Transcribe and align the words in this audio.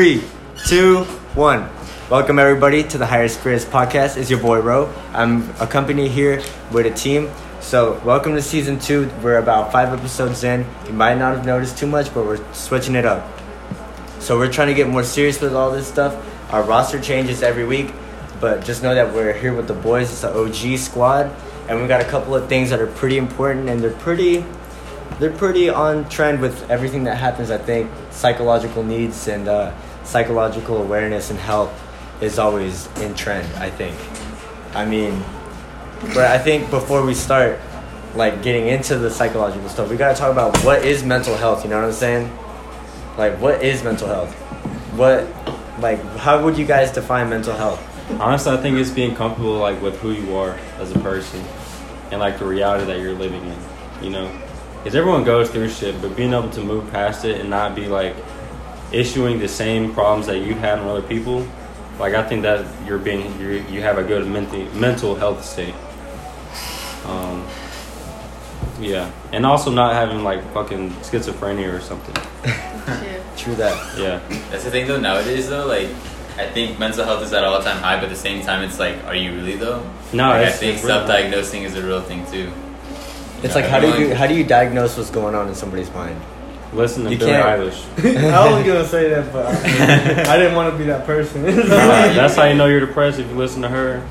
Three, 0.00 0.24
two, 0.66 1.04
one. 1.34 1.68
Welcome 2.08 2.38
everybody 2.38 2.82
to 2.84 2.96
the 2.96 3.04
Higher 3.04 3.28
Spirits 3.28 3.66
podcast. 3.66 4.16
It's 4.16 4.30
your 4.30 4.40
boy 4.40 4.60
Ro. 4.60 4.90
I'm 5.12 5.50
accompanied 5.60 6.10
here 6.10 6.42
with 6.72 6.86
a 6.86 6.90
team. 6.90 7.30
So 7.60 8.00
welcome 8.02 8.34
to 8.34 8.40
season 8.40 8.78
two. 8.78 9.10
We're 9.22 9.36
about 9.36 9.72
five 9.72 9.92
episodes 9.92 10.42
in. 10.42 10.64
You 10.86 10.94
might 10.94 11.18
not 11.18 11.36
have 11.36 11.44
noticed 11.44 11.76
too 11.76 11.86
much, 11.86 12.14
but 12.14 12.24
we're 12.24 12.42
switching 12.54 12.94
it 12.94 13.04
up. 13.04 13.30
So 14.20 14.38
we're 14.38 14.50
trying 14.50 14.68
to 14.68 14.74
get 14.74 14.88
more 14.88 15.04
serious 15.04 15.38
with 15.38 15.54
all 15.54 15.70
this 15.70 15.86
stuff. 15.86 16.16
Our 16.50 16.62
roster 16.62 16.98
changes 16.98 17.42
every 17.42 17.66
week, 17.66 17.92
but 18.40 18.64
just 18.64 18.82
know 18.82 18.94
that 18.94 19.12
we're 19.12 19.34
here 19.34 19.52
with 19.52 19.68
the 19.68 19.74
boys. 19.74 20.10
It's 20.10 20.22
the 20.22 20.34
OG 20.34 20.78
squad, 20.78 21.30
and 21.68 21.78
we 21.78 21.86
got 21.86 22.00
a 22.00 22.08
couple 22.08 22.34
of 22.34 22.48
things 22.48 22.70
that 22.70 22.80
are 22.80 22.86
pretty 22.86 23.18
important, 23.18 23.68
and 23.68 23.82
they're 23.82 23.90
pretty, 23.90 24.46
they're 25.18 25.30
pretty 25.30 25.68
on 25.68 26.08
trend 26.08 26.40
with 26.40 26.70
everything 26.70 27.04
that 27.04 27.18
happens. 27.18 27.50
I 27.50 27.58
think 27.58 27.90
psychological 28.10 28.82
needs 28.82 29.28
and 29.28 29.46
uh, 29.46 29.74
psychological 30.10 30.82
awareness 30.82 31.30
and 31.30 31.38
health 31.38 31.72
is 32.20 32.38
always 32.38 32.88
in 32.98 33.14
trend. 33.14 33.46
I 33.56 33.70
think. 33.70 33.96
I 34.74 34.84
mean, 34.84 35.22
but 36.14 36.30
I 36.30 36.38
think 36.38 36.70
before 36.70 37.04
we 37.04 37.14
start, 37.14 37.58
like 38.14 38.42
getting 38.42 38.66
into 38.66 38.98
the 38.98 39.10
psychological 39.10 39.68
stuff, 39.68 39.88
we 39.88 39.96
gotta 39.96 40.18
talk 40.18 40.32
about 40.32 40.56
what 40.64 40.84
is 40.84 41.04
mental 41.04 41.36
health. 41.36 41.64
You 41.64 41.70
know 41.70 41.76
what 41.76 41.86
I'm 41.86 41.92
saying? 41.92 42.38
Like, 43.16 43.40
what 43.40 43.62
is 43.62 43.84
mental 43.84 44.08
health? 44.08 44.32
What, 44.96 45.26
like, 45.80 46.02
how 46.16 46.42
would 46.44 46.58
you 46.58 46.66
guys 46.66 46.90
define 46.90 47.30
mental 47.30 47.54
health? 47.54 47.80
Honestly, 48.20 48.52
I 48.52 48.56
think 48.56 48.76
it's 48.78 48.90
being 48.90 49.14
comfortable 49.14 49.58
like 49.58 49.80
with 49.80 49.98
who 50.00 50.12
you 50.12 50.34
are 50.36 50.58
as 50.78 50.90
a 50.90 50.98
person, 50.98 51.40
and 52.10 52.18
like 52.18 52.38
the 52.38 52.46
reality 52.46 52.86
that 52.86 52.98
you're 52.98 53.14
living 53.14 53.44
in. 53.44 53.58
You 54.02 54.10
know, 54.10 54.40
because 54.78 54.96
everyone 54.96 55.22
goes 55.22 55.50
through 55.50 55.68
shit, 55.68 56.00
but 56.02 56.16
being 56.16 56.32
able 56.32 56.50
to 56.50 56.62
move 56.62 56.90
past 56.90 57.24
it 57.24 57.40
and 57.40 57.50
not 57.50 57.76
be 57.76 57.86
like 57.86 58.16
issuing 58.92 59.38
the 59.38 59.48
same 59.48 59.92
problems 59.94 60.26
that 60.26 60.38
you 60.38 60.54
had 60.54 60.78
on 60.78 60.88
other 60.88 61.02
people. 61.02 61.46
Like 61.98 62.14
I 62.14 62.22
think 62.26 62.42
that 62.42 62.64
you're 62.86 62.98
being 62.98 63.38
you 63.40 63.64
you 63.70 63.82
have 63.82 63.98
a 63.98 64.02
good 64.02 64.26
mental 64.26 64.64
mental 64.74 65.14
health 65.14 65.44
state. 65.44 65.74
Um, 67.06 67.46
yeah, 68.80 69.10
and 69.32 69.44
also 69.44 69.70
not 69.70 69.92
having 69.94 70.22
like 70.24 70.42
fucking 70.54 70.90
schizophrenia 71.02 71.72
or 71.72 71.80
something. 71.80 72.14
True 73.36 73.54
that. 73.56 73.98
Yeah, 73.98 74.20
That's 74.50 74.64
the 74.64 74.70
thing 74.70 74.86
though 74.86 75.00
nowadays 75.00 75.48
though, 75.48 75.66
like 75.66 75.88
I 76.38 76.46
think 76.46 76.78
mental 76.78 77.04
health 77.04 77.22
is 77.22 77.32
at 77.32 77.44
all 77.44 77.60
time 77.62 77.76
high, 77.78 77.96
but 77.96 78.04
at 78.04 78.10
the 78.10 78.16
same 78.16 78.42
time 78.42 78.62
it's 78.64 78.78
like, 78.78 79.02
are 79.04 79.14
you 79.14 79.34
really 79.34 79.56
though? 79.56 79.82
no, 80.12 80.28
like, 80.28 80.48
I 80.48 80.50
think 80.50 80.74
it's 80.76 80.82
self 80.86 81.06
diagnosing 81.06 81.64
is 81.64 81.76
a 81.76 81.82
real 81.86 82.00
thing 82.00 82.24
too. 82.30 82.50
It's 83.42 83.54
Yeah, 83.54 83.60
like 83.62 83.64
how 83.70 83.80
do 83.80 83.86
you 83.88 83.92
everyone- 83.92 84.16
how 84.16 84.26
do 84.26 84.34
you 84.34 84.44
diagnose 84.44 84.96
what's 84.96 85.10
going 85.10 85.34
on 85.34 85.48
in 85.48 85.54
somebody's 85.54 85.90
mind? 85.92 86.18
Listen 86.72 87.04
to 87.04 87.10
You 87.10 87.18
Billie 87.18 87.32
can't- 87.32 87.60
Eilish. 87.60 88.32
I 88.32 88.52
was 88.54 88.66
gonna 88.66 88.84
say 88.86 89.10
that, 89.10 89.32
but 89.32 89.46
I, 89.46 90.34
I 90.34 90.36
didn't 90.38 90.54
want 90.54 90.72
to 90.72 90.78
be 90.78 90.84
that 90.84 91.04
person. 91.06 91.42
Nah, 91.44 91.52
that's 91.58 92.36
how 92.36 92.44
you 92.44 92.54
know 92.54 92.66
you're 92.66 92.80
depressed 92.80 93.18
if 93.18 93.28
you 93.28 93.34
listen 93.34 93.62
to 93.62 93.68
her. 93.68 94.06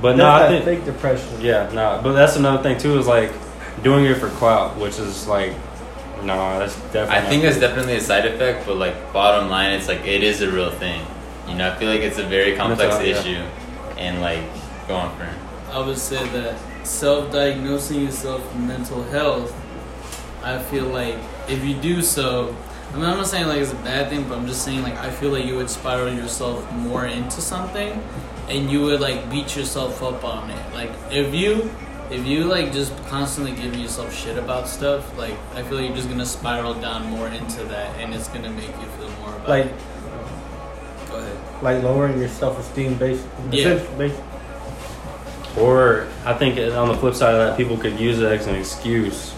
But 0.00 0.16
no, 0.16 0.28
I 0.28 0.48
think 0.48 0.64
fake 0.64 0.84
depression. 0.84 1.40
Yeah, 1.40 1.70
no, 1.72 2.00
but 2.02 2.12
that's 2.14 2.36
another 2.36 2.62
thing 2.62 2.78
too 2.78 2.98
is 2.98 3.06
like 3.06 3.30
doing 3.82 4.04
it 4.06 4.16
for 4.16 4.28
clout, 4.30 4.76
which 4.76 4.98
is 4.98 5.26
like, 5.28 5.52
no, 6.22 6.58
that's 6.58 6.74
definitely. 6.92 7.14
I 7.16 7.20
think 7.22 7.42
that's 7.44 7.58
definitely 7.60 7.96
a 7.96 8.00
side 8.00 8.26
effect, 8.26 8.66
but 8.66 8.76
like 8.76 9.12
bottom 9.12 9.48
line, 9.48 9.72
it's 9.72 9.88
like 9.88 10.04
it 10.06 10.22
is 10.22 10.40
a 10.42 10.50
real 10.50 10.70
thing. 10.70 11.04
You 11.48 11.54
know, 11.54 11.70
I 11.70 11.76
feel 11.76 11.88
like 11.90 12.00
it's 12.00 12.18
a 12.18 12.24
very 12.26 12.56
complex 12.56 12.94
Mental 12.96 13.14
health, 13.14 13.26
issue, 13.26 13.42
and 13.98 14.20
like 14.20 14.42
go 14.88 14.96
on 14.96 15.16
for. 15.16 15.28
I 15.70 15.78
would 15.84 15.98
say 15.98 16.26
that 16.30 16.58
self-diagnosing 16.84 18.00
yourself 18.04 18.54
mental 18.56 19.02
health, 19.04 19.52
I 20.44 20.58
feel 20.62 20.86
like 20.86 21.16
if 21.48 21.64
you 21.64 21.74
do 21.74 22.02
so, 22.02 22.54
I 22.92 22.96
mean, 22.96 23.04
I'm 23.04 23.16
not 23.16 23.26
saying 23.26 23.46
like 23.46 23.58
it's 23.60 23.72
a 23.72 23.76
bad 23.76 24.10
thing, 24.10 24.28
but 24.28 24.36
I'm 24.38 24.46
just 24.46 24.64
saying 24.64 24.82
like 24.82 24.94
I 24.98 25.10
feel 25.10 25.30
like 25.30 25.44
you 25.46 25.56
would 25.56 25.70
spiral 25.70 26.12
yourself 26.12 26.70
more 26.72 27.06
into 27.06 27.40
something, 27.40 28.02
and 28.48 28.70
you 28.70 28.82
would 28.82 29.00
like 29.00 29.30
beat 29.30 29.56
yourself 29.56 30.02
up 30.02 30.24
on 30.24 30.50
it. 30.50 30.74
Like 30.74 30.90
if 31.10 31.34
you, 31.34 31.70
if 32.10 32.26
you 32.26 32.44
like 32.44 32.72
just 32.72 32.92
constantly 33.06 33.52
giving 33.52 33.80
yourself 33.80 34.14
shit 34.14 34.36
about 34.36 34.68
stuff, 34.68 35.16
like 35.16 35.34
I 35.54 35.62
feel 35.62 35.78
like 35.78 35.86
you're 35.86 35.96
just 35.96 36.08
gonna 36.08 36.26
spiral 36.26 36.74
down 36.74 37.06
more 37.06 37.28
into 37.28 37.62
that, 37.64 37.96
and 37.98 38.12
it's 38.12 38.28
gonna 38.28 38.50
make 38.50 38.68
you 38.68 38.86
feel 38.98 39.10
more 39.20 39.34
about 39.36 39.48
Like 39.48 39.66
it. 39.66 39.74
Go 41.08 41.16
ahead. 41.18 41.62
like 41.62 41.82
lowering 41.82 42.18
your 42.18 42.28
self 42.28 42.58
esteem, 42.58 42.94
basically. 42.94 43.58
Yeah. 43.60 43.74
Basically. 43.74 44.12
Or 45.58 46.08
I 46.24 46.32
think 46.32 46.58
on 46.74 46.88
the 46.88 46.94
flip 46.94 47.14
side 47.14 47.34
of 47.34 47.46
that, 47.46 47.56
people 47.58 47.76
could 47.76 48.00
use 48.00 48.18
it 48.20 48.24
as 48.24 48.46
an 48.46 48.54
excuse 48.54 49.34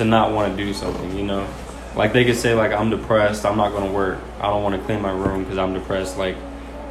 to 0.00 0.04
not 0.04 0.32
want 0.32 0.56
to 0.56 0.64
do 0.64 0.72
something. 0.74 1.16
You 1.16 1.24
know, 1.24 1.46
like 1.94 2.12
they 2.12 2.24
could 2.24 2.36
say 2.36 2.54
like 2.54 2.72
I'm 2.72 2.90
depressed, 2.90 3.44
I'm 3.46 3.56
not 3.56 3.70
going 3.72 3.84
to 3.86 3.92
work, 3.92 4.18
I 4.40 4.46
don't 4.48 4.62
want 4.62 4.74
to 4.76 4.82
clean 4.86 5.00
my 5.00 5.12
room 5.12 5.44
because 5.44 5.58
I'm 5.58 5.72
depressed. 5.74 6.18
Like 6.18 6.36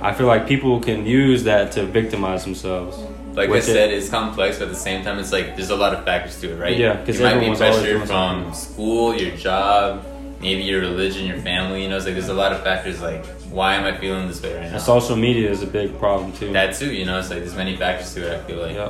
I 0.02 0.14
feel 0.14 0.28
like 0.28 0.48
people 0.48 0.80
can 0.80 1.06
use 1.06 1.44
that 1.44 1.74
to 1.74 1.86
victimize 1.86 2.44
themselves. 2.46 2.98
Like 3.36 3.50
I 3.50 3.52
With 3.52 3.70
it- 3.70 3.74
said, 3.74 3.92
it's 3.92 4.10
complex, 4.10 4.58
but 4.60 4.68
at 4.68 4.74
the 4.74 4.80
same 4.80 5.04
time, 5.04 5.20
it's 5.20 5.32
like 5.32 5.56
there's 5.56 5.70
a 5.70 5.76
lot 5.76 5.94
of 5.94 6.04
factors 6.06 6.40
to 6.42 6.52
it, 6.52 6.58
right? 6.60 6.76
Yeah, 6.78 6.96
'cause 7.06 7.18
you 7.20 7.24
might 7.26 7.34
be 7.40 7.48
everyone's 7.48 7.62
always 7.62 7.80
pressured 7.82 8.08
from 8.08 8.54
school, 8.54 9.16
your 9.16 9.36
job, 9.36 10.04
maybe 10.42 10.64
your 10.64 10.82
religion, 10.82 11.26
your 11.26 11.38
family. 11.38 11.84
You 11.84 11.90
know, 11.90 11.98
it's 11.98 12.06
like 12.06 12.16
there's 12.16 12.30
a 12.30 12.34
lot 12.34 12.52
of 12.54 12.64
factors. 12.64 13.02
Like, 13.02 13.26
why 13.52 13.76
am 13.76 13.86
I 13.86 13.96
feeling 13.98 14.28
this 14.28 14.42
way 14.42 14.54
right 14.56 14.64
now? 14.68 14.74
And 14.74 14.82
social 14.82 15.16
media 15.16 15.50
is 15.50 15.62
a 15.64 15.68
big 15.68 15.98
problem 16.00 16.32
too. 16.34 16.52
that 16.54 16.76
too, 16.76 16.92
you 16.94 17.06
know, 17.06 17.20
it's 17.20 17.30
like 17.30 17.40
there's 17.40 17.56
many 17.56 17.76
factors 17.76 18.14
to 18.16 18.22
it. 18.32 18.40
I 18.40 18.44
feel 18.48 18.58
like. 18.62 18.76
yeah. 18.76 18.90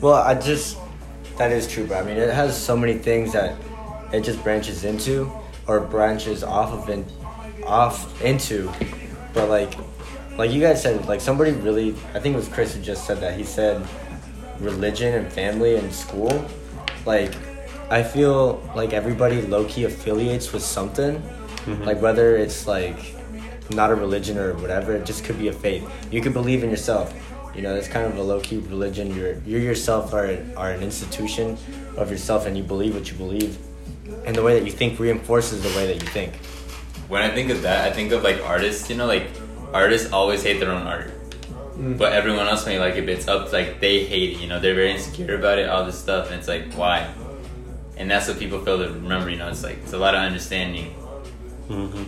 Well, 0.00 0.14
I 0.14 0.34
just 0.34 0.76
that 1.38 1.52
is 1.52 1.66
true, 1.66 1.86
but 1.86 2.02
I 2.02 2.06
mean 2.06 2.16
it 2.16 2.32
has 2.32 2.60
so 2.60 2.76
many 2.76 2.94
things 2.94 3.32
that 3.32 3.56
it 4.12 4.22
just 4.22 4.42
branches 4.42 4.84
into 4.84 5.30
or 5.66 5.80
branches 5.80 6.42
off 6.42 6.72
of 6.72 6.88
in, 6.88 7.04
off 7.64 8.22
into. 8.22 8.70
But 9.32 9.48
like 9.48 9.74
like 10.36 10.52
you 10.52 10.60
guys 10.60 10.82
said, 10.82 11.06
like 11.06 11.20
somebody 11.20 11.52
really 11.52 11.90
I 12.14 12.20
think 12.20 12.34
it 12.34 12.38
was 12.38 12.48
Chris 12.48 12.74
who 12.74 12.82
just 12.82 13.06
said 13.06 13.20
that. 13.20 13.36
He 13.36 13.44
said 13.44 13.86
religion 14.60 15.14
and 15.14 15.32
family 15.32 15.76
and 15.76 15.92
school. 15.92 16.44
Like 17.06 17.34
I 17.90 18.02
feel 18.02 18.60
like 18.74 18.92
everybody 18.92 19.42
low 19.42 19.64
key 19.64 19.84
affiliates 19.84 20.52
with 20.52 20.62
something. 20.62 21.20
Mm-hmm. 21.20 21.84
Like 21.84 22.02
whether 22.02 22.36
it's 22.36 22.66
like 22.66 23.14
not 23.70 23.90
a 23.90 23.94
religion 23.94 24.38
or 24.38 24.54
whatever, 24.54 24.94
it 24.94 25.04
just 25.04 25.24
could 25.24 25.38
be 25.38 25.48
a 25.48 25.52
faith. 25.52 25.88
You 26.10 26.20
could 26.20 26.32
believe 26.32 26.64
in 26.64 26.70
yourself. 26.70 27.14
You 27.54 27.62
know, 27.62 27.74
it's 27.74 27.88
kind 27.88 28.06
of 28.06 28.16
a 28.16 28.22
low 28.22 28.40
key 28.40 28.58
religion. 28.58 29.14
You're 29.14 29.34
you 29.40 29.58
yourself 29.58 30.12
are 30.12 30.38
are 30.56 30.70
an 30.70 30.82
institution 30.82 31.56
of 31.96 32.10
yourself, 32.10 32.46
and 32.46 32.56
you 32.56 32.62
believe 32.62 32.94
what 32.94 33.10
you 33.10 33.16
believe, 33.16 33.58
and 34.24 34.36
the 34.36 34.42
way 34.42 34.58
that 34.58 34.64
you 34.64 34.72
think 34.72 34.98
reinforces 35.00 35.62
the 35.62 35.68
way 35.70 35.86
that 35.86 36.02
you 36.02 36.08
think. 36.08 36.36
When 37.08 37.22
I 37.22 37.30
think 37.30 37.50
of 37.50 37.62
that, 37.62 37.90
I 37.90 37.92
think 37.92 38.12
of 38.12 38.22
like 38.22 38.44
artists. 38.44 38.88
You 38.90 38.96
know, 38.96 39.06
like 39.06 39.28
artists 39.72 40.12
always 40.12 40.42
hate 40.42 40.60
their 40.60 40.70
own 40.70 40.86
art, 40.86 41.10
mm. 41.76 41.98
but 41.98 42.12
everyone 42.12 42.46
else 42.46 42.66
may 42.66 42.78
like 42.78 42.94
it. 42.94 43.02
But 43.02 43.14
it's 43.14 43.28
up 43.28 43.52
like 43.52 43.80
they 43.80 44.04
hate 44.04 44.36
it. 44.36 44.40
You 44.40 44.48
know, 44.48 44.60
they're 44.60 44.74
very 44.74 44.92
insecure 44.92 45.34
about 45.34 45.58
it. 45.58 45.68
All 45.68 45.84
this 45.84 45.98
stuff, 45.98 46.30
and 46.30 46.38
it's 46.38 46.48
like 46.48 46.72
why? 46.74 47.12
And 47.96 48.08
that's 48.08 48.28
what 48.28 48.38
people 48.38 48.60
fail 48.64 48.78
to 48.78 48.92
remember. 48.92 49.30
You 49.30 49.38
know, 49.38 49.48
it's 49.48 49.64
like 49.64 49.78
it's 49.78 49.94
a 49.94 49.98
lot 49.98 50.14
of 50.14 50.20
understanding. 50.20 50.94
Hmm 51.68 52.02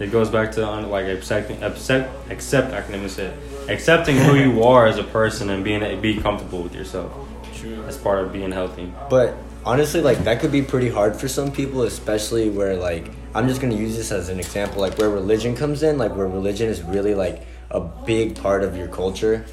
It 0.00 0.10
goes 0.10 0.28
back 0.28 0.52
to 0.52 0.66
like 0.82 1.06
accepting, 1.06 1.62
accept, 1.62 2.10
accept. 2.30 2.72
I 2.74 2.82
can 2.82 2.94
even 2.96 3.08
say 3.08 3.26
it. 3.26 3.70
accepting 3.70 4.16
who 4.16 4.34
you 4.36 4.62
are 4.70 4.86
as 4.86 4.98
a 4.98 5.04
person 5.04 5.50
and 5.50 5.64
being 5.64 6.00
be 6.00 6.18
comfortable 6.20 6.62
with 6.62 6.74
yourself. 6.74 7.12
True. 7.54 7.82
That's 7.82 7.96
part 7.96 8.24
of 8.24 8.32
being 8.32 8.52
healthy. 8.52 8.92
But 9.08 9.34
honestly, 9.64 10.00
like 10.00 10.18
that 10.24 10.40
could 10.40 10.52
be 10.52 10.62
pretty 10.62 10.90
hard 10.90 11.16
for 11.16 11.28
some 11.28 11.50
people, 11.52 11.82
especially 11.82 12.50
where 12.50 12.76
like 12.76 13.10
I'm 13.34 13.48
just 13.48 13.60
gonna 13.60 13.76
use 13.76 13.96
this 13.96 14.12
as 14.12 14.28
an 14.28 14.38
example, 14.38 14.80
like 14.80 14.98
where 14.98 15.10
religion 15.10 15.56
comes 15.56 15.82
in, 15.82 15.96
like 15.98 16.14
where 16.14 16.26
religion 16.26 16.68
is 16.68 16.82
really 16.82 17.14
like 17.14 17.46
a 17.70 17.80
big 17.80 18.36
part 18.36 18.62
of 18.62 18.76
your 18.76 18.88
culture. 18.88 19.44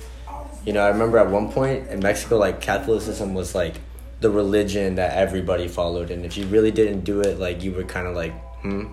You 0.65 0.73
know, 0.73 0.81
I 0.81 0.89
remember 0.89 1.17
at 1.17 1.29
one 1.29 1.51
point 1.51 1.87
in 1.87 1.99
Mexico, 2.01 2.37
like 2.37 2.61
Catholicism 2.61 3.33
was 3.33 3.55
like 3.55 3.75
the 4.19 4.29
religion 4.29 4.95
that 4.95 5.17
everybody 5.17 5.67
followed, 5.67 6.11
and 6.11 6.25
if 6.25 6.37
you 6.37 6.45
really 6.47 6.71
didn't 6.71 7.01
do 7.01 7.21
it, 7.21 7.39
like 7.39 7.63
you 7.63 7.71
were 7.71 7.83
kind 7.83 8.05
of 8.07 8.15
like, 8.15 8.33
hmm, 8.61 8.85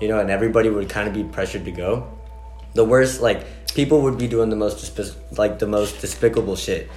you 0.00 0.08
know, 0.08 0.18
and 0.18 0.30
everybody 0.30 0.68
would 0.70 0.88
kind 0.88 1.06
of 1.08 1.14
be 1.14 1.24
pressured 1.24 1.64
to 1.66 1.72
go. 1.72 2.10
The 2.74 2.84
worst, 2.84 3.20
like 3.20 3.44
people 3.74 4.02
would 4.02 4.16
be 4.18 4.28
doing 4.28 4.50
the 4.50 4.56
most 4.56 4.78
despi- 4.78 5.16
like 5.38 5.58
the 5.58 5.66
most 5.66 6.00
despicable 6.00 6.56
shit, 6.56 6.88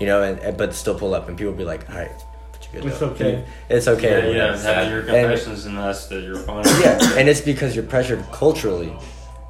you 0.00 0.06
know, 0.06 0.22
and, 0.22 0.38
and 0.40 0.56
but 0.56 0.74
still 0.74 0.98
pull 0.98 1.14
up, 1.14 1.28
and 1.28 1.36
people 1.36 1.52
would 1.52 1.58
be 1.58 1.64
like, 1.64 1.88
all 1.90 1.96
right, 1.96 2.10
but 2.52 2.64
you 2.72 2.80
good 2.80 2.88
It's 2.90 2.98
though." 3.00 3.06
okay. 3.10 3.44
It's 3.68 3.88
okay. 3.88 4.34
Yeah, 4.36 4.50
yeah. 4.52 4.56
sad. 4.56 4.74
Having 4.76 4.90
your 4.92 5.00
And- 5.00 5.28
confessions 5.28 5.66
and 5.66 5.76
that's 5.78 6.06
that 6.06 6.22
you're 6.22 6.36
fine. 6.36 6.64
Yeah, 6.80 7.18
and 7.18 7.28
it's 7.28 7.40
because 7.40 7.74
you're 7.74 7.84
pressured 7.84 8.24
culturally. 8.32 8.92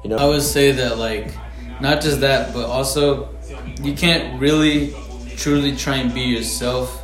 You 0.03 0.09
know, 0.09 0.17
I 0.17 0.25
would 0.25 0.41
say 0.41 0.71
that 0.71 0.97
like 0.97 1.33
not 1.81 2.01
just 2.01 2.21
that, 2.21 2.53
but 2.53 2.65
also 2.65 3.29
you 3.81 3.93
can't 3.93 4.39
really 4.41 4.93
truly 5.37 5.75
try 5.75 5.97
and 5.97 6.13
be 6.13 6.21
yourself 6.21 6.98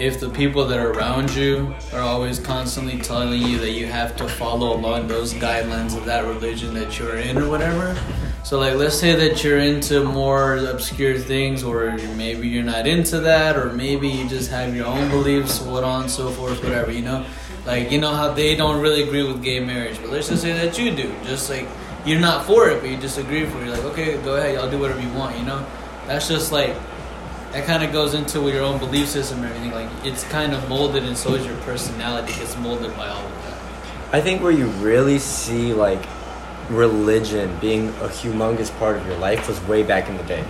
if 0.00 0.18
the 0.18 0.30
people 0.30 0.66
that 0.66 0.78
are 0.78 0.92
around 0.92 1.34
you 1.34 1.74
are 1.92 2.00
always 2.00 2.38
constantly 2.38 2.98
telling 2.98 3.42
you 3.42 3.58
that 3.58 3.72
you 3.72 3.84
have 3.84 4.16
to 4.16 4.26
follow 4.26 4.74
along 4.74 5.06
those 5.06 5.34
guidelines 5.34 5.94
of 5.94 6.06
that 6.06 6.24
religion 6.24 6.72
that 6.72 6.98
you're 6.98 7.16
in 7.16 7.36
or 7.36 7.50
whatever. 7.50 7.94
So 8.42 8.58
like 8.58 8.76
let's 8.76 8.98
say 8.98 9.14
that 9.14 9.44
you're 9.44 9.58
into 9.58 10.02
more 10.02 10.56
obscure 10.56 11.18
things 11.18 11.62
or 11.62 11.92
maybe 12.16 12.48
you're 12.48 12.64
not 12.64 12.86
into 12.86 13.20
that 13.20 13.58
or 13.58 13.74
maybe 13.74 14.08
you 14.08 14.26
just 14.26 14.50
have 14.50 14.74
your 14.74 14.86
own 14.86 15.10
beliefs, 15.10 15.60
what 15.60 15.84
on 15.84 16.08
so 16.08 16.30
forth, 16.30 16.64
whatever, 16.64 16.90
you 16.90 17.02
know? 17.02 17.26
Like 17.66 17.92
you 17.92 18.00
know 18.00 18.14
how 18.14 18.32
they 18.32 18.56
don't 18.56 18.80
really 18.80 19.02
agree 19.02 19.22
with 19.22 19.42
gay 19.42 19.60
marriage, 19.60 20.00
but 20.00 20.08
let's 20.08 20.30
just 20.30 20.40
say 20.40 20.54
that 20.54 20.78
you 20.78 20.96
do. 20.96 21.14
Just 21.24 21.50
like 21.50 21.68
you're 22.06 22.20
not 22.20 22.46
for 22.46 22.70
it, 22.70 22.80
but 22.80 22.88
you 22.88 22.96
just 22.96 23.18
agree 23.18 23.44
for 23.44 23.58
it. 23.58 23.66
You're 23.66 23.76
like, 23.76 23.84
okay, 23.84 24.22
go 24.22 24.36
ahead, 24.36 24.54
y'all 24.54 24.70
do 24.70 24.78
whatever 24.78 25.02
you 25.02 25.12
want. 25.12 25.38
You 25.38 25.44
know, 25.44 25.66
that's 26.06 26.26
just 26.26 26.52
like 26.52 26.74
that 27.52 27.66
kind 27.66 27.82
of 27.82 27.92
goes 27.92 28.14
into 28.14 28.40
your 28.48 28.62
own 28.62 28.78
belief 28.78 29.08
system 29.08 29.38
and 29.42 29.46
everything. 29.46 29.72
Like 29.72 29.88
it's 30.04 30.24
kind 30.24 30.52
of 30.52 30.68
molded, 30.68 31.04
and 31.04 31.16
so 31.16 31.34
is 31.34 31.44
your 31.46 31.56
personality 31.58 32.32
gets 32.34 32.56
molded 32.58 32.96
by 32.96 33.08
all 33.08 33.24
of 33.24 33.32
that. 33.44 33.58
I 34.14 34.20
think 34.20 34.42
where 34.42 34.52
you 34.52 34.66
really 34.66 35.18
see 35.18 35.72
like 35.74 36.02
religion 36.68 37.56
being 37.60 37.88
a 37.88 38.08
humongous 38.08 38.76
part 38.78 38.96
of 38.96 39.06
your 39.06 39.16
life 39.18 39.48
was 39.48 39.60
way 39.64 39.82
back 39.82 40.08
in 40.08 40.16
the 40.16 40.22
day. 40.24 40.44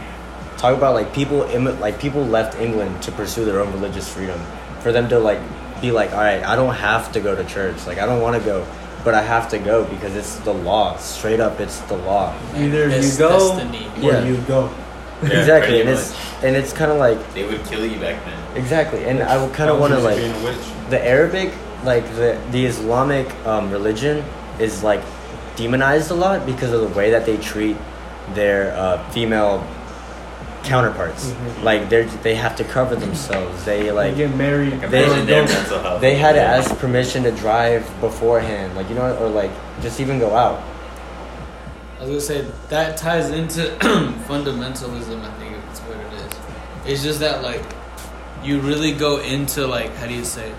Talk 0.59 0.77
about 0.77 0.95
like 0.95 1.15
people 1.15 1.43
imi- 1.45 1.79
like 1.81 1.99
people 1.99 2.25
left 2.25 2.59
England 2.61 3.03
to 3.03 3.13
pursue 3.13 3.45
their 3.45 3.61
own 3.61 3.73
religious 3.73 4.13
freedom. 4.13 4.39
For 4.81 4.93
them 4.93 5.09
to 5.09 5.19
like 5.19 5.41
be 5.81 5.91
like, 5.93 6.13
all 6.13 6.19
right, 6.19 6.43
I 6.43 6.57
don't 6.57 6.75
have 6.75 7.13
to 7.13 7.21
go 7.21 7.35
to 7.35 7.45
church. 7.45 7.87
Like 7.87 7.99
I 7.99 8.07
don't 8.07 8.21
want 8.21 8.39
to 8.39 8.45
go, 8.45 8.67
but 9.05 9.15
I 9.15 9.23
have 9.23 9.49
to 9.51 9.59
go 9.59 9.85
because 9.85 10.15
it's 10.15 10.37
the 10.41 10.53
law. 10.53 10.97
Straight 10.99 11.41
up, 11.41 11.61
it's 11.61 11.81
the 11.81 11.97
law. 11.97 12.35
Either 12.55 12.89
It's 12.91 13.13
you 13.15 13.19
go 13.19 13.57
destiny. 13.57 13.87
or 14.07 14.13
Yeah. 14.13 14.25
you 14.25 14.37
go. 14.43 14.71
Yeah, 15.23 15.39
exactly, 15.41 15.81
and 15.81 15.91
it's 15.91 16.15
and 16.43 16.57
it's 16.57 16.73
kind 16.73 16.91
of 16.91 16.99
like 16.99 17.19
They 17.35 17.45
would 17.45 17.63
kill 17.67 17.85
you 17.85 17.99
back 18.01 18.25
then. 18.25 18.57
exactly, 18.57 19.05
and 19.05 19.23
I 19.23 19.37
would 19.43 19.53
kind 19.55 19.69
of 19.71 19.79
want 19.79 19.93
to 19.93 19.99
like 20.01 20.17
being 20.17 20.33
a 20.33 20.45
witch. 20.45 20.57
the 20.89 21.01
Arabic, 21.05 21.53
like 21.85 22.05
the 22.17 22.39
the 22.53 22.65
Islamic 22.67 23.29
um, 23.47 23.71
religion, 23.71 24.25
is 24.59 24.83
like 24.83 25.03
demonized 25.57 26.11
a 26.11 26.15
lot 26.15 26.47
because 26.47 26.73
of 26.73 26.81
the 26.81 26.89
way 26.99 27.11
that 27.11 27.27
they 27.27 27.37
treat 27.37 27.77
their 28.35 28.73
uh, 28.77 28.97
female 29.11 29.63
counterparts. 30.63 31.31
Mhm. 31.31 31.65
Like 31.65 31.89
they 31.89 32.03
they 32.23 32.35
have 32.35 32.55
to 32.57 32.65
cover 32.65 32.95
themselves. 32.97 33.65
They 33.65 33.91
like 33.91 34.13
you 34.17 34.29
get 34.29 34.37
married. 34.37 34.73
Like, 34.81 34.91
They- 34.91 35.05
imagine 35.05 35.27
don't- 35.71 36.01
they 36.01 36.15
had 36.17 36.33
to 36.35 36.43
ask 36.43 36.77
permission 36.79 37.23
to 37.25 37.31
drive 37.33 37.83
beforehand. 38.01 38.77
Like 38.77 38.89
you 38.89 38.95
know, 38.95 39.17
or 39.21 39.29
like 39.29 39.51
just 39.83 40.01
even 40.01 40.19
go 40.19 40.35
out. 40.37 40.61
I 42.01 42.05
was 42.05 42.09
gonna 42.09 42.43
say 42.43 42.51
that 42.71 42.97
ties 42.97 43.29
into 43.29 43.61
fundamentalism. 44.27 45.21
I 45.23 45.31
think 45.39 45.55
it's 45.71 45.81
what 45.81 45.99
it 45.99 46.13
is. 46.15 46.33
It's 46.87 47.03
just 47.03 47.21
that 47.21 47.43
like 47.43 47.63
you 48.43 48.59
really 48.61 48.93
go 48.93 49.19
into 49.19 49.67
like 49.67 49.95
how 49.97 50.07
do 50.07 50.15
you 50.15 50.25
say? 50.25 50.51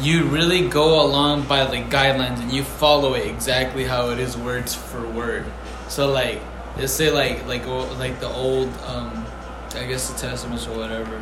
You 0.00 0.22
really 0.26 0.68
go 0.68 1.04
along 1.04 1.48
by 1.48 1.64
the 1.64 1.78
guidelines 1.78 2.40
and 2.40 2.52
you 2.52 2.62
follow 2.62 3.14
it 3.14 3.26
exactly 3.26 3.82
how 3.82 4.10
it 4.10 4.20
is, 4.20 4.36
words 4.36 4.72
for 4.72 5.04
word. 5.10 5.44
So 5.88 6.12
like, 6.12 6.40
let's 6.76 6.92
say 6.92 7.10
like 7.10 7.44
like 7.48 7.66
like 7.98 8.20
the 8.20 8.28
old, 8.28 8.68
um, 8.86 9.26
I 9.74 9.84
guess 9.84 10.08
the 10.08 10.16
testaments 10.16 10.68
or 10.68 10.78
whatever. 10.78 11.20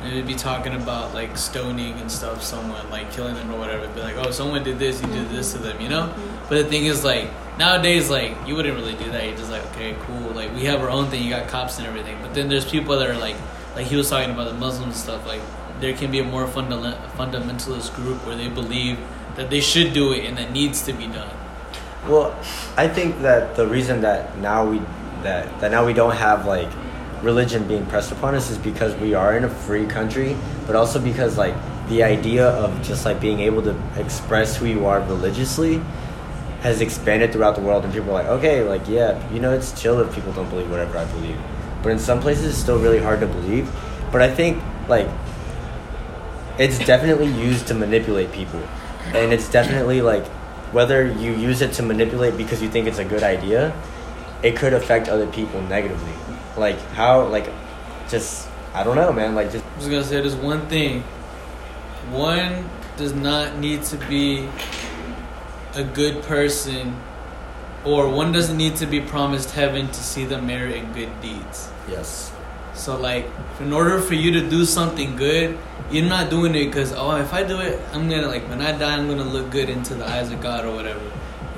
And 0.00 0.10
it'd 0.10 0.26
be 0.26 0.34
talking 0.34 0.74
about 0.74 1.12
like 1.12 1.36
stoning 1.36 1.98
and 1.98 2.10
stuff, 2.10 2.42
someone 2.42 2.88
like 2.88 3.12
killing 3.12 3.34
them 3.34 3.50
or 3.52 3.58
whatever. 3.58 3.84
It'd 3.84 3.94
be 3.94 4.00
like, 4.00 4.16
oh, 4.16 4.30
someone 4.30 4.64
did 4.64 4.78
this, 4.78 5.02
you 5.02 5.08
did 5.08 5.28
this 5.28 5.52
to 5.52 5.58
them, 5.58 5.78
you 5.82 5.90
know. 5.90 6.14
But 6.48 6.62
the 6.62 6.64
thing 6.64 6.86
is, 6.86 7.04
like 7.04 7.30
nowadays, 7.58 8.10
like 8.10 8.36
you 8.46 8.54
wouldn't 8.54 8.76
really 8.76 8.94
do 8.94 9.10
that. 9.12 9.26
You're 9.26 9.36
just 9.36 9.50
like, 9.50 9.64
okay, 9.72 9.96
cool. 10.00 10.30
Like 10.30 10.54
we 10.54 10.64
have 10.64 10.80
our 10.80 10.90
own 10.90 11.06
thing. 11.06 11.22
You 11.22 11.30
got 11.30 11.48
cops 11.48 11.78
and 11.78 11.86
everything. 11.86 12.18
But 12.22 12.34
then 12.34 12.48
there's 12.48 12.64
people 12.64 12.98
that 12.98 13.08
are 13.08 13.18
like, 13.18 13.36
like 13.74 13.86
he 13.86 13.96
was 13.96 14.10
talking 14.10 14.30
about 14.30 14.48
the 14.48 14.58
Muslim 14.58 14.92
stuff. 14.92 15.26
Like 15.26 15.40
there 15.80 15.94
can 15.94 16.10
be 16.10 16.20
a 16.20 16.24
more 16.24 16.46
funda- 16.46 17.10
fundamentalist 17.16 17.94
group 17.94 18.24
where 18.26 18.36
they 18.36 18.48
believe 18.48 18.98
that 19.36 19.50
they 19.50 19.60
should 19.60 19.92
do 19.92 20.12
it 20.12 20.24
and 20.24 20.36
that 20.38 20.52
needs 20.52 20.82
to 20.82 20.92
be 20.92 21.06
done. 21.06 21.34
Well, 22.06 22.36
I 22.76 22.88
think 22.88 23.22
that 23.22 23.56
the 23.56 23.66
reason 23.66 24.02
that 24.02 24.36
now 24.38 24.68
we 24.68 24.80
that 25.22 25.60
that 25.60 25.70
now 25.70 25.86
we 25.86 25.94
don't 25.94 26.14
have 26.14 26.46
like 26.46 26.68
religion 27.22 27.66
being 27.66 27.86
pressed 27.86 28.12
upon 28.12 28.34
us 28.34 28.50
is 28.50 28.58
because 28.58 28.94
we 28.96 29.14
are 29.14 29.36
in 29.36 29.44
a 29.44 29.48
free 29.48 29.86
country, 29.86 30.36
but 30.66 30.76
also 30.76 31.00
because 31.00 31.38
like 31.38 31.54
the 31.88 32.02
idea 32.02 32.48
of 32.48 32.82
just 32.82 33.04
like 33.04 33.20
being 33.20 33.40
able 33.40 33.62
to 33.62 33.74
express 33.96 34.56
who 34.56 34.66
you 34.66 34.86
are 34.86 35.00
religiously 35.00 35.80
has 36.64 36.80
expanded 36.80 37.30
throughout 37.30 37.54
the 37.54 37.60
world 37.60 37.84
and 37.84 37.92
people 37.92 38.08
are 38.08 38.22
like, 38.22 38.26
okay, 38.26 38.62
like 38.62 38.88
yeah, 38.88 39.30
you 39.30 39.38
know, 39.38 39.52
it's 39.52 39.78
chill 39.80 40.00
if 40.00 40.14
people 40.14 40.32
don't 40.32 40.48
believe 40.48 40.70
whatever 40.70 40.96
I 40.96 41.04
believe. 41.04 41.38
But 41.82 41.92
in 41.92 41.98
some 41.98 42.20
places 42.20 42.46
it's 42.46 42.58
still 42.58 42.78
really 42.78 42.98
hard 42.98 43.20
to 43.20 43.26
believe. 43.26 43.70
But 44.10 44.22
I 44.22 44.34
think 44.34 44.62
like 44.88 45.06
it's 46.58 46.78
definitely 46.78 47.26
used 47.26 47.66
to 47.66 47.74
manipulate 47.74 48.32
people. 48.32 48.60
And 49.12 49.30
it's 49.30 49.50
definitely 49.50 50.00
like 50.00 50.26
whether 50.72 51.06
you 51.06 51.34
use 51.34 51.60
it 51.60 51.74
to 51.74 51.82
manipulate 51.82 52.38
because 52.38 52.62
you 52.62 52.70
think 52.70 52.86
it's 52.86 52.98
a 52.98 53.04
good 53.04 53.22
idea, 53.22 53.76
it 54.42 54.56
could 54.56 54.72
affect 54.72 55.10
other 55.10 55.26
people 55.26 55.60
negatively. 55.60 56.14
Like 56.56 56.80
how 56.92 57.26
like 57.26 57.46
just 58.08 58.48
I 58.72 58.84
don't 58.84 58.96
know, 58.96 59.12
man, 59.12 59.34
like 59.34 59.52
just 59.52 59.62
I 59.62 59.76
was 59.76 59.88
gonna 59.88 60.02
say 60.02 60.22
there's 60.22 60.34
one 60.34 60.66
thing. 60.68 61.02
One 62.10 62.70
does 62.96 63.12
not 63.12 63.58
need 63.58 63.82
to 63.82 63.98
be 64.08 64.48
a 65.74 65.84
good 65.84 66.22
person, 66.22 66.96
or 67.84 68.08
one 68.08 68.32
doesn't 68.32 68.56
need 68.56 68.76
to 68.76 68.86
be 68.86 69.00
promised 69.00 69.50
heaven 69.50 69.88
to 69.88 70.02
see 70.02 70.24
the 70.24 70.40
merit 70.40 70.76
in 70.76 70.92
good 70.92 71.20
deeds. 71.20 71.70
yes. 71.88 72.30
So 72.74 72.98
like, 72.98 73.26
in 73.60 73.72
order 73.72 74.00
for 74.00 74.14
you 74.14 74.32
to 74.32 74.50
do 74.50 74.64
something 74.64 75.14
good, 75.14 75.56
you're 75.92 76.08
not 76.08 76.28
doing 76.28 76.54
it 76.56 76.66
because 76.66 76.92
oh, 76.92 77.16
if 77.16 77.32
I 77.32 77.44
do 77.44 77.60
it, 77.60 77.80
I'm 77.92 78.08
gonna 78.08 78.26
like 78.26 78.48
when 78.48 78.60
I 78.60 78.76
die, 78.76 78.96
I'm 78.96 79.06
gonna 79.06 79.22
look 79.24 79.50
good 79.50 79.68
into 79.68 79.94
the 79.94 80.04
eyes 80.04 80.32
of 80.32 80.40
God 80.40 80.64
or 80.64 80.74
whatever. 80.74 81.00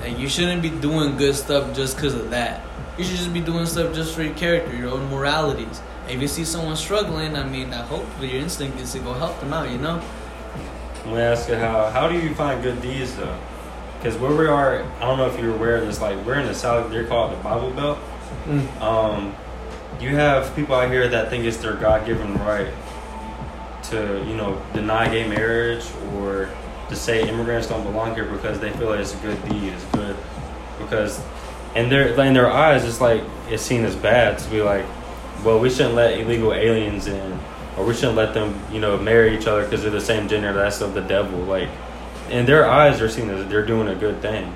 Like 0.00 0.18
you 0.18 0.28
shouldn't 0.28 0.60
be 0.60 0.68
doing 0.68 1.16
good 1.16 1.34
stuff 1.34 1.74
just 1.74 1.96
because 1.96 2.12
of 2.12 2.28
that. 2.30 2.62
You 2.98 3.04
should 3.04 3.16
just 3.16 3.32
be 3.32 3.40
doing 3.40 3.64
stuff 3.64 3.94
just 3.94 4.14
for 4.14 4.22
your 4.22 4.34
character, 4.34 4.76
your 4.76 4.90
own 4.90 5.08
moralities. 5.08 5.80
If 6.06 6.20
you 6.20 6.28
see 6.28 6.44
someone 6.44 6.76
struggling, 6.76 7.34
I 7.34 7.44
mean, 7.44 7.72
I 7.72 7.82
hope 7.82 8.04
your 8.20 8.30
instinct 8.32 8.78
is 8.78 8.92
to 8.92 8.98
go 8.98 9.14
help 9.14 9.40
them 9.40 9.54
out. 9.54 9.70
You 9.70 9.78
know. 9.78 10.02
I'm 11.04 11.10
gonna 11.10 11.20
ask 11.20 11.48
you 11.48 11.56
how 11.56 11.88
how 11.90 12.08
do 12.08 12.18
you 12.18 12.34
find 12.34 12.62
good 12.62 12.82
deeds 12.82 13.16
though? 13.16 13.38
Because 14.06 14.20
where 14.20 14.36
we 14.36 14.46
are, 14.46 14.84
I 14.84 15.00
don't 15.00 15.18
know 15.18 15.26
if 15.26 15.36
you're 15.40 15.52
aware 15.52 15.78
of 15.78 15.84
this. 15.84 16.00
Like 16.00 16.24
we're 16.24 16.38
in 16.38 16.46
the 16.46 16.54
South, 16.54 16.92
they're 16.92 17.08
called 17.08 17.32
the 17.32 17.42
Bible 17.42 17.72
Belt. 17.72 17.98
Mm. 18.44 18.80
Um, 18.80 19.34
you 20.00 20.10
have 20.10 20.54
people 20.54 20.76
out 20.76 20.92
here 20.92 21.08
that 21.08 21.28
think 21.28 21.44
it's 21.44 21.56
their 21.56 21.74
God-given 21.74 22.34
right 22.34 22.72
to 23.90 24.24
you 24.28 24.36
know 24.36 24.62
deny 24.74 25.08
gay 25.08 25.26
marriage 25.26 25.84
or 26.14 26.48
to 26.88 26.94
say 26.94 27.28
immigrants 27.28 27.66
don't 27.66 27.82
belong 27.82 28.14
here 28.14 28.26
because 28.26 28.60
they 28.60 28.70
feel 28.74 28.90
like 28.90 29.00
it's 29.00 29.12
a 29.12 29.16
good 29.16 29.42
deed, 29.48 29.72
it's 29.72 29.84
good 29.86 30.16
because 30.78 31.20
in 31.74 31.88
their 31.88 32.10
in 32.10 32.32
their 32.32 32.48
eyes 32.48 32.84
it's 32.84 33.00
like 33.00 33.24
it's 33.48 33.64
seen 33.64 33.84
as 33.84 33.96
bad 33.96 34.38
to 34.38 34.48
be 34.50 34.62
like, 34.62 34.84
well 35.44 35.58
we 35.58 35.68
shouldn't 35.68 35.96
let 35.96 36.16
illegal 36.16 36.54
aliens 36.54 37.08
in 37.08 37.40
or 37.76 37.84
we 37.84 37.92
shouldn't 37.92 38.14
let 38.14 38.34
them 38.34 38.56
you 38.70 38.78
know 38.78 38.96
marry 38.96 39.36
each 39.36 39.48
other 39.48 39.64
because 39.64 39.82
they're 39.82 39.90
the 39.90 40.00
same 40.00 40.28
gender 40.28 40.52
that's 40.52 40.80
of 40.80 40.94
the 40.94 41.00
devil 41.00 41.40
like 41.40 41.68
in 42.30 42.46
their 42.46 42.68
eyes 42.68 42.98
they're 42.98 43.08
seeing 43.08 43.30
as 43.30 43.46
they're 43.48 43.64
doing 43.66 43.88
a 43.88 43.94
good 43.94 44.20
thing. 44.22 44.52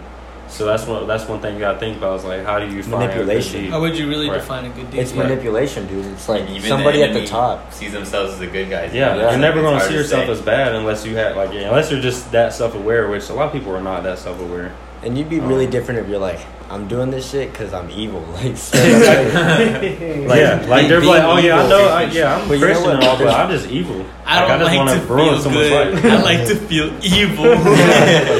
So 0.48 0.66
that's 0.66 0.84
one 0.84 1.06
that's 1.06 1.28
one 1.28 1.40
thing 1.40 1.54
you 1.54 1.60
gotta 1.60 1.78
think 1.78 1.96
about 1.96 2.18
is 2.18 2.24
like 2.24 2.44
how 2.44 2.58
do 2.58 2.66
you 2.66 2.82
find 2.82 3.04
a 3.04 3.06
good 3.06 3.26
Manipulation. 3.26 3.70
How 3.70 3.80
would 3.80 3.96
you 3.96 4.08
really 4.08 4.28
Right. 4.28 4.40
define 4.40 4.64
a 4.64 4.68
good 4.70 4.90
deed? 4.90 4.98
It's 5.00 5.12
Right. 5.12 5.28
manipulation, 5.28 5.86
dude. 5.86 6.06
It's 6.06 6.28
like 6.28 6.48
Even 6.50 6.62
somebody 6.68 7.02
at 7.04 7.12
the 7.14 7.24
top. 7.24 7.72
sees 7.72 7.92
themselves 7.92 8.34
as 8.34 8.40
a 8.40 8.48
good 8.48 8.68
guy. 8.68 8.90
Yeah, 8.92 9.14
you 9.14 9.22
know? 9.22 9.30
you're 9.30 9.38
never 9.38 9.60
going 9.60 9.74
to 9.74 9.78
hard 9.78 9.88
see 9.90 9.94
yourself 9.96 10.26
say. 10.26 10.32
as 10.32 10.40
bad 10.40 10.74
unless 10.74 11.06
you 11.06 11.14
have 11.16 11.36
like 11.36 11.52
yeah, 11.52 11.68
unless 11.68 11.90
you're 11.92 12.00
just 12.00 12.32
that 12.32 12.52
self 12.52 12.74
aware, 12.74 13.06
which 13.08 13.28
a 13.30 13.32
lot 13.32 13.46
of 13.46 13.52
people 13.52 13.74
are 13.74 13.80
not 13.80 14.02
that 14.02 14.18
self 14.18 14.40
aware. 14.40 14.72
And 15.02 15.16
you'd 15.16 15.30
be 15.30 15.40
really 15.40 15.66
different 15.66 16.00
if 16.00 16.08
you're 16.08 16.18
like, 16.18 16.38
I'm 16.68 16.86
doing 16.86 17.10
this 17.10 17.30
shit 17.30 17.50
because 17.52 17.72
I'm 17.72 17.90
evil. 17.90 18.20
Like, 18.34 18.56
straight 18.56 18.94
up, 19.34 19.80
like, 19.82 20.38
yeah, 20.38 20.64
like 20.68 20.88
they're 20.88 21.00
like, 21.00 21.22
oh 21.22 21.38
yeah, 21.38 21.62
I 21.62 21.68
know, 21.68 21.88
I, 21.88 22.02
yeah, 22.04 22.36
I'm 22.36 22.48
But 22.48 22.54
you 22.54 22.60
know 22.60 22.66
Christian 22.66 22.86
what? 22.86 22.94
and 22.96 23.04
all, 23.04 23.18
but 23.18 23.28
I'm 23.28 23.50
just 23.50 23.68
evil. 23.68 24.04
I 24.26 24.40
don't 24.46 24.60
I 24.60 24.62
like 24.64 24.76
wanna 24.78 25.00
feel 25.00 25.40
someone's 25.40 25.68
good. 25.68 25.94
life. 25.94 26.04
I 26.12 26.22
like 26.22 26.46
to 26.48 26.54
feel 26.56 26.92
evil. 27.04 27.46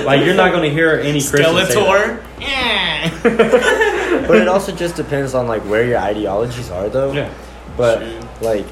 like 0.05 0.25
you're 0.25 0.35
not 0.35 0.52
going 0.52 0.62
to 0.64 0.71
hear 0.71 1.00
any 1.00 1.21
Christian 1.23 1.45
say 1.45 1.52
that. 1.52 1.71
Skeletor. 1.73 2.25
Yeah. 2.40 4.26
but 4.29 4.37
it 4.37 4.49
also 4.49 4.73
just 4.73 4.97
depends 4.97 5.35
on 5.35 5.47
like 5.49 5.62
where 5.62 5.85
your 5.85 5.99
ideologies 5.99 6.71
are, 6.71 6.88
though. 6.88 7.12
Yeah, 7.12 7.33
But 7.76 7.99
True. 8.00 8.21
like, 8.43 8.67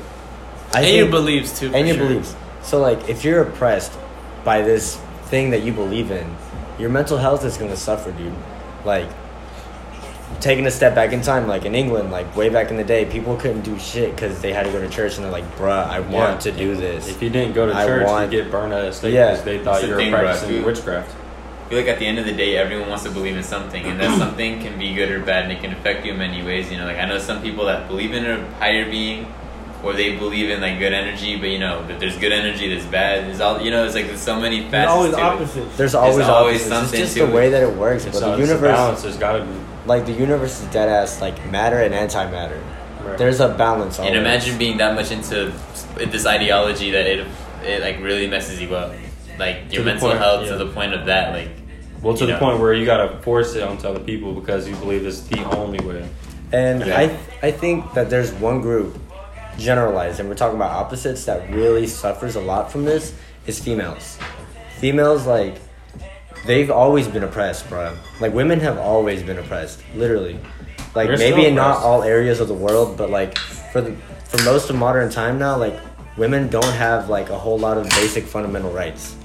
I 0.73 0.79
and 0.81 0.85
think, 0.85 0.97
your 0.99 1.11
beliefs 1.11 1.59
too. 1.59 1.71
for 1.71 1.77
and 1.77 1.89
your 1.89 1.97
sure. 1.97 2.07
beliefs. 2.09 2.37
So 2.63 2.81
like, 2.81 3.09
if 3.09 3.25
you're 3.25 3.43
oppressed 3.43 3.93
by 4.45 4.63
this 4.63 4.97
thing 5.25 5.51
that 5.51 5.63
you 5.63 5.73
believe 5.73 6.11
in, 6.11 6.37
your 6.79 6.91
mental 6.91 7.19
health 7.19 7.45
is 7.45 7.57
gonna 7.57 7.77
suffer, 7.77 8.13
dude. 8.13 8.33
Like, 8.85 9.07
taking 10.41 10.67
a 10.67 10.71
step 10.71 10.95
back 10.95 11.13
in 11.13 11.21
time, 11.23 11.49
like 11.49 11.65
in 11.65 11.75
England, 11.75 12.11
like 12.13 12.37
way 12.37 12.49
back 12.49 12.71
in 12.71 12.77
the 12.77 12.85
day, 12.85 13.05
people 13.07 13.37
couldn't 13.37 13.63
do 13.63 13.79
shit 13.79 14.15
because 14.15 14.41
they 14.41 14.53
had 14.53 14.67
to 14.67 14.73
go 14.73 14.81
to 14.81 14.89
church, 14.89 15.17
and 15.17 15.25
they're 15.25 15.33
like, 15.33 15.57
"Bruh, 15.57 15.89
I 15.89 16.01
want 16.01 16.45
Yeah. 16.45 16.53
to 16.53 16.59
do 16.59 16.77
this." 16.77 17.09
if 17.09 17.23
you 17.23 17.31
didn't 17.31 17.55
go 17.55 17.67
to 17.67 17.75
I 17.75 17.87
church, 17.87 18.07
want- 18.07 18.33
you 18.33 18.43
get 18.43 18.51
burned 18.51 18.73
at 18.73 18.85
a 18.85 18.93
stake 18.93 19.15
Yeah. 19.15 19.31
because 19.31 19.45
they 19.45 19.59
thought 19.59 19.83
you 19.83 19.91
were 19.91 19.97
thing, 19.97 20.13
practicing 20.13 20.49
dude. 20.51 20.65
witchcraft. 20.65 21.11
I 21.67 21.69
feel 21.71 21.79
like 21.81 21.89
at 21.89 21.99
the 21.99 22.07
end 22.07 22.19
of 22.19 22.25
the 22.25 22.33
day, 22.33 22.57
everyone 22.57 22.89
wants 22.89 23.05
to 23.05 23.11
believe 23.11 23.37
in 23.37 23.43
something, 23.43 23.85
and 23.85 23.99
that 24.01 24.17
something 24.19 24.63
can 24.63 24.79
be 24.79 24.95
good 24.95 25.11
or 25.11 25.19
bad, 25.21 25.45
and 25.45 25.53
it 25.53 25.61
can 25.61 25.73
affect 25.73 26.05
you 26.07 26.13
in 26.13 26.19
many 26.19 26.43
ways. 26.43 26.71
You 26.71 26.79
know, 26.79 26.85
like 26.87 26.99
I 26.99 27.05
know 27.07 27.19
some 27.19 27.43
people 27.43 27.65
that 27.67 27.89
believe 27.89 28.15
in 28.15 28.25
a 28.25 28.39
higher 28.61 28.85
being, 28.89 29.27
or 29.83 29.93
they 29.93 30.17
believe 30.17 30.51
in 30.51 30.61
like 30.61 30.79
good 30.79 30.93
energy, 30.93 31.37
but 31.37 31.49
you 31.51 31.59
know 31.59 31.87
that 31.87 32.01
there's 32.01 32.17
good 32.19 32.33
energy, 32.33 32.69
there's 32.69 32.87
bad. 32.87 33.27
There's 33.27 33.41
all 33.41 33.61
you 33.61 33.71
know. 33.71 33.85
It's 33.85 33.95
like 33.95 34.07
there's 34.07 34.21
so 34.21 34.41
many 34.41 34.69
There's 34.69 34.89
always 34.89 35.13
to 35.13 35.19
it. 35.19 35.23
opposites. 35.23 35.77
There's 35.77 35.95
always, 35.95 36.27
always 36.27 36.61
opposites. 36.63 36.69
something 36.69 37.01
It's 37.01 37.15
just 37.15 37.17
to 37.19 37.27
the 37.27 37.33
way 37.33 37.51
that 37.51 37.63
it 37.63 37.75
works. 37.77 38.05
It's, 38.05 38.19
but 38.19 38.27
a, 38.29 38.37
the 38.37 38.43
universe, 38.43 38.61
balance. 38.73 39.03
There's 39.03 39.17
got 39.17 39.39
to 39.39 39.45
be. 39.45 39.53
like 39.87 40.07
the 40.07 40.13
universe 40.13 40.61
is 40.61 40.67
dead 40.69 40.89
ass, 40.89 41.21
like 41.21 41.37
matter 41.51 41.81
and 41.81 41.95
antimatter. 41.95 42.61
Right. 43.05 43.17
There's 43.19 43.41
a 43.41 43.49
balance. 43.49 43.99
And 44.01 44.17
imagine 44.17 44.59
being 44.59 44.79
that 44.79 44.95
much 44.95 45.11
into 45.13 45.53
this 45.97 46.27
ideology 46.27 46.91
that 46.91 47.07
it 47.07 47.27
it 47.63 47.81
like 47.83 48.01
really 48.03 48.27
messes 48.27 48.61
you 48.61 48.75
up, 48.75 48.93
like 49.39 49.73
your 49.73 49.85
mental 49.85 50.09
point, 50.09 50.19
health 50.19 50.45
yeah. 50.45 50.53
to 50.53 50.59
the 50.65 50.71
point 50.73 50.93
of 50.95 51.07
that. 51.07 51.33
Like 51.33 51.51
Well, 52.03 52.17
to 52.17 52.27
the 52.27 52.33
know. 52.33 52.39
point 52.39 52.59
where 52.61 52.75
you 52.75 52.85
gotta 52.85 53.21
force 53.23 53.55
it 53.55 53.63
onto 53.63 53.87
other 53.87 54.01
people 54.01 54.33
because 54.33 54.69
you 54.69 54.75
believe 54.77 55.07
it's 55.07 55.21
the 55.21 55.43
only 55.57 55.79
way. 55.87 56.09
And 56.53 56.85
Yeah. 56.85 56.99
I 56.99 57.47
I 57.47 57.51
think 57.53 57.95
that 57.95 58.11
there's 58.11 58.33
one 58.33 58.61
group 58.61 58.99
generalized, 59.59 60.21
and 60.21 60.29
we're 60.29 60.35
talking 60.35 60.57
about 60.57 60.71
opposites 60.71 61.25
that 61.27 61.51
really 61.51 61.87
suffers 61.87 62.37
a 62.37 62.41
lot 62.41 62.73
from 62.73 62.85
this 62.85 63.15
is 63.47 63.59
females. 63.59 64.19
Females 64.79 65.27
like 65.27 65.61
they've 66.47 66.71
always 66.71 67.09
been 67.09 67.25
oppressed, 67.25 67.69
bro. 67.69 67.97
Like 68.21 68.33
women 68.33 68.61
have 68.61 68.79
always 68.79 69.23
been 69.23 69.39
oppressed, 69.39 69.83
literally. 69.95 70.39
Like 70.95 71.09
They're 71.09 71.19
maybe 71.19 71.47
in 71.47 71.55
not 71.55 71.79
all 71.83 72.03
areas 72.03 72.41
of 72.41 72.49
the 72.49 72.55
world, 72.55 72.97
but 72.97 73.11
like 73.11 73.37
for 73.37 73.81
the 73.81 73.95
for 74.25 74.43
most 74.45 74.71
of 74.71 74.77
modern 74.77 75.11
time 75.11 75.39
now, 75.39 75.57
like 75.57 75.79
women 76.17 76.49
don't 76.49 76.65
have 76.65 77.09
like 77.09 77.31
a 77.31 77.39
whole 77.39 77.59
lot 77.59 77.77
of 77.77 77.89
basic 77.91 78.25
fundamental 78.25 78.71
rights. 78.71 79.17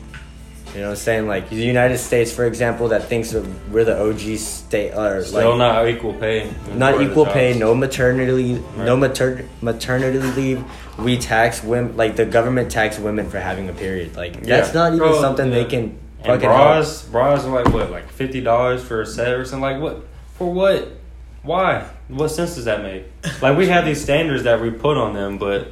You 0.73 0.79
know 0.79 0.85
what 0.87 0.91
I'm 0.91 0.95
saying? 0.97 1.27
Like 1.27 1.49
the 1.49 1.55
United 1.55 1.99
States, 1.99 2.31
for 2.31 2.45
example, 2.45 2.87
that 2.89 3.03
thinks 3.03 3.29
that 3.31 3.45
we're 3.71 3.83
the 3.83 3.99
OG 4.01 4.37
state, 4.39 4.93
or 4.95 5.23
Still 5.23 5.49
like 5.51 5.57
not 5.59 5.87
equal 5.87 6.13
pay. 6.13 6.49
not 6.75 6.99
equal 6.99 7.27
pay, 7.27 7.57
no 7.57 7.75
maternity, 7.75 8.59
no 8.77 8.93
Right. 8.93 8.99
mater- 9.09 9.45
maternity 9.61 10.17
leave. 10.19 10.63
We 10.97 11.17
tax 11.17 11.63
women, 11.63 11.95
like 11.95 12.15
the 12.15 12.25
government 12.25 12.71
tax 12.71 12.97
women 12.97 13.29
for 13.29 13.39
having 13.39 13.69
a 13.69 13.73
period. 13.73 14.15
Like 14.17 14.33
Yeah. 14.43 14.57
that's 14.57 14.73
not 14.73 14.87
even 14.93 14.99
Bro, 14.99 15.21
something 15.21 15.51
they 15.51 15.61
yeah. 15.61 15.67
can 15.67 15.79
And 15.79 16.25
fucking 16.25 16.49
help. 16.49 16.57
bras, 16.57 17.03
bras 17.03 17.45
are 17.45 17.51
like 17.63 17.71
what, 17.71 17.91
like 17.91 18.09
fifty 18.11 18.41
dollars 18.41 18.81
for 18.83 19.01
a 19.01 19.05
set 19.05 19.33
or 19.33 19.45
something. 19.45 19.61
Like 19.61 19.79
what? 19.79 20.03
For 20.39 20.51
what? 20.51 20.87
Why? 21.43 21.83
What 22.07 22.29
sense 22.29 22.55
does 22.55 22.65
that 22.65 22.81
make? 22.81 23.03
Like 23.43 23.57
we 23.57 23.67
have 23.67 23.85
these 23.85 24.01
standards 24.01 24.43
that 24.43 24.59
we 24.59 24.71
put 24.71 24.97
on 24.97 25.13
them, 25.13 25.37
but 25.37 25.67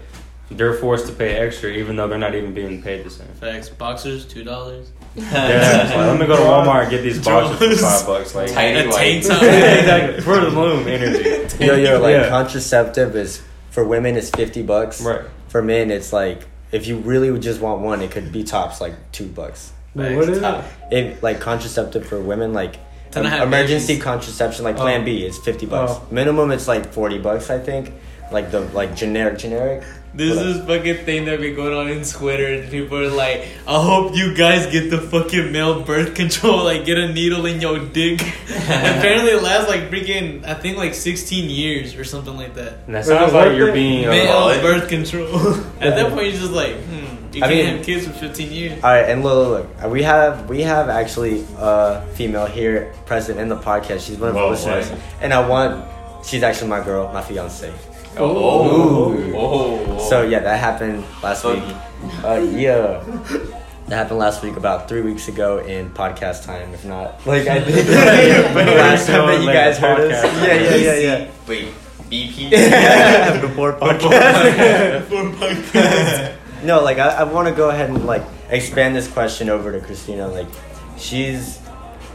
they're 0.57 0.73
forced 0.73 1.07
to 1.07 1.13
pay 1.13 1.35
extra, 1.37 1.69
even 1.71 1.95
though 1.95 2.07
they're 2.07 2.17
not 2.17 2.35
even 2.35 2.53
being 2.53 2.81
paid 2.81 3.03
the 3.05 3.09
same. 3.09 3.27
Facts. 3.39 3.69
Boxers, 3.69 4.25
two 4.25 4.43
dollars. 4.43 4.91
Yeah, 5.15 5.83
like, 5.87 5.95
let 5.97 6.19
me 6.21 6.25
go 6.25 6.37
to 6.37 6.41
Walmart 6.43 6.83
and 6.83 6.91
get 6.91 7.01
these 7.01 7.21
boxes 7.23 7.81
for 7.81 7.85
five 7.85 8.05
bucks. 8.05 8.33
Like, 8.33 8.49
Tight. 8.53 8.77
A 8.77 8.89
tank 8.91 9.25
top. 9.27 9.43
exactly 9.43 10.21
for 10.21 10.39
the 10.39 10.49
loom 10.49 10.87
energy. 10.87 11.55
Yo, 11.65 11.75
yo, 11.75 11.99
like 11.99 12.13
Yeah. 12.13 12.29
contraceptive 12.29 13.13
is 13.17 13.41
for 13.71 13.83
women 13.83 14.15
is 14.15 14.29
fifty 14.29 14.61
bucks. 14.63 15.01
Right. 15.01 15.21
For 15.49 15.61
men, 15.61 15.91
it's 15.91 16.13
like 16.13 16.47
if 16.71 16.87
you 16.87 16.97
really 16.99 17.29
would 17.29 17.41
just 17.41 17.59
want 17.59 17.81
one, 17.81 18.01
it 18.01 18.11
could 18.11 18.31
be 18.31 18.43
tops 18.45 18.79
like 18.79 18.93
two 19.11 19.27
bucks. 19.27 19.73
Wait, 19.95 20.15
what 20.15 20.29
is 20.29 20.37
it? 20.41 20.63
If 20.91 21.21
like 21.21 21.41
contraceptive 21.41 22.05
for 22.05 22.17
women, 22.21 22.53
like 22.53 22.77
To 23.11 23.21
not 23.23 23.41
emergency 23.41 23.95
babies. 23.95 24.03
contraception, 24.05 24.63
like 24.63 24.77
Plan 24.77 25.01
Oh. 25.01 25.05
B, 25.05 25.25
is 25.25 25.37
fifty 25.39 25.65
bucks. 25.65 25.91
Oh. 25.93 26.07
Minimum, 26.09 26.51
it's 26.51 26.69
like 26.69 26.93
forty 26.93 27.17
bucks, 27.17 27.49
I 27.49 27.59
think. 27.59 27.91
Like 28.31 28.49
the 28.51 28.61
like 28.61 28.95
generic, 28.95 29.37
generic. 29.39 29.83
This 30.13 30.35
What 30.35 30.45
is 30.45 30.57
fucking 30.65 31.05
thing 31.05 31.23
that 31.25 31.39
be 31.39 31.53
going 31.53 31.73
on 31.73 31.87
in 31.87 32.03
Twitter, 32.03 32.45
and 32.47 32.69
people 32.69 32.97
are 32.97 33.07
like, 33.09 33.47
"I 33.65 33.81
hope 33.81 34.13
you 34.13 34.35
guys 34.35 34.67
get 34.67 34.89
the 34.89 34.99
fucking 34.99 35.53
male 35.53 35.83
birth 35.83 36.15
control, 36.15 36.63
like 36.71 36.83
get 36.83 36.97
a 36.97 37.13
needle 37.13 37.45
in 37.45 37.61
your 37.61 37.79
dick." 37.79 38.19
Apparently, 38.49 39.31
it 39.31 39.41
lasts 39.41 39.69
like 39.69 39.89
freaking, 39.89 40.45
I 40.45 40.53
think 40.55 40.75
like 40.77 40.95
sixteen 40.95 41.49
years 41.49 41.95
or 41.95 42.03
something 42.03 42.35
like 42.35 42.55
that. 42.55 42.79
And 42.87 42.95
that 42.95 43.01
Is 43.01 43.07
sounds 43.07 43.31
like 43.31 43.55
you're 43.55 43.71
being. 43.71 44.09
Male 44.09 44.31
Uh, 44.31 44.45
what? 44.47 44.61
birth 44.61 44.89
control. 44.89 45.29
At 45.79 45.95
that 45.95 46.11
point, 46.11 46.27
you're 46.27 46.41
just 46.41 46.51
like, 46.51 46.75
hmm, 46.75 47.31
you 47.31 47.43
I 47.43 47.47
can't 47.47 47.49
mean- 47.51 47.75
have 47.77 47.85
kids 47.85 48.05
for 48.05 48.11
fifteen 48.13 48.51
years. 48.51 48.83
All 48.83 48.91
right, 48.91 49.07
and 49.09 49.23
look, 49.23 49.47
look, 49.47 49.81
look. 49.81 49.91
We 49.93 50.03
have 50.03 50.49
we 50.49 50.61
have 50.63 50.89
actually 50.89 51.45
a 51.57 52.01
female 52.15 52.47
here 52.47 52.93
present 53.05 53.39
in 53.39 53.47
the 53.47 53.55
podcast. 53.55 54.05
She's 54.05 54.17
one 54.17 54.31
of 54.31 54.35
our 54.35 54.49
listeners, 54.49 54.91
and 55.21 55.33
I 55.33 55.47
want. 55.47 55.85
She's 56.25 56.43
actually 56.43 56.67
my 56.67 56.83
girl, 56.83 57.11
my 57.13 57.21
fiance. 57.21 57.71
Oh, 58.17 59.13
Ooh. 59.13 59.33
oh, 59.35 59.97
So 60.09 60.23
yeah, 60.23 60.39
that 60.39 60.59
happened 60.59 61.03
last 61.23 61.41
So- 61.43 61.53
week. 61.53 61.63
Uh, 62.25 62.39
yeah, 62.51 63.03
that 63.87 63.95
happened 63.95 64.17
last 64.19 64.41
week, 64.43 64.57
about 64.57 64.89
three 64.89 65.01
weeks 65.01 65.27
ago 65.27 65.59
in 65.59 65.89
podcast 65.91 66.45
time, 66.45 66.73
if 66.73 66.83
not. 66.83 67.25
Like 67.27 67.47
I 67.47 67.61
think 67.61 67.85
But 68.53 68.65
the 68.71 68.71
last 68.75 69.05
time 69.07 69.27
that 69.27 69.39
you 69.39 69.45
later, 69.47 69.59
guys 69.59 69.77
heard 69.77 70.11
us. 70.11 70.23
Yeah, 70.41 70.53
yeah, 70.53 70.75
yeah, 70.75 70.95
yeah. 70.95 71.27
Wait, 71.47 71.67
BP. 72.09 72.49
Before 73.41 73.73
podcast. 73.73 75.07
no, 76.63 76.81
like 76.83 76.97
I, 76.97 77.09
I 77.09 77.23
want 77.23 77.47
to 77.47 77.53
go 77.53 77.69
ahead 77.69 77.89
and 77.89 78.05
like 78.05 78.23
expand 78.49 78.95
this 78.95 79.07
question 79.07 79.49
over 79.49 79.71
to 79.71 79.79
Christina. 79.79 80.27
Like, 80.27 80.47
she's 80.97 81.59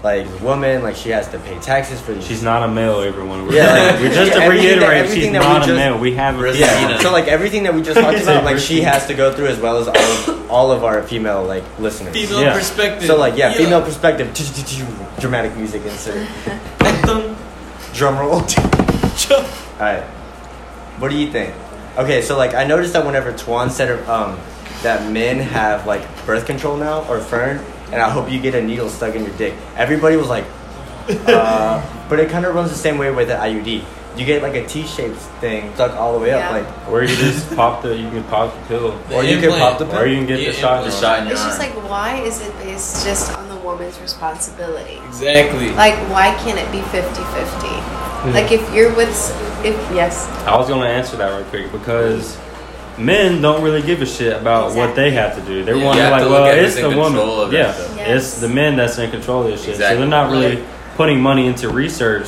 like 0.03 0.27
woman. 0.41 0.83
Like 0.83 0.97
she 0.97 1.11
has 1.11 1.29
to 1.29 1.39
pay 1.39 1.59
taxes 1.61 2.01
for 2.01 2.13
these. 2.15 2.27
She's 2.27 2.43
not 2.43 2.63
a 2.63 2.69
male, 2.69 3.01
everyone. 3.01 3.47
We're, 3.47 3.55
Yeah, 3.55 3.73
like, 3.93 4.01
we're 4.01 4.15
just 4.15 4.33
to 4.33 4.39
everything 4.43 4.81
that- 4.81 4.89
reiterate, 4.89 5.15
she's 5.15 5.33
that 5.33 5.33
we 5.33 5.39
not 5.39 5.63
a 5.63 5.67
just- 5.67 5.77
male. 5.77 5.99
We 5.99 6.15
have 6.15 6.41
a 6.41 6.57
yeah. 6.57 6.99
So 6.99 7.11
like 7.13 7.27
everything 7.29 7.63
that 7.65 7.75
we 7.75 7.83
just 7.83 7.99
talked 8.01 8.21
about, 8.23 8.45
like 8.45 8.59
she 8.59 8.81
has 8.83 9.07
to 9.09 9.15
go 9.15 9.33
through 9.33 9.47
as 9.47 9.59
well 9.59 9.79
as 9.79 9.89
all 9.89 9.97
of, 10.35 10.51
all 10.51 10.73
of 10.73 10.85
our 10.85 11.03
female 11.03 11.45
like 11.45 11.65
listeners. 11.79 12.13
Female 12.15 12.41
Yeah. 12.43 12.53
perspective. 12.55 13.07
So 13.07 13.17
like 13.19 13.37
yeah, 13.37 13.53
female 13.53 13.83
perspective. 13.83 14.33
Dramatic 15.19 15.57
music 15.57 15.83
insert. 15.85 16.27
Drum 17.95 18.19
roll. 18.19 18.33
All 19.31 19.43
right. 19.81 20.03
What 20.99 21.11
do 21.11 21.17
you 21.17 21.31
think? 21.31 21.55
Okay, 21.97 22.21
so 22.21 22.37
like 22.37 22.55
I 22.55 22.65
noticed 22.65 22.93
that 22.93 23.05
whenever 23.07 23.33
Twan 23.33 23.71
said 23.71 24.07
um 24.09 24.39
that 24.83 25.11
men 25.11 25.39
have 25.39 25.87
like 25.87 26.03
birth 26.27 26.45
control 26.47 26.77
now 26.77 27.05
or 27.09 27.19
Fern, 27.21 27.65
and 27.93 28.03
I 28.03 28.11
hope 28.11 28.31
you 28.31 28.41
get 28.41 28.55
a 28.55 28.63
needle 28.63 28.89
stuck 28.89 29.15
in 29.15 29.25
your 29.25 29.37
dick. 29.37 29.55
Everybody 29.77 30.17
was 30.17 30.29
like, 30.29 30.45
uh, 31.09 31.83
but 32.09 32.19
it 32.21 32.31
kind 32.31 32.45
of 32.45 32.55
runs 32.55 32.71
the 32.71 32.77
same 32.77 32.99
way 32.99 33.11
with 33.11 33.29
the 33.29 33.35
IUD. 33.35 33.85
You 34.17 34.25
get 34.25 34.43
like 34.43 34.55
a 34.55 34.67
T-shaped 34.67 35.17
thing 35.43 35.75
stuck 35.75 35.93
all 35.93 36.15
the 36.15 36.19
way 36.19 36.33
up, 36.33 36.41
Yeah. 36.41 36.51
like, 36.63 36.67
Where 36.91 37.03
you 37.03 37.15
just 37.17 37.55
pop 37.55 37.83
the, 37.83 37.95
you 37.95 38.09
can 38.09 38.25
pop 38.25 38.55
the 38.55 38.61
pillow, 38.67 38.99
The 39.11 39.15
or 39.17 39.25
you 39.25 39.39
can 39.39 39.51
pop 39.59 39.79
the 39.79 39.85
pill. 39.85 39.99
or 39.99 40.07
you 40.07 40.17
can 40.17 40.27
get 40.27 40.41
Yeah, 40.41 40.47
the 40.53 40.57
shot. 40.57 40.85
The 40.85 40.91
shot 40.91 41.19
in 41.19 41.25
your 41.27 41.33
It's 41.35 41.45
just 41.45 41.61
arm. 41.61 41.75
like, 41.83 41.91
why 41.91 42.17
is 42.23 42.41
it 42.41 42.51
based 42.59 43.05
just 43.05 43.37
on 43.37 43.47
the 43.51 43.57
woman's 43.57 44.01
responsibility? 44.01 45.03
Exactly. 45.07 45.71
Like, 45.73 45.95
why 46.11 46.35
can't 46.43 46.59
it 46.59 46.71
be 46.73 46.81
50 46.89 47.23
50? 47.35 48.33
Like, 48.33 48.51
if 48.51 48.63
you're 48.75 48.95
with, 48.97 49.11
s- 49.11 49.31
if, 49.63 49.75
yes, 49.95 50.27
I 50.47 50.57
was 50.57 50.67
gonna 50.69 50.87
answer 50.87 51.17
that 51.19 51.31
right 51.31 51.45
quick 51.51 51.71
because 51.71 52.37
men 52.99 53.41
don't 53.43 53.63
really 53.63 53.83
give 53.83 54.03
a 54.03 54.07
shit 54.07 54.33
about 54.41 54.75
what 54.75 54.95
they 54.97 55.11
have 55.13 55.35
to 55.37 55.43
do. 55.43 55.65
They're 55.65 55.77
Yeah, 55.77 55.85
wanting 55.85 56.11
like, 56.11 56.23
to 56.25 56.29
well, 56.31 56.45
it's 56.47 56.75
the 56.77 56.89
in 56.91 56.97
woman. 56.97 57.13
control 57.19 57.41
of 57.43 57.51
that 57.51 57.57
yeah. 57.57 57.97
Yes. 57.97 58.25
it's 58.25 58.41
the 58.41 58.49
men 58.49 58.77
that's 58.77 58.99
in 58.99 59.11
control 59.11 59.43
of 59.43 59.49
this 59.49 59.65
shit. 59.65 59.77
So 59.77 59.83
they're 59.97 60.07
not 60.07 60.31
really 60.31 60.57
Like- 60.57 60.65
putting 60.97 61.21
money 61.21 61.47
into 61.47 61.69
research 61.69 62.27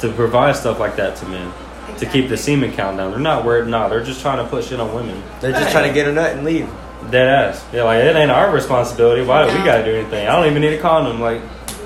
to 0.00 0.08
provide 0.10 0.56
stuff 0.56 0.78
like 0.80 0.96
that 0.96 1.16
to 1.16 1.26
men 1.26 1.52
to 1.98 2.06
keep 2.06 2.28
the 2.28 2.36
semen 2.36 2.72
count 2.72 2.96
down. 2.98 3.10
They're 3.10 3.20
not 3.20 3.44
worried. 3.44 3.68
No, 3.68 3.88
they're 3.88 4.02
just 4.04 4.20
trying 4.20 4.38
to 4.38 4.44
put 4.44 4.64
shit 4.64 4.78
on 4.80 4.94
women. 4.94 5.22
They're 5.40 5.52
just 5.52 5.70
trying 5.72 5.88
to 5.88 5.94
get 5.94 6.06
a 6.08 6.12
nut 6.12 6.32
and 6.32 6.44
leave. 6.44 6.68
Dead 7.10 7.28
ass. 7.28 7.64
Yeah, 7.72 7.84
like 7.84 8.02
it 8.02 8.16
ain't 8.16 8.30
our 8.30 8.50
responsibility. 8.50 9.22
Why 9.22 9.46
do 9.48 9.56
we 9.56 9.64
gotta 9.64 9.84
do 9.84 9.94
anything? 9.94 10.26
I 10.26 10.36
don't 10.36 10.46
even 10.50 10.60
need 10.62 10.74
a 10.74 10.78
condom. 10.80 11.20
Like, 11.20 11.40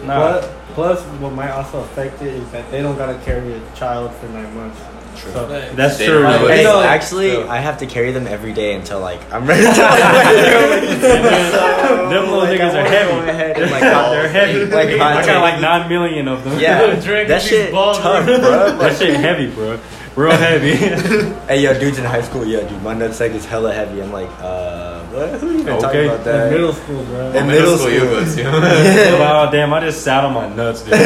nah. 0.05 0.19
But 0.41 0.51
plus, 0.75 1.01
what 1.21 1.33
might 1.33 1.51
also 1.51 1.81
affect 1.81 2.23
it 2.23 2.29
is 2.35 2.49
that 2.53 2.71
they 2.71 2.81
don't 2.81 2.97
gotta 2.97 3.19
carry 3.25 3.53
a 3.53 3.61
child 3.77 4.13
for 4.15 4.27
nine 4.29 4.53
months. 4.57 4.81
True. 5.17 5.33
So, 5.33 5.47
That's 5.75 5.99
They 5.99 6.07
true. 6.07 6.23
don't 6.23 6.33
know 6.33 6.43
what 6.43 6.51
Hey, 6.55 6.61
it's 6.65 6.87
actually, 6.87 7.33
so- 7.33 7.49
I 7.49 7.59
have 7.59 7.79
to 7.79 7.87
carry 7.87 8.13
them 8.13 8.27
every 8.27 8.53
day 8.53 8.75
until 8.75 9.01
like 9.01 9.21
I'm 9.33 9.47
ready 9.47 9.63
to 9.63 9.69
like, 9.71 9.75
Them 12.11 12.25
little 12.25 12.39
like, 12.39 12.59
niggas 12.61 12.75
are 12.75 12.89
heavy. 12.89 13.11
go 13.11 13.19
ahead 13.29 13.59
and, 13.61 13.71
like, 13.71 13.81
They're 13.83 14.29
heavy. 14.29 14.65
Like, 14.67 14.89
I 15.01 15.27
got 15.27 15.41
like 15.43 15.61
nine 15.61 15.89
million 15.89 16.29
of 16.29 16.45
them. 16.45 16.59
Yeah, 16.59 16.99
Dragging 17.01 17.29
that 17.29 17.43
shit 17.43 17.73
balls, 17.73 17.99
tough, 17.99 18.25
bro. 18.25 18.39
bro. 18.41 18.79
that 18.79 18.97
shit 18.99 19.17
heavy, 19.21 19.51
bro. 19.51 19.79
Real 20.21 20.37
heavy. 20.37 20.77
Hey, 21.51 21.63
yo, 21.63 21.75
dudes 21.79 21.99
in 21.99 22.05
high 22.05 22.21
school, 22.23 22.45
yeah, 22.47 22.61
dude, 22.61 22.81
my 22.83 22.95
nutsack 22.95 23.35
is 23.35 23.45
hella 23.45 23.73
heavy. 23.73 24.01
I'm 24.01 24.13
like, 24.13 24.29
uh, 24.41 25.01
what? 25.07 25.31
Who 25.41 25.51
even 25.53 25.69
Okay. 25.75 25.81
talking 25.81 26.05
about 26.07 26.23
that? 26.25 26.47
in 26.47 26.53
middle 26.53 26.73
school, 26.73 27.03
bro. 27.07 27.27
In 27.33 27.33
middle 27.33 27.47
middle 27.47 27.77
school 27.79 27.91
you 27.91 28.01
school. 28.27 28.61
go 28.61 29.13
to. 29.13 29.19
wow, 29.19 29.51
damn! 29.51 29.73
I 29.75 29.81
just 29.81 30.05
sat 30.05 30.23
on 30.25 30.33
my 30.35 30.49
nuts, 30.55 30.83
dude. 30.83 30.93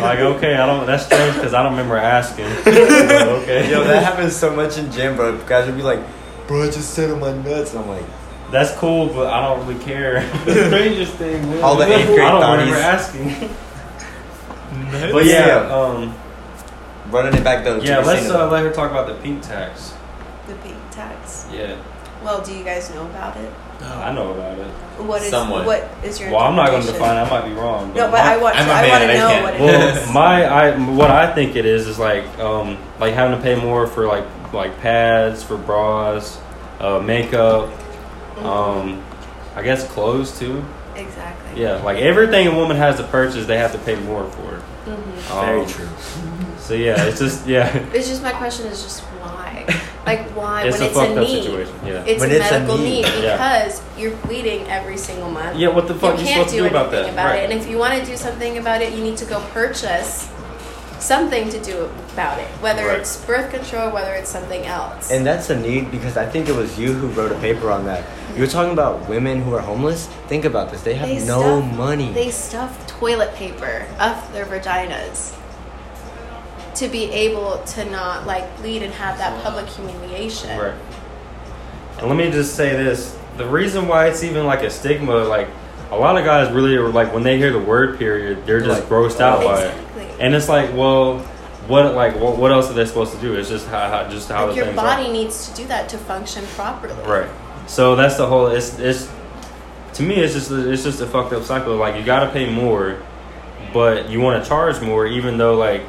like, 0.00 0.18
okay, 0.18 0.56
I 0.56 0.66
don't. 0.66 0.86
That's 0.86 1.04
strange 1.06 1.34
because 1.36 1.54
I 1.54 1.62
don't 1.62 1.72
remember 1.72 1.96
asking. 1.98 2.46
But 2.64 2.74
okay, 3.42 3.70
Yo, 3.70 3.84
that 3.84 4.02
happens 4.02 4.34
so 4.34 4.50
much 4.56 4.76
in 4.78 4.90
gym, 4.90 5.14
bro. 5.14 5.38
Guys 5.46 5.66
would 5.66 5.76
be 5.76 5.82
like, 5.82 6.00
bro, 6.48 6.62
I 6.64 6.66
just 6.66 6.94
sat 6.94 7.10
on 7.10 7.20
my 7.20 7.32
nuts. 7.32 7.74
And 7.74 7.84
I'm 7.84 7.88
like, 7.90 8.06
that's 8.50 8.72
cool, 8.78 9.06
but 9.06 9.28
I 9.32 9.40
don't 9.54 9.64
really 9.68 9.78
care. 9.84 10.22
the 10.46 10.66
strangest 10.66 11.12
thing, 11.14 11.40
man. 11.48 11.62
All 11.62 11.76
the 11.76 11.86
eighth 11.86 12.08
grade 12.08 12.20
I 12.20 12.30
don't 12.32 12.42
thotties. 12.42 12.58
remember 12.58 12.80
asking. 12.80 13.28
but 14.90 15.12
But 15.12 15.24
yeah, 15.26 15.46
yeah. 15.68 15.74
um, 15.74 16.14
running 17.12 17.34
it 17.38 17.44
back 17.44 17.64
though. 17.64 17.78
to 17.78 17.86
yeah. 17.86 17.98
Let's 17.98 18.28
uh, 18.28 18.48
let 18.50 18.64
her 18.64 18.72
talk 18.72 18.90
about 18.90 19.06
the 19.06 19.14
pink 19.22 19.42
tax. 19.42 19.94
the 20.46 20.54
pink 20.56 20.76
tax. 20.90 21.46
Yeah, 21.52 21.76
Well, 22.24 22.42
do 22.42 22.52
you 22.54 22.64
guys 22.64 22.90
know 22.94 23.06
about 23.06 23.36
it? 23.36 23.52
I 23.82 24.12
know 24.12 24.32
about 24.32 24.58
it. 24.58 24.66
What 25.02 25.22
is 25.22 25.30
Somewhat. 25.30 25.66
what 25.66 25.90
is 26.04 26.20
your? 26.20 26.30
Well, 26.30 26.40
I'm 26.40 26.54
not 26.54 26.68
going 26.70 26.82
to 26.82 26.88
interpretation? 26.88 27.26
define. 27.26 27.40
I 27.40 27.48
might 27.48 27.48
be 27.48 27.60
wrong. 27.60 27.92
No, 27.94 28.08
but 28.10 28.20
I 28.20 28.36
want. 28.36 28.56
I'm 28.56 28.68
a 28.68 28.72
I 28.72 28.88
want 28.88 29.02
to 29.02 29.06
know 29.08 29.28
can't. 29.28 29.42
what 29.44 29.54
it 29.54 29.60
well, 29.60 29.96
is. 29.96 30.12
my 30.14 30.44
I 30.44 30.78
what 30.94 31.10
I 31.10 31.34
think 31.34 31.56
it 31.56 31.66
is 31.66 31.88
is 31.88 31.98
like 31.98 32.24
um 32.38 32.78
like 33.00 33.14
having 33.14 33.36
to 33.36 33.42
pay 33.42 33.56
more 33.60 33.86
for 33.88 34.06
like 34.06 34.24
like 34.52 34.78
pads 34.80 35.42
for 35.42 35.56
bras, 35.56 36.40
uh, 36.78 37.00
makeup, 37.00 37.70
um, 38.38 39.02
I 39.56 39.62
guess 39.62 39.86
clothes 39.88 40.38
too. 40.38 40.64
exactly. 40.94 41.60
Yeah, 41.60 41.82
like 41.82 41.98
everything 41.98 42.46
a 42.46 42.54
woman 42.54 42.76
has 42.76 42.96
to 42.98 43.02
purchase, 43.04 43.46
they 43.46 43.58
have 43.58 43.72
to 43.72 43.78
pay 43.78 43.96
more 43.96 44.30
for. 44.30 44.61
Hmm 44.84 45.32
Um, 45.32 45.46
Very 45.46 45.66
true. 45.66 45.88
So 46.58 46.74
yeah, 46.74 47.04
it's 47.04 47.18
just 47.18 47.46
yeah. 47.46 47.66
It's 47.94 48.08
just 48.08 48.22
my 48.22 48.32
question 48.32 48.66
is 48.66 48.82
just 48.82 49.00
why. 49.20 49.66
Like 50.06 50.28
why 50.36 50.64
It's 50.64 50.78
when 50.80 50.86
a 50.86 50.90
it's 50.90 50.98
a 50.98 51.20
need? 51.20 51.42
situation. 51.44 51.74
Yeah. 51.86 52.04
It's 52.10 52.20
When 52.20 52.30
a 52.30 52.34
it's 52.34 52.50
a 52.50 52.52
medical 52.60 52.78
need, 52.78 53.02
need, 53.04 53.22
yeah. 53.22 53.36
because 53.36 53.82
you're 53.98 54.16
bleeding 54.26 54.66
every 54.68 54.96
single 54.96 55.30
month. 55.30 55.56
Yeah, 55.58 55.68
what 55.68 55.86
the 55.88 55.94
fuck 55.94 56.18
you 56.18 56.22
you 56.22 56.26
can't 56.26 56.48
supposed 56.50 56.54
to 56.54 56.62
do 56.62 56.68
do 56.68 56.74
about 56.74 56.86
anything 56.94 57.14
that? 57.14 57.26
about 57.26 57.30
Right. 57.34 57.44
it. 57.44 57.50
And 57.50 57.60
if 57.60 57.68
you 57.70 57.78
want 57.78 57.94
to 57.98 58.04
do 58.04 58.16
something 58.16 58.58
about 58.58 58.82
it, 58.82 58.92
you 58.94 59.02
need 59.02 59.16
to 59.18 59.24
go 59.24 59.38
purchase 59.54 60.28
something 60.98 61.50
to 61.50 61.58
do 61.60 61.90
about 62.14 62.38
it, 62.38 62.46
whether 62.60 62.86
Right. 62.86 63.00
it's 63.00 63.16
birth 63.26 63.50
control, 63.50 63.90
whether 63.90 64.12
it's 64.14 64.30
something 64.30 64.64
else. 64.66 65.10
And 65.10 65.26
that's 65.26 65.50
a 65.50 65.56
need 65.58 65.90
because 65.90 66.16
I 66.16 66.26
think 66.26 66.48
it 66.48 66.54
was 66.54 66.78
you 66.78 66.92
who 66.92 67.08
wrote 67.08 67.32
a 67.32 67.38
paper 67.40 67.70
on 67.70 67.84
that. 67.86 68.04
You 68.36 68.40
were 68.42 68.46
talking 68.50 68.72
about 68.72 69.08
women 69.08 69.42
who 69.42 69.52
are 69.54 69.60
homeless. 69.60 70.08
Think 70.28 70.44
about 70.44 70.70
this. 70.70 70.82
They 70.82 70.94
have 70.94 71.08
They 71.08 71.18
no 71.26 71.40
stuff- 71.60 71.76
money. 71.76 72.12
They 72.12 72.30
stuff 72.30 72.72
toilet 73.02 73.34
paper 73.34 73.84
up 73.98 74.32
their 74.32 74.44
vaginas 74.46 75.36
to 76.76 76.88
be 76.88 77.04
able 77.10 77.58
to 77.64 77.84
not 77.86 78.26
like 78.28 78.56
bleed 78.58 78.80
and 78.82 78.94
have 78.94 79.18
that 79.18 79.42
public 79.42 79.66
humiliation. 79.66 80.56
Right. 80.56 80.74
And 81.98 82.06
let 82.06 82.16
me 82.16 82.30
just 82.30 82.54
say 82.54 82.70
this: 82.76 83.18
the 83.36 83.46
reason 83.46 83.88
why 83.88 84.06
it's 84.06 84.22
even 84.22 84.46
like 84.46 84.62
a 84.62 84.70
stigma, 84.70 85.16
like 85.24 85.48
a 85.90 85.96
lot 85.96 86.16
of 86.16 86.24
guys 86.24 86.52
really 86.52 86.76
are 86.76 86.88
like 86.88 87.12
when 87.12 87.24
they 87.24 87.38
hear 87.38 87.52
the 87.52 87.58
word 87.58 87.98
period, 87.98 88.46
they're 88.46 88.60
just 88.60 88.82
Like, 88.82 88.88
grossed 88.88 89.20
out 89.20 89.42
by 89.42 89.64
it. 89.64 90.20
And 90.20 90.34
it's 90.34 90.48
like, 90.48 90.72
well, 90.72 91.18
what 91.66 91.94
like 91.94 92.14
what, 92.20 92.36
what 92.36 92.52
else 92.52 92.70
are 92.70 92.74
they 92.74 92.86
supposed 92.86 93.12
to 93.14 93.20
do? 93.20 93.34
It's 93.34 93.48
just 93.48 93.66
how, 93.66 93.88
how 93.88 94.08
just 94.08 94.28
how 94.28 94.46
Like 94.46 94.54
the 94.54 94.64
your 94.64 94.74
body 94.74 95.06
are. 95.08 95.12
needs 95.12 95.48
to 95.48 95.56
do 95.56 95.66
that 95.66 95.88
to 95.88 95.98
function 95.98 96.44
properly. 96.54 96.94
Right. 97.02 97.28
So 97.66 97.96
that's 97.96 98.16
the 98.16 98.26
whole. 98.26 98.46
It's 98.46 98.78
it's 98.78 99.10
to 100.02 100.08
me, 100.08 100.16
it's 100.16 100.34
just 100.34 100.50
it's 100.50 100.82
just 100.84 101.00
a 101.00 101.06
fucked 101.06 101.32
up 101.32 101.42
cycle. 101.44 101.76
Like 101.76 101.96
you 101.96 102.04
got 102.04 102.24
to 102.26 102.30
pay 102.30 102.48
more, 102.52 102.98
but 103.72 104.08
you 104.10 104.20
want 104.20 104.42
to 104.42 104.48
charge 104.48 104.80
more, 104.80 105.06
even 105.06 105.38
though 105.38 105.54
like. 105.54 105.82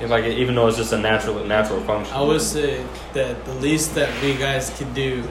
Like 0.00 0.24
even 0.24 0.56
though 0.56 0.66
it's 0.66 0.78
just 0.78 0.92
a 0.92 0.98
natural 0.98 1.44
natural 1.44 1.80
function. 1.82 2.12
I 2.12 2.22
would 2.22 2.40
say 2.40 2.84
that 3.12 3.44
the 3.44 3.54
least 3.54 3.94
that 3.94 4.10
we 4.20 4.34
guys 4.34 4.70
can 4.76 4.92
do 4.94 5.22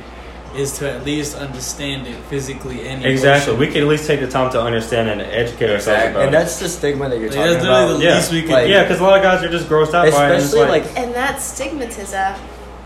is 0.55 0.77
to 0.79 0.89
at 0.89 1.03
least 1.03 1.35
understand 1.35 2.07
it 2.07 2.15
physically 2.29 2.87
and 2.87 3.03
Exactly. 3.03 3.51
We 3.51 3.65
emotionally. 3.65 3.73
can 3.73 3.81
at 3.81 3.87
least 3.89 4.07
take 4.07 4.19
the 4.21 4.29
time 4.29 4.49
to 4.53 4.61
understand 4.61 5.09
and 5.09 5.19
educate 5.19 5.65
ourselves 5.71 5.87
Exactly. 5.87 6.11
about 6.11 6.23
and 6.25 6.33
that's 6.33 6.57
the 6.61 6.69
stigma 6.69 7.09
that 7.09 7.19
you're 7.19 7.27
Like, 7.31 7.35
talking 7.37 7.51
that's 7.53 7.65
about. 7.65 7.97
the 7.97 8.03
Yeah. 8.05 8.15
least 8.15 8.31
we 8.31 8.41
can 8.43 8.51
Like- 8.51 8.67
yeah, 8.69 8.83
because 8.83 9.01
a 9.01 9.03
lot 9.03 9.17
of 9.17 9.23
guys 9.23 9.43
are 9.43 9.49
just 9.49 9.67
grossed 9.67 9.93
out 9.93 10.09
by 10.09 10.27
it. 10.29 10.35
and 10.35 10.43
Especially 10.43 10.69
like, 10.69 10.85
like 10.85 10.97
And 10.99 11.13
that 11.15 11.35
stigmatism 11.39 12.35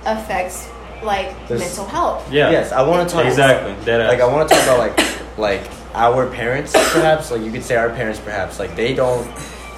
affects 0.08 0.68
like 1.04 1.48
This- 1.48 1.60
mental 1.60 1.86
health. 1.86 2.24
yeah, 2.32 2.50
yes, 2.50 2.72
I 2.72 2.82
want 2.82 3.08
to 3.08 3.16
talk 3.16 3.26
exactly. 3.26 3.76
Dead 3.86 4.08
like 4.08 4.22
I 4.22 4.26
want 4.26 4.50
to 4.50 4.56
talk 4.56 4.64
about 4.64 4.80
like 4.80 5.00
like 5.38 5.62
our 5.94 6.28
parents 6.30 6.72
perhaps 6.74 7.32
like 7.32 7.42
you 7.42 7.52
could 7.52 7.64
say 7.64 7.76
our 7.76 7.90
parents 7.90 8.20
perhaps 8.20 8.60
like 8.60 8.76
they 8.76 8.94
don't 8.94 9.28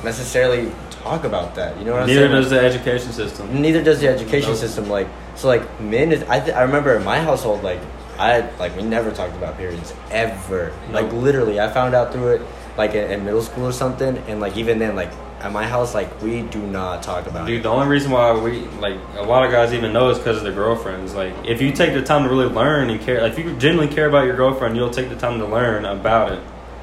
necessarily 0.04 0.72
talk 0.92 1.24
about 1.24 1.56
that. 1.56 1.78
You 1.80 1.86
know 1.86 1.94
what 1.94 2.02
I'm 2.04 2.08
Neither 2.08 2.22
saying? 2.28 2.32
does 2.32 2.50
the 2.50 2.60
education 2.60 3.12
system. 3.12 3.62
Neither 3.62 3.84
does 3.84 4.00
the 4.00 4.08
education 4.08 4.50
Nope. 4.52 4.60
system. 4.60 4.90
Like 4.90 5.08
so, 5.36 5.48
like 5.48 5.80
men 5.80 6.12
is. 6.12 6.24
I 6.24 6.40
th- 6.40 6.56
I 6.56 6.62
remember 6.64 6.96
in 6.96 7.04
my 7.04 7.20
household, 7.20 7.64
like 7.64 7.80
I 8.18 8.50
like 8.60 8.76
we 8.76 8.84
never 8.84 9.12
talked 9.12 9.36
about 9.36 9.58
periods 9.58 9.94
ever. 10.12 10.74
Like 10.92 11.12
literally, 11.14 11.60
I 11.60 11.70
found 11.72 11.94
out 11.96 12.12
through 12.14 12.30
it 12.36 12.42
like 12.78 12.94
in, 12.94 13.10
in 13.12 13.26
middle 13.26 13.42
school 13.42 13.66
or 13.66 13.72
something, 13.72 14.18
and 14.28 14.40
like 14.40 14.58
even 14.58 14.80
then, 14.80 14.96
like 14.96 15.12
at 15.42 15.52
my 15.52 15.66
house, 15.68 15.94
like 15.94 16.22
we 16.22 16.42
do 16.44 16.60
not 16.60 17.04
talk 17.04 17.28
about 17.28 17.46
Dude, 17.48 17.60
it. 17.60 17.64
the 17.64 17.70
only 17.70 17.88
reason 17.88 18.12
why 18.12 18.32
we 18.40 18.62
like 18.80 18.98
a 19.18 19.22
lot 19.24 19.46
of 19.46 19.52
guys 19.52 19.74
even 19.74 19.94
know 19.94 20.10
is 20.10 20.18
because 20.18 20.38
of 20.38 20.44
their 20.44 20.54
girlfriends. 20.54 21.14
Like, 21.14 21.34
if 21.46 21.62
you 21.62 21.72
take 21.72 21.94
the 21.94 22.02
time 22.02 22.24
to 22.24 22.30
really 22.30 22.48
learn 22.48 22.90
and 22.90 23.00
care, 23.00 23.22
like, 23.22 23.34
if 23.34 23.40
you 23.40 23.56
genuinely 23.58 23.94
care 23.94 24.08
about 24.08 24.26
your 24.26 24.36
girlfriend, 24.36 24.76
you'll 24.76 24.90
take 24.90 25.10
the 25.10 25.16
time 25.16 25.40
to 25.40 25.46
learn 25.46 25.86
about 25.86 26.32
it. 26.32 26.40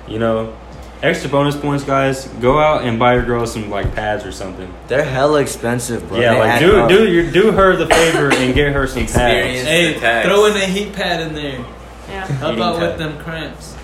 You 0.07 0.19
know, 0.21 0.57
extra 1.03 1.29
bonus 1.29 1.57
points, 1.57 1.83
guys. 1.85 2.27
Go 2.41 2.59
out 2.61 2.85
and 2.85 2.99
buy 2.99 3.15
your 3.15 3.25
girl 3.25 3.45
some 3.47 3.71
like 3.71 3.93
pads 3.95 4.25
or 4.25 4.31
something. 4.33 4.73
They're 4.87 5.03
hella 5.05 5.41
expensive, 5.41 6.07
bro. 6.09 6.21
yeah, 6.21 6.35
They 6.35 6.39
like 6.41 6.49
add 6.51 6.59
do 6.61 6.77
up. 6.77 6.89
do 6.89 7.09
you 7.13 7.31
do 7.31 7.51
her 7.53 7.75
the 7.77 7.87
favor 7.87 8.33
and 8.33 8.55
get 8.55 8.73
her 8.73 8.87
some 8.87 9.03
Experience. 9.03 9.65
pads. 9.65 10.01
Hey, 10.01 10.23
throw 10.29 10.45
in 10.47 10.57
a 10.57 10.67
heat 10.67 10.93
pad 10.93 11.21
in 11.23 11.35
there. 11.35 11.65
Yeah. 12.09 12.27
How 12.27 12.49
Eating 12.53 12.61
about 12.61 12.81
with 12.81 12.99
them 12.99 13.19
cramps? 13.25 13.75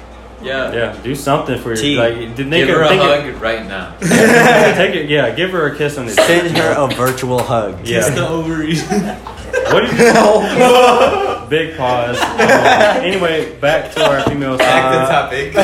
Yeah. 0.43 0.73
Yeah, 0.73 1.03
do 1.03 1.15
something 1.15 1.59
for 1.61 1.75
Tea. 1.77 1.95
your 1.95 2.03
like. 2.11 2.35
Did 2.37 2.51
they 2.51 2.65
Give 2.65 2.69
her 2.71 2.83
a 2.83 2.97
hug 2.97 3.27
It, 3.27 3.35
right 3.37 3.67
now. 3.67 3.97
take 4.01 4.95
it. 4.95 5.09
Yeah, 5.11 5.31
give 5.35 5.51
her 5.51 5.67
a 5.73 5.77
kiss 5.77 5.99
on 5.99 6.07
the 6.07 6.13
Send 6.13 6.57
her 6.57 6.75
a 6.77 6.87
virtual 6.95 7.43
hug. 7.43 7.87
Yeah. 7.87 7.99
Kiss 7.99 8.11
the 8.11 8.27
ovaries. 8.29 8.85
What 9.73 9.81
did 9.81 9.93
you? 9.99 11.49
Big 11.51 11.77
pause. 11.77 12.17
Um, 12.21 13.05
anyway, 13.05 13.57
back 13.59 13.93
to 13.93 14.05
our 14.05 14.23
female 14.23 14.57
Back 14.57 14.93
to 14.93 15.13
topic. 15.13 15.57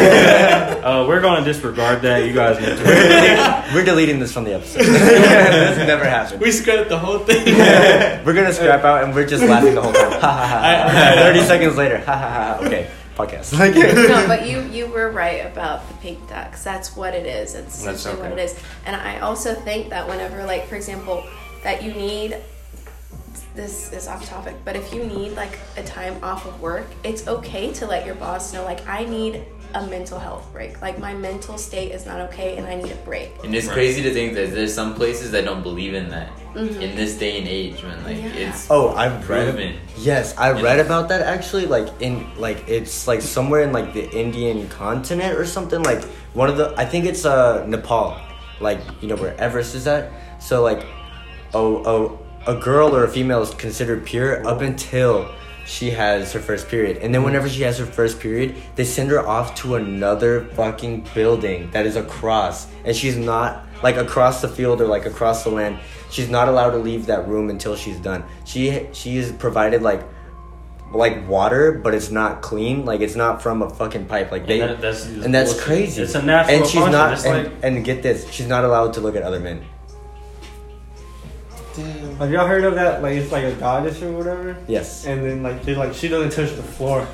Uh, 0.84 1.04
we're 1.08 1.20
going 1.20 1.44
to 1.44 1.52
disregard 1.52 2.02
that. 2.02 2.24
You 2.26 2.32
guys 2.32 2.58
need 2.58 2.76
to. 2.76 3.74
We're 3.74 3.84
deleting 3.84 4.18
this 4.18 4.32
from 4.32 4.42
the 4.44 4.54
episode. 4.54 4.82
this 4.82 5.78
never 5.86 6.04
happened. 6.04 6.40
we 6.40 6.50
scrapped 6.50 6.88
the 6.88 6.98
whole 6.98 7.20
thing. 7.20 7.44
We're 8.24 8.34
gonna 8.34 8.52
scrap 8.52 8.82
out 8.84 9.04
and 9.04 9.14
we're 9.14 9.26
just 9.26 9.44
laughing 9.44 9.74
the 9.76 9.82
whole 9.82 9.92
time. 9.92 10.10
Ha 10.12 10.18
ha 10.18 10.46
ha. 10.90 11.12
Thirty 11.22 11.40
seconds 11.42 11.76
later. 11.76 11.98
Ha 11.98 12.12
ha 12.16 12.28
ha. 12.58 12.66
Okay, 12.66 12.90
podcast. 13.16 13.52
Like, 13.58 13.74
no, 13.74 14.26
but 14.28 14.46
you 14.48 14.60
you 14.70 14.86
were 14.86 15.10
right 15.10 15.46
about 15.46 15.86
the 15.88 15.94
pink 15.94 16.28
tax. 16.28 16.62
That's 16.62 16.94
what 16.94 17.14
it 17.14 17.26
is. 17.26 17.54
It's 17.54 17.82
That's 17.82 18.00
essentially 18.00 18.22
what 18.22 18.38
it 18.38 18.42
is. 18.42 18.58
And 18.84 18.94
I 18.94 19.20
also 19.20 19.54
think 19.54 19.88
that 19.90 20.06
whenever, 20.06 20.44
like, 20.44 20.66
for 20.66 20.76
example, 20.76 21.24
that 21.62 21.82
you 21.82 21.92
need. 21.92 22.36
This 23.54 23.90
is 23.90 24.06
off 24.06 24.28
topic, 24.28 24.54
but 24.66 24.76
if 24.76 24.92
you 24.92 25.02
need 25.04 25.32
like 25.32 25.58
a 25.78 25.82
time 25.82 26.22
off 26.22 26.44
of 26.44 26.60
work, 26.60 26.86
it's 27.04 27.26
okay 27.26 27.72
to 27.72 27.86
let 27.86 28.04
your 28.04 28.14
boss 28.14 28.52
know, 28.52 28.62
like, 28.64 28.86
I 28.86 29.06
need 29.06 29.46
a 29.76 29.86
mental 29.88 30.18
health 30.18 30.50
break. 30.52 30.80
Like, 30.80 30.98
my 30.98 31.12
mental 31.14 31.58
state 31.58 31.92
is 31.92 32.06
not 32.06 32.20
okay 32.28 32.56
and 32.56 32.66
I 32.66 32.74
need 32.76 32.90
a 32.90 32.96
break. 32.96 33.30
And 33.44 33.54
it's 33.54 33.68
crazy 33.68 34.02
to 34.02 34.12
think 34.12 34.34
that 34.34 34.52
there's 34.52 34.72
some 34.74 34.94
places 34.94 35.30
that 35.32 35.44
don't 35.44 35.62
believe 35.62 35.94
in 35.94 36.08
that 36.10 36.30
in 36.56 36.96
this 36.96 37.18
day 37.18 37.38
and 37.38 37.46
age, 37.46 37.82
man. 37.82 38.02
Like 38.02 38.16
Yeah. 38.16 38.48
it's 38.48 38.70
oh, 38.70 38.94
I've 38.94 39.28
read. 39.28 39.52
proven. 39.54 39.76
Yes, 39.98 40.34
I 40.38 40.52
Yeah. 40.52 40.62
read 40.62 40.80
about 40.80 41.08
that 41.10 41.20
actually. 41.20 41.66
Like 41.66 41.88
in 42.00 42.26
like 42.38 42.64
it's 42.66 43.06
like 43.06 43.20
somewhere 43.20 43.60
in 43.62 43.72
like 43.72 43.92
the 43.92 44.08
Indian 44.10 44.66
continent 44.68 45.36
or 45.38 45.44
something. 45.44 45.82
Like 45.82 46.02
one 46.32 46.48
of 46.48 46.56
the 46.56 46.72
I 46.78 46.86
think 46.86 47.04
it's 47.04 47.26
uh 47.26 47.66
Nepal. 47.66 48.16
Like 48.60 48.80
you 49.02 49.08
know 49.08 49.16
where 49.16 49.38
Everest 49.38 49.74
is 49.74 49.86
at. 49.86 50.10
So 50.40 50.62
like, 50.62 50.86
oh 51.52 51.82
oh, 51.84 52.18
a 52.46 52.54
girl 52.58 52.96
or 52.96 53.04
a 53.04 53.08
female 53.08 53.42
is 53.42 53.52
considered 53.54 54.06
pure 54.06 54.46
up 54.46 54.62
until 54.62 55.28
she 55.66 55.90
has 55.90 56.32
her 56.32 56.40
first 56.40 56.68
period, 56.68 56.98
and 56.98 57.14
then 57.14 57.22
whenever 57.24 57.48
she 57.48 57.62
has 57.62 57.78
her 57.78 57.86
first 57.86 58.20
period, 58.20 58.54
they 58.76 58.84
send 58.84 59.10
her 59.10 59.26
off 59.26 59.54
to 59.56 59.74
another 59.74 60.44
fucking 60.54 61.06
building 61.14 61.70
that 61.72 61.84
is 61.86 61.96
across, 61.96 62.66
and 62.84 62.94
she's 62.96 63.16
not 63.16 63.66
like 63.82 63.96
across 63.96 64.40
the 64.40 64.48
field 64.48 64.80
or 64.80 64.86
like 64.86 65.06
across 65.06 65.44
the 65.44 65.50
land. 65.50 65.78
She's 66.10 66.30
not 66.30 66.48
allowed 66.48 66.70
to 66.70 66.78
leave 66.78 67.06
that 67.06 67.26
room 67.28 67.50
until 67.50 67.74
she's 67.76 67.98
done. 67.98 68.24
She 68.44 68.86
she 68.92 69.16
is 69.18 69.32
provided 69.32 69.82
like 69.82 70.02
like 70.94 71.28
water, 71.28 71.72
but 71.72 71.94
it's 71.94 72.10
not 72.12 72.42
clean. 72.42 72.84
Like 72.84 73.00
it's 73.00 73.16
not 73.16 73.42
from 73.42 73.60
a 73.60 73.68
fucking 73.68 74.06
pipe. 74.06 74.30
Like 74.30 74.46
they 74.46 74.60
And 74.60 74.70
that- 74.70 74.80
that's- 74.80 75.04
and 75.24 75.34
that's 75.34 75.60
crazy. 75.60 76.02
It's 76.02 76.14
a 76.14 76.22
natural 76.22 76.56
and 76.58 76.64
she's 76.66 76.74
function. 76.80 76.92
not 76.92 77.24
and, 77.26 77.44
like- 77.44 77.52
and 77.64 77.84
get 77.84 78.02
this, 78.04 78.30
she's 78.30 78.46
not 78.46 78.64
allowed 78.64 78.92
to 78.94 79.00
look 79.00 79.16
at 79.16 79.22
other 79.24 79.40
men. 79.40 79.62
Have 82.18 82.30
y'all 82.32 82.46
heard 82.46 82.64
of 82.64 82.74
that? 82.76 83.02
Like 83.02 83.16
it's 83.16 83.30
like 83.32 83.44
a 83.44 83.52
goddess 83.52 84.00
or 84.02 84.10
whatever, 84.12 84.56
Yes. 84.68 85.04
and 85.06 85.24
then 85.24 85.42
like 85.42 85.62
they 85.64 85.74
like 85.74 85.92
she 85.94 86.08
doesn't 86.08 86.30
touch 86.30 86.56
the 86.56 86.62
floor. 86.62 87.06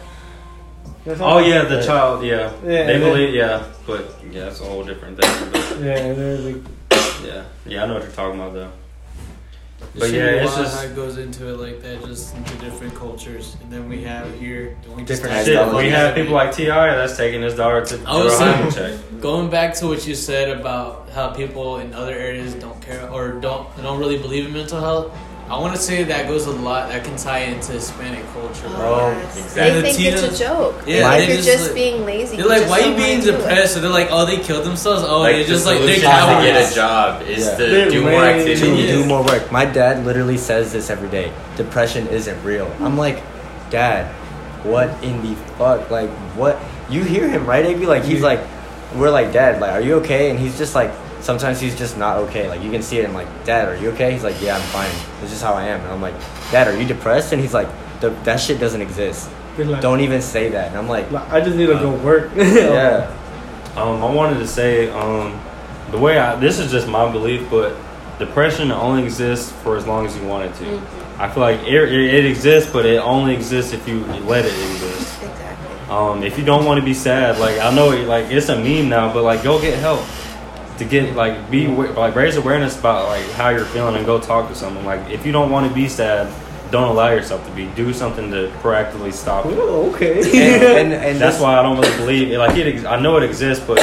You 1.04 1.12
know 1.12 1.18
what 1.18 1.20
I'm 1.20 1.22
Oh 1.22 1.38
yeah, 1.48 1.62
about? 1.62 1.68
the 1.70 1.82
child. 1.84 2.24
Yeah, 2.24 2.36
Yeah, 2.38 2.50
they 2.62 2.94
and 2.94 3.02
then- 3.02 3.12
believe. 3.12 3.34
Yeah, 3.34 3.64
but 3.86 4.14
yeah, 4.30 4.44
that's 4.44 4.60
a 4.60 4.64
whole 4.64 4.84
different 4.84 5.20
thing. 5.20 5.50
But 5.50 5.80
Yeah, 5.80 5.96
and 5.96 6.16
then 6.16 6.44
like 6.44 6.62
yeah, 7.24 7.42
yeah, 7.66 7.82
I 7.82 7.86
know 7.86 7.94
what 7.94 8.02
you're 8.04 8.12
talking 8.12 8.38
about 8.40 8.54
though. 8.54 8.70
But 9.94 10.11
yeah, 10.11 10.42
it's 10.42 10.57
just 10.57 10.74
how 10.76 10.90
it 10.90 10.96
goes 10.96 11.18
into 11.18 11.48
it 11.52 11.59
like 11.59 11.83
that, 11.83 12.02
just 12.07 12.35
into 12.35 12.55
different 12.57 12.94
cultures, 12.94 13.57
and 13.62 13.70
then 13.70 13.88
we 13.90 14.02
have 14.05 14.33
here 14.38 14.76
we 14.96 15.02
Different 15.02 15.44
shit. 15.44 15.74
We 15.74 15.90
have 15.90 16.14
people 16.14 16.33
like 16.33 16.55
T.I. 16.55 16.94
that's 16.94 17.16
taking 17.16 17.42
his 17.42 17.55
daughter 17.55 17.85
to 17.85 18.02
I 18.07 18.24
was 18.24 18.33
a 18.33 18.37
saying- 18.38 18.70
check. 18.72 19.20
Going 19.20 19.50
back 19.50 19.74
to 19.76 19.87
what 19.87 20.07
you 20.07 20.14
said 20.14 20.48
about 20.59 21.11
how 21.11 21.28
people 21.31 21.76
in 21.78 21.92
other 21.92 22.14
areas 22.14 22.55
don't 22.55 22.81
care 22.81 23.09
or 23.11 23.33
don't 23.33 23.68
don't 23.83 23.98
really 24.00 24.18
believe 24.18 24.46
in 24.46 24.52
mental 24.55 24.81
health, 24.81 25.12
I 25.50 25.59
want 25.59 25.74
to 25.76 25.81
say 25.83 26.05
that 26.05 26.28
goes 26.28 26.46
a 26.46 26.50
lot. 26.50 26.88
That 26.88 27.05
can 27.05 27.16
tie 27.16 27.40
into 27.40 27.72
Hispanic 27.72 28.24
culture. 28.33 28.68
Oh, 28.68 29.11
yes. 29.11 29.37
exactly. 29.37 29.81
They 29.83 29.92
think 29.92 30.14
it's 30.14 30.40
a 30.40 30.44
joke. 30.44 30.83
Yeah, 30.87 31.02
like 31.05 31.18
they 31.20 31.26
you're 31.28 31.37
just 31.37 31.48
just, 31.48 31.64
like- 31.66 31.74
being 31.74 32.05
lazy. 32.07 32.37
They're 32.37 32.46
like, 32.46 32.61
just 32.61 32.70
why 32.70 32.78
you 32.78 32.96
being 32.96 33.18
wanna 33.18 33.22
do 33.22 33.35
it." 33.35 33.38
depressed? 33.38 33.74
So 33.74 33.81
they're 33.81 33.90
like, 33.90 34.09
oh, 34.11 34.24
they 34.24 34.38
killed 34.38 34.64
themselves. 34.64 35.02
Oh, 35.07 35.20
like 35.20 35.37
they 35.37 35.42
the 35.42 35.48
just 35.48 35.66
like 35.66 35.81
they're 35.81 35.98
solution 35.98 36.11
is 36.11 36.37
to 36.37 36.42
get 36.42 36.72
a 36.72 36.74
job 36.74 37.22
is 37.22 37.44
Yeah. 37.46 37.57
to 37.57 37.64
They're 37.66 37.90
do 37.90 38.02
more 38.02 38.11
way 38.12 38.44
to 38.44 38.52
activity. 38.52 38.87
Do 38.87 39.05
more 39.05 39.22
work. 39.24 39.52
My 39.52 39.64
dad 39.66 40.07
literally 40.07 40.38
says 40.38 40.72
this 40.72 40.88
every 40.88 41.11
day. 41.11 41.33
Depression 41.57 42.07
isn't 42.09 42.42
real. 42.44 42.70
I'm 42.81 42.96
like, 42.96 43.22
Dad, 43.68 44.07
what 44.64 44.88
in 45.05 45.20
the 45.22 45.35
fuck? 45.59 45.90
Like, 45.90 46.09
what? 46.37 46.59
You 46.88 47.02
hear 47.05 47.28
him, 47.28 47.44
right, 47.46 47.64
AB? 47.66 47.85
Like, 47.87 48.05
he's 48.05 48.22
like, 48.22 48.40
we're 48.94 49.11
like, 49.11 49.33
Dad, 49.33 49.61
like, 49.61 49.72
are 49.72 49.81
you 49.81 49.94
okay? 49.96 50.31
And 50.31 50.38
he's 50.38 50.57
just 50.57 50.74
like, 50.74 50.90
sometimes 51.22 51.61
he's 51.61 51.76
just 51.76 51.96
not 51.96 52.18
okay. 52.18 52.48
Like, 52.48 52.62
you 52.62 52.70
can 52.70 52.82
see 52.82 52.98
it. 52.98 53.08
I'm 53.08 53.14
like, 53.14 53.28
Dad, 53.44 53.68
are 53.68 53.76
you 53.76 53.90
okay? 53.90 54.12
He's 54.12 54.24
like, 54.24 54.40
Yeah, 54.42 54.56
I'm 54.56 54.62
fine. 54.62 54.90
This 55.20 55.32
is 55.32 55.40
how 55.40 55.54
I 55.54 55.64
am. 55.64 55.80
And 55.80 55.90
I'm 55.90 56.02
like, 56.02 56.14
Dad, 56.50 56.68
are 56.68 56.78
you 56.78 56.87
depressed? 56.87 57.32
And 57.32 57.40
he's 57.40 57.54
like, 57.54 57.68
"The- 58.00 58.11
that 58.24 58.40
shit 58.40 58.61
doesn't 58.61 58.82
exist. 58.82 59.30
like, 59.56 59.80
Don't 59.80 60.00
even 60.00 60.20
say 60.20 60.50
that. 60.50 60.68
And 60.68 60.76
I'm 60.76 60.88
like, 60.88 61.11
like, 61.11 61.30
I 61.30 61.40
just 61.40 61.56
need 61.56 61.66
to 61.66 61.74
go 61.74 61.92
work. 61.92 62.30
yeah. 62.37 63.16
Um, 63.76 64.02
I 64.02 64.12
wanted 64.12 64.38
to 64.38 64.46
say, 64.46 64.90
um, 64.90 65.40
the 65.90 65.98
way 65.98 66.18
I 66.18 66.37
this 66.37 66.58
is 66.58 66.70
just 66.70 66.88
my 66.88 67.11
belief, 67.11 67.48
but 67.48 67.74
depression 68.18 68.70
only 68.70 69.04
exists 69.04 69.50
for 69.62 69.76
as 69.76 69.87
long 69.87 70.06
as 70.06 70.16
you 70.16 70.26
want 70.26 70.44
it 70.44 70.54
to. 70.56 70.64
Mm-hmm. 70.64 71.22
I 71.22 71.30
feel 71.30 71.42
like 71.42 71.61
it, 71.61 71.74
it, 71.74 72.14
it 72.14 72.24
exists, 72.26 72.70
but 72.70 72.85
it 72.85 72.98
only 72.98 73.35
exists 73.35 73.72
if 73.72 73.87
you 73.87 74.04
let 74.24 74.44
it 74.44 74.52
exist. 74.52 75.22
Exactly. 75.22 75.94
Um, 75.94 76.22
if 76.22 76.38
you 76.38 76.44
don't 76.44 76.64
want 76.64 76.80
to 76.80 76.85
be 76.85 76.94
sad, 76.94 77.38
like 77.38 77.58
I 77.61 77.74
know, 77.74 77.92
it, 77.92 78.06
like 78.06 78.26
it's 78.30 78.48
a 78.48 78.56
meme 78.56 78.88
now, 78.88 79.12
but 79.12 79.22
like 79.22 79.42
go 79.42 79.61
get 79.61 79.78
help 79.78 80.00
to 80.78 80.85
get 80.85 81.14
like 81.14 81.50
be 81.50 81.66
like 81.68 82.14
raise 82.14 82.37
awareness 82.37 82.78
about 82.78 83.06
like 83.08 83.24
how 83.32 83.50
you're 83.50 83.64
feeling 83.66 83.96
and 83.96 84.06
go 84.06 84.18
talk 84.20 84.48
to 84.48 84.54
someone. 84.54 84.85
Like 84.85 85.11
if 85.11 85.24
you 85.26 85.32
don't 85.32 85.50
want 85.50 85.68
to 85.68 85.74
be 85.74 85.88
sad, 85.88 86.32
don't 86.70 86.88
allow 86.88 87.11
yourself 87.11 87.44
to 87.46 87.52
be. 87.52 87.66
Do 87.76 87.92
something 87.92 88.30
to 88.30 88.50
proactively 88.62 89.12
stop 89.12 89.44
it. 89.44 89.50
Ooh, 89.52 89.92
okay. 89.94 90.20
and, 90.20 90.32
and, 90.92 90.92
and 90.94 91.18
That's 91.20 91.38
why 91.38 91.58
I 91.58 91.62
don't 91.62 91.78
really 91.78 91.94
believe 91.98 92.30
it. 92.32 92.38
Like 92.38 92.56
it, 92.56 92.66
ex- 92.74 92.85
I 92.87 92.98
know 92.98 93.18
it 93.18 93.22
exists, 93.24 93.62
but 93.66 93.78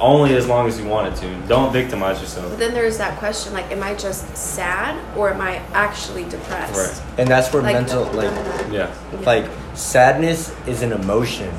only 0.00 0.34
as 0.34 0.46
long 0.48 0.66
as 0.66 0.80
you 0.80 0.86
want 0.86 1.12
it 1.12 1.20
to. 1.20 1.46
Don't 1.48 1.70
victimize 1.70 2.18
yourself. 2.18 2.48
But 2.48 2.58
then 2.58 2.72
there's 2.72 2.96
that 2.96 3.18
question 3.18 3.52
like, 3.52 3.70
am 3.70 3.82
I 3.82 3.94
just 3.94 4.34
sad 4.34 4.96
or 5.18 5.30
am 5.30 5.42
I 5.42 5.56
actually 5.74 6.24
depressed? 6.24 6.74
Right. 7.02 7.18
and 7.18 7.28
that's 7.28 7.52
where 7.52 7.62
Like, 7.62 7.74
mental 7.74 8.06
none 8.06 8.16
like 8.16 8.26
of 8.28 8.34
that. 8.34 8.72
Yeah. 8.72 8.94
like 9.26 9.44
sadness 9.74 10.54
is 10.66 10.80
an 10.80 10.92
emotion. 10.92 11.50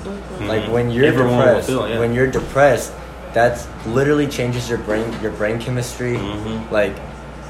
Like 0.48 0.64
Mhm. 0.64 0.70
when 0.72 0.90
you're 0.90 1.06
Everyone 1.06 1.38
depressed, 1.38 1.68
feel 1.68 1.88
yeah. 1.88 2.00
when 2.00 2.14
you're 2.16 2.26
depressed, 2.32 2.92
that's 3.34 3.68
literally 3.86 4.28
changes 4.28 4.70
your 4.70 4.78
brain 4.80 5.06
your 5.22 5.32
brain 5.32 5.60
chemistry. 5.60 6.16
Mhm. 6.18 6.72
Like 6.72 6.94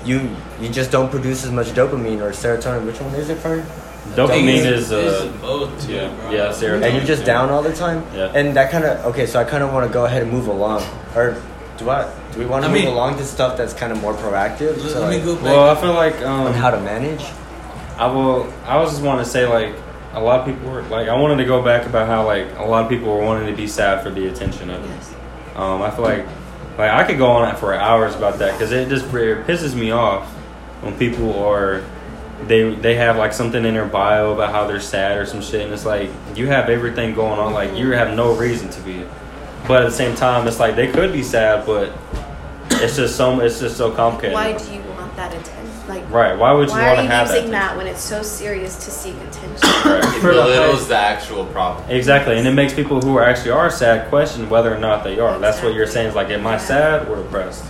you 0.05 0.29
you 0.59 0.69
just 0.69 0.91
don't 0.91 1.09
produce 1.09 1.43
as 1.43 1.51
much 1.51 1.67
dopamine 1.67 2.21
or 2.21 2.31
serotonin. 2.31 2.85
Which 2.85 2.99
one 3.01 3.13
is 3.15 3.29
it, 3.29 3.37
Fern? 3.37 3.63
Dopamine 4.15 4.57
It's- 4.65 4.65
is 4.65 4.91
it's 4.91 5.21
uh, 5.21 5.27
both 5.41 5.85
too, 5.85 5.93
yeah, 5.93 6.09
yeah, 6.31 6.39
serotonin. 6.49 6.83
And 6.85 6.95
you're 6.97 7.05
just 7.05 7.23
down 7.23 7.49
all 7.51 7.61
the 7.61 7.73
time. 7.73 8.03
Yeah. 8.15 8.31
And 8.33 8.55
that 8.57 8.71
kind 8.71 8.83
of 8.83 9.05
okay. 9.07 9.25
So 9.25 9.39
I 9.39 9.43
kind 9.43 9.63
of 9.63 9.71
want 9.73 9.87
to 9.87 9.93
go 9.93 10.05
ahead 10.05 10.23
and 10.23 10.31
move 10.31 10.47
along. 10.47 10.83
Or 11.15 11.35
do 11.77 11.89
I? 11.89 12.09
Do 12.33 12.39
we 12.39 12.45
want 12.45 12.63
to 12.63 12.69
I 12.69 12.73
move 12.73 12.81
mean- 12.83 12.93
along 12.93 13.17
to 13.17 13.25
stuff 13.25 13.57
that's 13.57 13.73
kind 13.73 13.91
of 13.91 14.01
more 14.01 14.13
proactive? 14.13 14.77
Let, 14.81 14.91
So, 14.91 14.99
let 15.01 15.09
me 15.09 15.19
go 15.23 15.35
back. 15.35 15.43
Well, 15.43 15.69
I 15.69 15.75
feel 15.79 15.93
like 15.93 16.19
um, 16.23 16.47
on 16.47 16.53
how 16.53 16.71
to 16.71 16.79
manage. 16.79 17.23
I 17.97 18.07
will. 18.07 18.51
I 18.65 18.77
was 18.77 18.89
just 18.91 19.03
want 19.03 19.23
to 19.23 19.29
say 19.29 19.45
like 19.45 19.75
a 20.13 20.19
lot 20.19 20.39
of 20.41 20.45
people 20.47 20.71
were 20.71 20.81
like 20.83 21.07
I 21.07 21.15
wanted 21.15 21.37
to 21.37 21.45
go 21.45 21.61
back 21.61 21.85
about 21.85 22.07
how 22.07 22.25
like 22.25 22.47
a 22.57 22.63
lot 22.65 22.83
of 22.83 22.89
people 22.89 23.15
were 23.15 23.23
wanting 23.23 23.47
to 23.47 23.55
be 23.55 23.67
sad 23.67 24.01
for 24.03 24.09
the 24.09 24.27
attention 24.27 24.69
of. 24.71 24.83
Yes. 24.83 25.13
Um, 25.55 25.81
I 25.81 25.91
feel 25.91 26.03
like 26.03 26.25
like 26.77 26.89
I 26.91 27.03
could 27.03 27.17
go 27.17 27.27
on 27.27 27.55
for 27.57 27.73
hours 27.73 28.15
about 28.15 28.39
that 28.39 28.53
because 28.53 28.71
it 28.71 28.89
just 28.89 29.05
it 29.05 29.45
pisses 29.45 29.75
me 29.75 29.91
off 29.91 30.27
when 30.81 30.97
people 30.97 31.37
are 31.43 31.83
they 32.47 32.73
they 32.75 32.95
have 32.95 33.17
like 33.17 33.33
something 33.33 33.63
in 33.65 33.73
their 33.73 33.85
bio 33.85 34.33
about 34.33 34.51
how 34.51 34.65
they're 34.65 34.79
sad 34.79 35.17
or 35.17 35.25
some 35.25 35.41
shit 35.41 35.61
and 35.61 35.73
it's 35.73 35.85
like 35.85 36.09
you 36.35 36.47
have 36.47 36.69
everything 36.69 37.13
going 37.13 37.39
on 37.39 37.53
like 37.53 37.75
you 37.75 37.91
have 37.91 38.15
no 38.15 38.33
reason 38.35 38.69
to 38.69 38.81
be, 38.81 39.05
but 39.67 39.81
at 39.81 39.85
the 39.85 39.95
same 39.95 40.15
time 40.15 40.47
it's 40.47 40.59
like 40.59 40.75
they 40.75 40.91
could 40.91 41.11
be 41.11 41.23
sad 41.23 41.65
but 41.65 41.93
it's 42.71 42.95
just 42.95 43.15
so 43.15 43.39
it's 43.41 43.59
just 43.59 43.77
so 43.77 43.91
complicated. 43.91 44.33
Why 44.33 44.57
do 44.57 44.73
you 44.73 44.81
want 44.81 45.15
that 45.17 45.33
attention? 45.33 45.60
Like, 46.11 46.29
Right? 46.29 46.37
Why 46.37 46.51
would 46.51 46.67
you 46.69 46.73
why 46.75 46.87
want 46.87 46.91
are 46.91 46.95
to 46.97 47.03
you 47.03 47.09
have 47.09 47.27
using 47.29 47.51
that? 47.51 47.69
that, 47.69 47.77
when 47.77 47.87
it's 47.87 48.01
so 48.01 48.21
serious 48.21 48.75
to 48.85 48.91
seek 48.91 49.15
attention? 49.15 49.57
Right. 49.85 50.03
It 50.03 50.21
the 50.21 50.27
belittles 50.29 50.87
the 50.87 50.97
actual 50.97 51.45
problem. 51.45 51.89
Exactly, 51.89 52.37
and 52.37 52.47
it 52.47 52.51
makes 52.53 52.73
people 52.73 53.01
who 53.01 53.19
actually 53.19 53.51
are 53.51 53.69
sad 53.69 54.09
question 54.09 54.49
whether 54.49 54.73
or 54.73 54.77
not 54.77 55.03
they 55.03 55.19
are. 55.19 55.39
That's 55.39 55.61
what 55.61 55.73
you're 55.73 55.87
saying. 55.87 56.09
Is 56.09 56.15
like, 56.15 56.29
am 56.29 56.45
I 56.45 56.57
sad 56.57 57.07
or 57.07 57.15
depressed? 57.15 57.65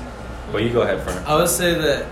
But 0.51 0.63
you 0.63 0.69
go 0.71 0.81
ahead, 0.81 1.01
friend. 1.01 1.25
I 1.25 1.35
would 1.35 1.47
say 1.49 1.73
that 1.73 2.05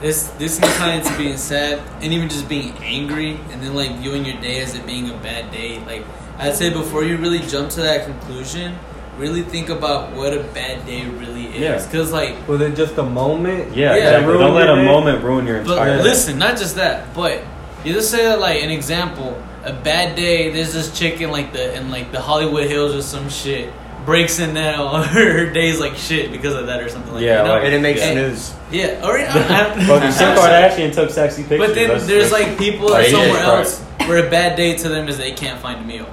this 0.00 0.28
this 0.38 0.58
can 0.58 0.68
tie 0.78 0.94
into 0.94 1.16
being 1.18 1.36
sad 1.36 1.80
and 2.00 2.12
even 2.12 2.28
just 2.28 2.48
being 2.48 2.72
angry 2.78 3.38
and 3.50 3.62
then 3.62 3.74
like 3.74 3.96
viewing 3.96 4.24
your 4.24 4.40
day 4.40 4.60
as 4.62 4.74
it 4.74 4.86
being 4.86 5.10
a 5.10 5.16
bad 5.18 5.50
day. 5.50 5.84
Like 5.84 6.04
I'd 6.38 6.54
say 6.54 6.70
before 6.70 7.04
you 7.04 7.16
really 7.18 7.40
jump 7.40 7.70
to 7.70 7.82
that 7.82 8.06
conclusion, 8.06 8.78
really 9.20 9.42
think 9.42 9.68
about 9.68 10.12
what 10.16 10.32
a 10.32 10.42
bad 10.54 10.84
day 10.86 11.04
really 11.06 11.46
is. 11.46 11.60
Yeah. 11.60 11.90
Cause 11.92 12.10
like 12.12 12.48
Was 12.48 12.60
it 12.62 12.74
just 12.74 12.96
a 12.98 13.02
moment? 13.02 13.76
Yeah, 13.76 13.94
Yeah, 13.94 13.96
exactly. 14.18 14.32
Don't 14.38 14.54
let 14.54 14.70
a 14.70 14.76
day. 14.76 14.84
moment 14.84 15.22
ruin 15.22 15.46
your 15.46 15.62
But 15.62 15.72
entire. 15.72 15.96
day. 15.98 16.02
listen, 16.02 16.38
not 16.38 16.56
just 16.56 16.76
that, 16.76 17.14
but 17.14 17.42
you 17.84 17.92
just 17.92 18.10
say 18.10 18.24
that 18.24 18.40
like 18.40 18.62
an 18.62 18.70
example, 18.70 19.40
a 19.64 19.72
bad 19.72 20.16
day. 20.16 20.50
There's 20.50 20.72
this 20.72 20.98
chick 20.98 21.20
in 21.20 21.30
like 21.30 21.52
the 21.52 21.74
in 21.76 21.90
like 21.90 22.10
the 22.12 22.20
Hollywood 22.20 22.66
Hills 22.66 22.94
or 22.94 23.02
some 23.02 23.28
shit 23.28 23.70
breaks 24.06 24.38
in 24.40 24.54
now. 24.54 25.02
her 25.02 25.50
day's 25.52 25.78
like 25.78 25.94
shit 25.96 26.32
because 26.32 26.54
of 26.54 26.66
that 26.68 26.80
or 26.82 26.88
something 26.88 27.12
like 27.14 27.22
Yeah, 27.22 27.34
that. 27.36 27.40
you 27.42 27.48
know? 27.48 27.54
like- 27.54 27.64
And 27.66 27.74
it 27.74 27.80
makes 27.82 28.00
Yeah. 28.00 28.14
news. 28.14 28.54
yeah. 28.72 29.06
Or, 29.06 29.18
I, 29.18 29.24
But 29.86 30.00
Kim 30.00 30.34
Kardashian 30.36 30.94
took 30.94 31.10
sexy 31.10 31.42
pictures. 31.42 31.58
But 31.68 31.74
then 31.74 31.88
That's- 31.88 32.06
there's 32.06 32.30
that's- 32.30 32.48
like 32.48 32.58
people 32.58 32.88
Like, 32.98 33.08
somewhere 33.08 33.42
else 33.42 33.80
where 34.06 34.26
a 34.26 34.30
bad 34.30 34.56
day 34.56 34.76
to 34.78 34.88
them 34.88 35.08
is 35.08 35.18
they 35.18 35.32
can't 35.32 35.60
find 35.60 35.80
a 35.84 35.84
meal 35.86 36.06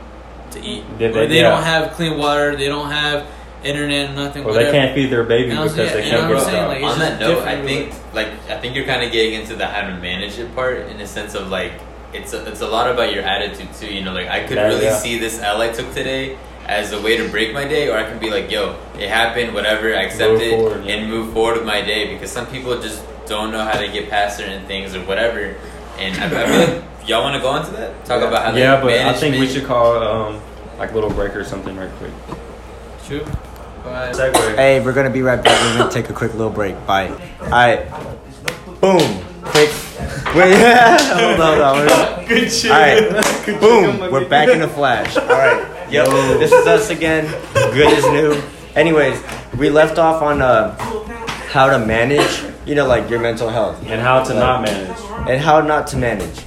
to 0.59 0.65
eat, 0.67 0.83
Yeah, 0.99 1.07
or 1.07 1.11
they- 1.13 1.27
they 1.27 1.35
yeah. 1.37 1.49
don't 1.49 1.63
have 1.63 1.91
clean 1.93 2.17
water, 2.17 2.55
they 2.55 2.67
don't 2.67 2.89
have 2.91 3.25
internet, 3.63 4.13
nothing. 4.15 4.43
or 4.43 4.47
whatever. 4.49 4.71
they 4.71 4.77
can't 4.77 4.93
feed 4.95 5.09
their 5.09 5.23
baby 5.23 5.49
And 5.49 5.59
I 5.59 5.63
because 5.63 5.77
yeah, 5.77 5.93
they 5.93 6.09
can't 6.09 6.29
what 6.29 6.37
get 6.37 6.45
saying? 6.45 6.67
Like, 6.67 6.83
on 6.83 6.99
that 6.99 7.19
note, 7.19 7.41
I 7.43 7.55
different, 7.55 7.65
think 7.67 7.93
like 8.13 8.27
I 8.49 8.57
think 8.59 8.75
you're 8.75 8.85
kind 8.85 9.03
of 9.03 9.11
getting 9.11 9.33
into 9.41 9.55
the 9.55 9.65
how 9.67 9.81
to 9.87 9.95
manage 9.95 10.37
it 10.37 10.53
part 10.55 10.77
in 10.89 10.99
a 11.01 11.07
sense 11.07 11.33
of 11.35 11.49
like 11.49 11.73
it's 12.13 12.33
a, 12.33 12.45
it's 12.47 12.61
a 12.61 12.67
lot 12.67 12.89
about 12.89 13.13
your 13.13 13.23
attitude 13.23 13.67
too. 13.79 13.87
You 13.93 14.03
know, 14.03 14.13
like 14.13 14.27
I 14.27 14.43
could 14.45 14.57
Yeah, 14.57 14.67
really 14.67 14.85
yeah. 14.85 14.95
see 14.97 15.17
this 15.17 15.41
L 15.41 15.59
I 15.61 15.69
took 15.69 15.91
today 15.93 16.37
as 16.67 16.91
a 16.93 17.01
way 17.01 17.17
to 17.17 17.27
break 17.29 17.51
my 17.53 17.65
day, 17.67 17.89
or 17.89 17.97
I 17.97 18.03
can 18.03 18.19
be 18.19 18.29
like, 18.29 18.51
yo, 18.51 18.75
it 18.99 19.09
happened, 19.09 19.53
whatever, 19.53 19.87
I 19.95 20.03
accept 20.03 20.33
Move 20.33 20.41
it 20.41 20.51
forward, 20.51 20.85
yeah. 20.85 20.95
and 20.95 21.09
move 21.09 21.33
forward 21.33 21.57
with 21.57 21.65
my 21.65 21.81
day 21.81 22.13
because 22.13 22.29
some 22.31 22.45
people 22.47 22.79
just 22.81 23.01
don't 23.25 23.51
know 23.51 23.63
how 23.63 23.79
to 23.79 23.87
get 23.87 24.09
past 24.09 24.37
certain 24.37 24.65
things 24.67 24.93
or 24.95 24.99
whatever. 25.01 25.55
And 25.97 26.15
I, 26.21 26.25
I 26.25 26.29
feel 26.45 26.75
like 26.75 26.83
y'all 27.07 27.23
want 27.23 27.35
to 27.35 27.41
go 27.41 27.55
into 27.55 27.71
that, 27.71 28.05
talk 28.05 28.21
about 28.21 28.51
how 28.51 28.57
yeah, 28.57 28.73
like, 28.75 28.83
but 28.83 28.91
I 28.93 29.13
think 29.13 29.39
we 29.39 29.47
should 29.47 29.65
call 29.65 29.97
um 30.03 30.41
like 30.77 30.93
little 30.93 31.09
break 31.09 31.35
or 31.35 31.43
something 31.43 31.75
right 31.75 31.91
quick. 31.97 32.11
True. 33.05 33.25
But 33.83 34.13
Segue. 34.15 34.55
Hey, 34.55 34.79
we're 34.83 34.93
gonna 34.93 35.09
be 35.09 35.21
right 35.21 35.41
back. 35.41 35.59
We're 35.61 35.77
gonna 35.79 35.91
take 35.91 36.09
a 36.09 36.13
quick 36.13 36.33
little 36.33 36.51
break. 36.51 36.75
Bye. 36.85 37.09
Alright. 37.41 37.89
Boom. 38.81 39.23
Quick. 39.43 39.69
Wait. 40.35 40.55
hold 41.15 41.39
on. 41.39 41.77
Hold 41.77 41.91
on. 41.91 42.25
Good 42.27 42.51
shit. 42.51 42.71
Alright. 42.71 43.59
Boom. 43.61 44.11
We're 44.11 44.27
back 44.27 44.49
in 44.49 44.59
the 44.59 44.67
flash. 44.67 45.15
Alright. 45.17 45.91
Yo, 45.91 46.05
this 46.37 46.51
is 46.51 46.67
us 46.67 46.89
again. 46.89 47.25
Good 47.53 47.97
as 47.97 48.03
new. 48.05 48.41
Anyways, 48.75 49.23
we 49.57 49.69
left 49.69 49.97
off 49.97 50.21
on 50.21 50.41
uh, 50.41 50.75
how 51.47 51.69
to 51.69 51.79
manage, 51.79 52.43
you 52.67 52.75
know, 52.75 52.85
like 52.85 53.09
your 53.09 53.19
mental 53.19 53.49
health 53.49 53.81
And 53.87 54.01
how 54.01 54.23
to 54.23 54.33
not 54.33 54.61
manage. 54.63 54.97
and 55.29 55.41
how 55.41 55.61
not 55.61 55.87
to 55.87 55.97
manage 55.97 56.41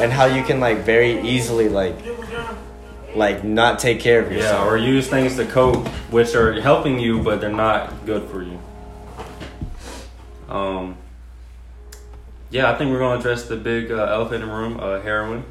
and 0.00 0.12
how 0.12 0.24
you 0.26 0.42
can 0.42 0.60
like 0.60 0.78
very 0.78 1.20
easily 1.20 1.68
like 1.68 1.94
like 3.16 3.42
not 3.44 3.78
take 3.78 3.98
care 4.00 4.20
of 4.20 4.30
yourself. 4.30 4.44
Yeah, 4.44 4.64
yourself. 4.64 4.72
or 4.72 4.76
use 4.76 5.08
things 5.08 5.36
to 5.36 5.46
cope, 5.46 5.86
which 6.10 6.34
are 6.34 6.60
helping 6.60 6.98
you, 6.98 7.22
but 7.22 7.40
they're 7.40 7.50
not 7.50 8.04
good 8.06 8.28
for 8.30 8.42
you. 8.42 8.58
Um. 10.48 10.96
Yeah, 12.50 12.70
I 12.70 12.76
think 12.78 12.92
we're 12.92 13.00
gonna 13.00 13.18
address 13.18 13.48
the 13.48 13.56
big 13.56 13.90
uh, 13.90 14.04
elephant 14.04 14.42
in 14.44 14.48
the 14.48 14.54
room, 14.54 14.78
uh, 14.80 15.00
heroin. 15.00 15.44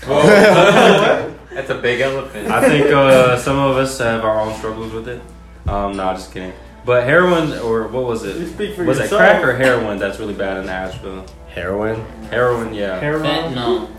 That's 0.06 1.70
a 1.70 1.78
big 1.80 2.00
elephant. 2.00 2.48
I 2.50 2.66
think 2.68 2.86
uh, 2.86 3.36
some 3.36 3.58
of 3.58 3.76
us 3.76 3.98
have 3.98 4.24
our 4.24 4.40
own 4.40 4.54
struggles 4.56 4.92
with 4.92 5.08
it. 5.08 5.20
Um, 5.66 5.96
no, 5.96 6.12
just 6.14 6.32
kidding. 6.32 6.52
But 6.86 7.04
heroin, 7.04 7.52
or 7.58 7.88
what 7.88 8.04
was 8.04 8.24
You 8.24 8.30
it? 8.30 8.48
speak 8.54 8.76
for 8.76 8.84
Was 8.84 8.98
it 8.98 9.10
crack 9.10 9.42
or 9.44 9.54
heroin 9.54 9.98
that's 9.98 10.18
really 10.18 10.34
bad 10.34 10.56
in 10.62 10.68
Asheville? 10.70 11.26
Heroin. 11.48 12.00
Heroin, 12.30 12.72
yeah. 12.72 12.98
Heroin. 12.98 13.54
no. 13.54 13.90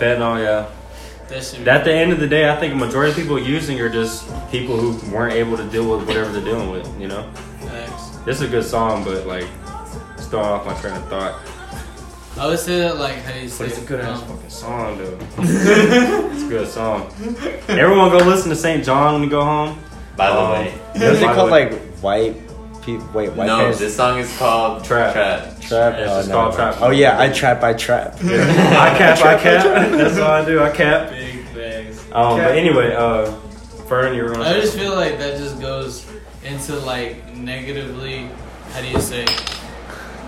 Fentanyl, 0.00 0.42
yeah. 0.42 0.66
That 1.32 1.42
shit. 1.44 1.66
At 1.66 1.84
the 1.84 1.92
end 1.94 2.12
of 2.12 2.20
the 2.20 2.26
day, 2.26 2.50
I 2.50 2.56
think 2.60 2.74
a 2.74 2.76
majority 2.76 3.12
of 3.12 3.16
people 3.16 3.38
using 3.38 3.80
are 3.80 3.88
just 3.88 4.26
people 4.50 4.76
who 4.76 4.92
weren't 5.14 5.32
able 5.32 5.56
to 5.56 5.64
deal 5.70 5.90
with 5.96 6.06
whatever 6.06 6.30
they're 6.30 6.44
dealing 6.44 6.70
with. 6.70 6.86
You 7.00 7.08
know, 7.08 7.30
Facts. 7.60 8.18
this 8.26 8.36
is 8.40 8.42
a 8.42 8.48
good 8.48 8.64
song, 8.64 9.02
but 9.02 9.26
like, 9.26 9.46
it's 10.14 10.26
throwing 10.26 10.46
off 10.46 10.66
my 10.66 10.74
train 10.80 10.94
of 10.94 11.08
thought. 11.08 11.40
I 12.38 12.46
would 12.46 12.58
say 12.58 12.78
that 12.80 12.96
like 12.98 13.16
how 13.24 13.32
do 13.32 13.40
you 13.40 13.48
say? 13.48 13.64
But 13.64 13.72
it's 13.72 13.82
a 13.82 13.86
good 13.86 14.00
ass 14.00 14.20
um, 14.22 14.28
fucking 14.28 14.50
song, 14.50 14.98
though. 14.98 15.18
it's 15.38 16.42
a 16.42 16.48
good 16.48 16.68
song. 16.68 17.12
Everyone 17.68 18.10
go 18.10 18.18
listen 18.18 18.50
to 18.50 18.56
Saint 18.56 18.84
JHN 18.84 19.12
when 19.14 19.22
you 19.22 19.30
go 19.30 19.42
home. 19.44 19.78
By 20.16 20.28
the 20.30 20.38
Um, 20.38 20.50
way, 20.52 20.70
What 20.92 21.02
is 21.02 21.18
it 21.20 21.24
By 21.24 21.28
the 21.28 21.34
called? 21.34 21.50
way- 21.50 21.70
Like 21.70 21.80
white 22.02 22.36
people? 22.82 23.06
Wait, 23.14 23.32
white 23.32 23.46
no, 23.46 23.56
parents? 23.58 23.78
this 23.78 23.94
song 23.96 24.18
is 24.18 24.34
called 24.38 24.82
Trap. 24.84 25.12
Trap. 25.14 25.60
trap. 25.60 25.94
It's 25.98 26.10
oh, 26.10 26.16
just 26.18 26.28
no. 26.28 26.34
called 26.34 26.54
Trap. 26.54 26.76
Oh 26.80 26.90
yeah, 26.90 27.18
I 27.18 27.28
trap. 27.30 27.62
I 27.62 27.72
trap. 27.74 28.14
I 28.16 28.94
cap, 28.98 29.18
I 29.24 29.38
cap. 29.38 29.62
That's 29.92 30.18
all 30.18 30.30
I 30.30 30.44
do. 30.44 30.62
I 30.62 30.70
cap. 30.70 31.12
Big 32.12 32.20
bags. 32.20 32.32
Um, 32.32 32.38
but 32.38 32.56
anyway, 32.56 32.94
uh, 32.94 33.30
Fern, 33.88 34.14
you 34.14 34.22
were 34.24 34.30
gonna. 34.34 34.44
I 34.44 34.60
just 34.60 34.76
feel 34.76 34.94
like 34.94 35.18
that 35.18 35.38
just 35.38 35.60
goes 35.60 36.06
into 36.44 36.76
like 36.76 37.34
negatively. 37.36 38.28
How 38.72 38.80
do 38.80 38.88
you 38.88 39.00
say? 39.00 39.26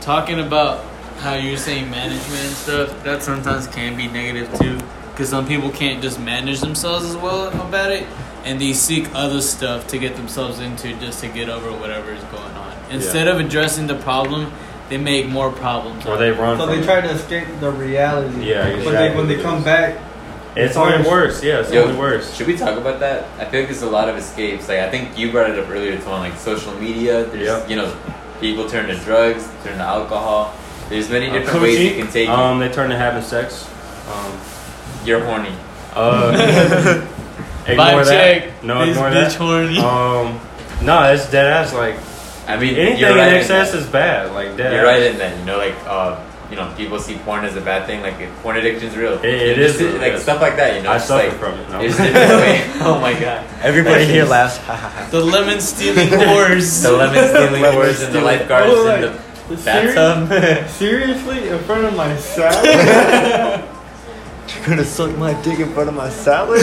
Talking 0.00 0.40
about 0.40 0.84
how 1.18 1.34
you're 1.34 1.56
saying 1.56 1.90
management 1.90 2.40
and 2.42 2.54
stuff. 2.54 3.04
That 3.04 3.22
sometimes 3.22 3.66
can 3.68 3.96
be 3.96 4.06
negative 4.08 4.52
too, 4.58 4.78
because 5.12 5.28
some 5.30 5.46
people 5.46 5.70
can't 5.70 6.02
just 6.02 6.20
manage 6.20 6.60
themselves 6.60 7.06
as 7.06 7.16
well 7.16 7.48
about 7.66 7.90
it, 7.90 8.06
and 8.44 8.60
they 8.60 8.72
seek 8.74 9.08
other 9.14 9.40
stuff 9.40 9.86
to 9.88 9.98
get 9.98 10.16
themselves 10.16 10.60
into 10.60 10.92
just 11.00 11.20
to 11.20 11.28
get 11.28 11.48
over 11.48 11.70
whatever 11.72 12.12
is 12.12 12.22
going 12.24 12.42
on. 12.42 12.74
Instead 12.90 13.28
of 13.28 13.40
addressing 13.40 13.86
the 13.86 13.94
problem, 13.94 14.52
they 14.90 14.98
make 14.98 15.26
more 15.26 15.50
problems. 15.50 16.04
or 16.04 16.18
they 16.18 16.30
run. 16.30 16.58
So 16.58 16.66
from 16.66 16.74
they 16.76 16.82
it. 16.82 16.84
try 16.84 17.00
to 17.00 17.10
escape 17.10 17.48
the 17.60 17.70
reality. 17.70 18.44
Yeah, 18.50 18.84
But 18.84 18.92
they, 18.92 19.14
when 19.16 19.26
they 19.26 19.40
come 19.40 19.64
back, 19.64 19.98
It's 20.56 20.76
only 20.76 20.98
worse. 21.08 21.42
Yeah, 21.42 21.60
it's 21.60 21.72
Yo, 21.72 21.82
only 21.84 21.96
worse. 21.98 22.34
Should 22.36 22.46
we 22.46 22.56
talk 22.56 22.78
about 22.78 23.00
that? 23.00 23.24
I 23.40 23.44
feel 23.46 23.60
like 23.60 23.68
there's 23.68 23.82
a 23.82 23.90
lot 23.90 24.08
of 24.08 24.16
escapes. 24.16 24.68
Like 24.68 24.78
I 24.80 24.90
think 24.90 25.18
you 25.18 25.30
brought 25.32 25.50
it 25.50 25.58
up 25.58 25.68
earlier, 25.68 25.98
Tone. 25.98 26.20
Like 26.20 26.36
social 26.36 26.72
media. 26.80 27.24
There's 27.24 27.46
Yep. 27.46 27.70
you 27.70 27.76
know, 27.76 27.96
people 28.40 28.68
turn 28.68 28.86
to 28.86 28.96
drugs, 28.96 29.48
turn 29.64 29.78
to 29.78 29.84
alcohol. 29.84 30.54
There's 30.88 31.10
many 31.10 31.28
Uh, 31.28 31.32
different 31.34 31.62
ways 31.62 31.80
you 31.80 32.02
can 32.02 32.12
take 32.12 32.28
Um, 32.28 32.60
they 32.60 32.68
turn 32.68 32.90
to 32.90 32.96
having 32.96 33.22
sex. 33.22 33.68
Um. 34.12 34.32
You're 35.04 35.20
horny. 35.24 35.52
uh, 35.94 36.32
ignore 37.66 37.86
Vibe 37.86 38.04
that. 38.06 38.64
No, 38.64 38.86
This 38.86 38.96
ignore 38.96 39.10
bitch 39.10 39.12
that. 39.12 39.34
horny. 39.34 39.78
Um, 39.78 40.40
no, 40.82 41.12
it's 41.12 41.30
dead 41.30 41.46
ass. 41.46 41.72
Like 41.74 41.96
I 42.46 42.56
mean, 42.58 42.74
anything 42.76 43.00
you're 43.00 43.10
in 43.12 43.18
excess 43.18 43.72
in 43.74 43.80
is 43.80 43.86
bad. 43.86 44.32
Like 44.32 44.56
dead. 44.56 44.72
You're 44.72 44.82
ass. 44.86 44.86
right 44.86 45.02
in 45.02 45.18
that. 45.18 45.38
You 45.38 45.44
know, 45.46 45.56
like 45.58 45.74
uh, 45.86 46.16
you 46.50 46.56
know, 46.56 46.72
people 46.76 46.98
see 46.98 47.16
porn 47.18 47.44
as 47.44 47.56
a 47.56 47.60
bad 47.60 47.86
thing. 47.86 48.02
Like 48.02 48.16
porn 48.42 48.56
addiction's 48.56 48.96
real. 48.96 49.14
It- 49.14 49.24
it 49.24 49.56
Just 49.56 49.76
is 49.80 49.82
real, 49.92 49.92
like 50.00 50.12
yes. 50.12 50.22
stuff 50.22 50.40
like 50.40 50.56
that. 50.56 50.76
You 50.76 50.82
know, 50.82 50.92
I 50.92 50.96
It's 50.96 51.06
suffer 51.06 51.28
like, 51.28 51.38
from 51.38 51.54
it. 51.58 51.68
No. 51.70 51.78
There's. 51.80 51.96
Oh 52.82 52.98
my 53.00 53.12
god. 53.18 53.44
Everybody 53.62 54.04
That 54.04 54.10
here 54.12 54.24
is- 54.24 54.30
laughs. 54.30 54.58
The 55.10 55.20
lemon 55.20 55.60
stealing 55.60 56.08
whores. 56.08 56.82
The 56.82 56.92
lemon 56.92 57.28
stealing 57.28 57.62
Lemon 57.62 57.74
wars 57.76 58.00
and 58.02 58.12
the 58.14 58.18
stealing. 58.20 58.24
lifeguards 58.24 58.66
Oh, 58.70 58.94
in 58.94 59.02
like, 59.12 59.20
the 59.48 59.56
Seri- 59.58 59.94
bathtub. 59.94 60.68
Seriously, 60.70 61.48
in 61.48 61.58
front 61.60 61.84
of 61.84 61.94
my 61.96 62.16
salad? 62.16 63.64
You're 64.48 64.66
gonna 64.66 64.84
suck 64.84 65.16
my 65.18 65.32
dick 65.42 65.58
in 65.60 65.72
front 65.72 65.88
of 65.88 65.94
my 65.94 66.08
salad? 66.10 66.60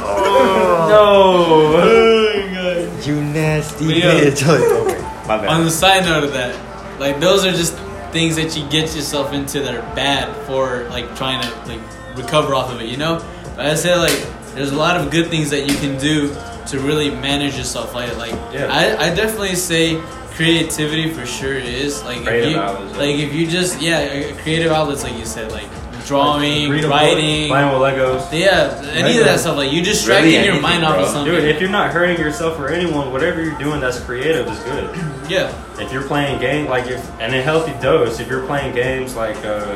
Oh. 0.00 0.88
oh 0.92 2.50
no. 2.52 3.00
you 3.04 3.20
nasty 3.22 3.86
But 3.86 3.96
yeah. 3.96 4.20
bitch. 4.20 4.46
Like, 4.46 4.60
okay, 4.60 5.00
my 5.28 5.36
bad. 5.38 5.48
On 5.48 5.64
the 5.64 5.70
side 5.70 6.04
note 6.04 6.24
of 6.24 6.32
that, 6.32 6.54
like 7.00 7.18
those 7.20 7.44
are 7.44 7.52
just 7.52 7.76
things 8.12 8.36
that 8.36 8.56
you 8.56 8.68
get 8.68 8.94
yourself 8.94 9.32
into 9.32 9.60
that 9.60 9.74
are 9.74 9.94
bad 9.94 10.34
for 10.46 10.84
like 10.90 11.16
trying 11.16 11.42
to 11.42 11.48
like 11.68 11.80
recover 12.16 12.54
off 12.54 12.70
of 12.70 12.80
it, 12.80 12.88
you 12.88 12.96
know. 12.96 13.18
But 13.56 13.66
I 13.66 13.74
say 13.74 13.96
like 13.96 14.54
there's 14.54 14.72
a 14.72 14.76
lot 14.76 14.96
of 14.96 15.10
good 15.10 15.28
things 15.28 15.50
that 15.50 15.68
you 15.68 15.76
can 15.76 15.98
do 15.98 16.28
to 16.68 16.78
really 16.78 17.10
manage 17.10 17.56
yourself. 17.56 17.94
Like 17.94 18.16
like 18.16 18.32
Yeah. 18.52 18.68
I, 18.70 19.08
I 19.08 19.14
definitely 19.14 19.56
say 19.56 20.00
creativity 20.34 21.12
for 21.12 21.26
sure 21.26 21.54
is 21.54 22.02
like 22.04 22.22
Creative 22.24 22.48
if 22.48 22.52
you 22.52 22.58
outlets, 22.58 22.92
yeah. 22.92 22.98
like 22.98 23.16
if 23.16 23.34
you 23.34 23.46
just 23.46 23.80
yeah 23.82 24.32
creative 24.42 24.72
outlets 24.72 25.02
like 25.02 25.16
you 25.18 25.26
said 25.26 25.52
like 25.52 25.68
drawing, 26.12 26.68
Read 26.70 26.84
a 26.84 26.88
book, 26.88 26.96
writing. 26.96 27.48
playing 27.48 27.72
with 27.72 27.80
Legos. 27.80 28.32
Yeah, 28.38 28.82
any 28.92 29.18
of 29.18 29.24
that 29.24 29.40
stuff, 29.40 29.56
like 29.56 29.72
you 29.72 29.82
distracting 29.82 30.32
Really 30.32 30.44
your 30.46 30.60
mind 30.60 30.84
off 30.84 30.96
of 30.98 31.08
something. 31.08 31.32
Dude, 31.34 31.44
if 31.44 31.60
you're 31.60 31.70
not 31.70 31.90
hurting 31.90 32.18
yourself 32.18 32.58
or 32.58 32.68
anyone, 32.68 33.10
whatever 33.12 33.42
you're 33.42 33.58
doing 33.58 33.80
that's 33.80 33.98
creative 34.00 34.46
is 34.46 34.58
good. 34.60 34.94
yeah, 35.30 35.50
If 35.80 35.90
you're 35.92 36.06
playing 36.06 36.40
game 36.40 36.66
like 36.68 36.86
if 36.86 37.00
and 37.20 37.34
a 37.34 37.42
healthy 37.42 37.72
dose, 37.80 38.20
if 38.20 38.28
you're 38.28 38.44
playing 38.46 38.74
games 38.74 39.14
like 39.16 39.36
uh, 39.44 39.66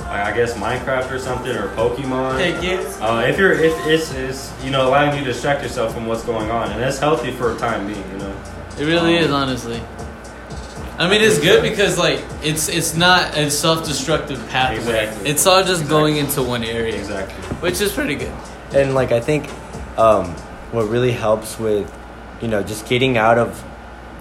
like 0.00 0.20
I 0.26 0.32
guess 0.36 0.54
Minecraft 0.54 1.10
or 1.10 1.18
something 1.18 1.50
or 1.50 1.68
Pokemon. 1.74 2.38
heck 2.38 2.62
yes. 2.62 3.00
Uh, 3.00 3.24
if 3.28 3.36
you're 3.38 3.52
if 3.52 3.74
it's, 3.86 4.12
it's 4.14 4.64
you 4.64 4.70
know 4.70 4.88
allowing 4.88 5.12
you 5.18 5.24
to 5.24 5.32
distract 5.32 5.62
yourself 5.62 5.92
from 5.92 6.06
what's 6.06 6.22
going 6.24 6.50
on, 6.50 6.70
and 6.70 6.80
that's 6.80 6.98
healthy 6.98 7.32
for 7.32 7.52
a 7.52 7.56
time 7.58 7.86
being, 7.86 8.04
you 8.12 8.18
know. 8.18 8.36
It 8.78 8.84
really 8.86 9.18
Um, 9.18 9.24
is, 9.24 9.30
honestly. 9.30 9.80
I 10.98 11.08
mean, 11.10 11.20
it's 11.22 11.38
good 11.40 11.62
because 11.62 11.98
like 11.98 12.22
it's 12.42 12.68
it's 12.68 12.94
not 12.96 13.36
a 13.36 13.50
self-destructive 13.50 14.38
pathway. 14.48 14.78
Exactly. 15.06 15.30
It's 15.30 15.46
all 15.46 15.60
just 15.64 15.82
Exactly. 15.82 15.88
going 15.88 16.16
into 16.18 16.42
one 16.42 16.62
area, 16.64 16.94
Exactly. 16.96 17.34
which 17.58 17.80
is 17.80 17.92
pretty 17.92 18.14
good. 18.14 18.32
and 18.72 18.94
like 18.94 19.10
I 19.12 19.20
think 19.20 19.48
um, 19.98 20.26
what 20.72 20.88
really 20.88 21.12
helps 21.12 21.58
with 21.58 21.92
you 22.40 22.48
know 22.48 22.62
just 22.62 22.86
getting 22.88 23.16
out 23.18 23.38
of 23.38 23.64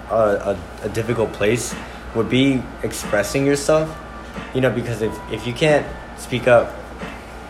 a, 0.09 0.55
a, 0.83 0.85
a 0.85 0.89
difficult 0.89 1.31
place 1.33 1.73
would 2.15 2.29
be 2.29 2.61
expressing 2.83 3.45
yourself 3.45 3.89
you 4.53 4.61
know 4.61 4.69
because 4.69 5.01
if, 5.01 5.13
if 5.31 5.47
you 5.47 5.53
can't 5.53 5.85
speak 6.17 6.47
up 6.47 6.71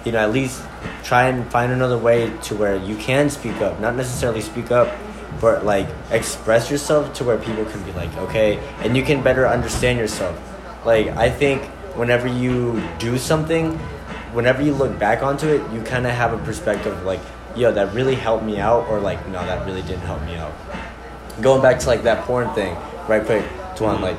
you 0.05 0.12
know 0.13 0.19
at 0.19 0.31
least 0.31 0.62
try 1.03 1.27
and 1.27 1.49
find 1.51 1.71
another 1.73 1.97
way 1.97 2.31
to 2.43 2.55
where 2.55 2.75
you 2.77 2.95
can 2.95 3.29
speak 3.29 3.55
up 3.62 3.79
not 3.81 3.95
necessarily 3.95 4.39
speak 4.41 4.71
up 4.71 4.88
but 5.39 5.65
like 5.65 5.88
express 6.12 6.69
yourself 6.69 7.13
to 7.13 7.24
where 7.24 7.38
people 7.38 7.65
can 7.65 7.84
be 7.84 7.91
like 7.93 8.15
okay 8.17 8.58
and 8.80 8.96
you 8.96 9.04
can 9.04 9.22
better 9.22 9.48
understand 9.48 10.00
yourself. 10.00 10.38
Like 10.86 11.08
i 11.10 11.30
think 11.30 11.63
whenever 11.96 12.28
you 12.28 12.82
do 13.00 13.17
something 13.17 13.78
whenever 14.34 14.62
you 14.62 14.74
look 14.74 14.98
back 14.98 15.22
onto 15.24 15.48
it 15.48 15.62
you 15.72 15.82
kind 15.84 16.06
of 16.06 16.12
have 16.12 16.34
a 16.34 16.38
perspective 16.43 17.04
like 17.04 17.22
yo 17.56 17.72
that 17.72 17.93
really 17.93 18.15
helped 18.15 18.43
me 18.43 18.60
out 18.60 18.88
or 18.89 19.00
like 19.00 19.26
no 19.28 19.46
that 19.46 19.65
really 19.65 19.82
didn't 19.84 20.02
help 20.02 20.22
me 20.24 20.36
out. 20.36 20.54
Going 21.41 21.62
back 21.62 21.80
to 21.80 21.88
like 21.88 22.04
that 22.04 22.26
porn 22.26 22.54
thing 22.54 22.76
right 23.08 23.24
quick 23.26 23.46
Tuan, 23.76 24.02
like 24.02 24.17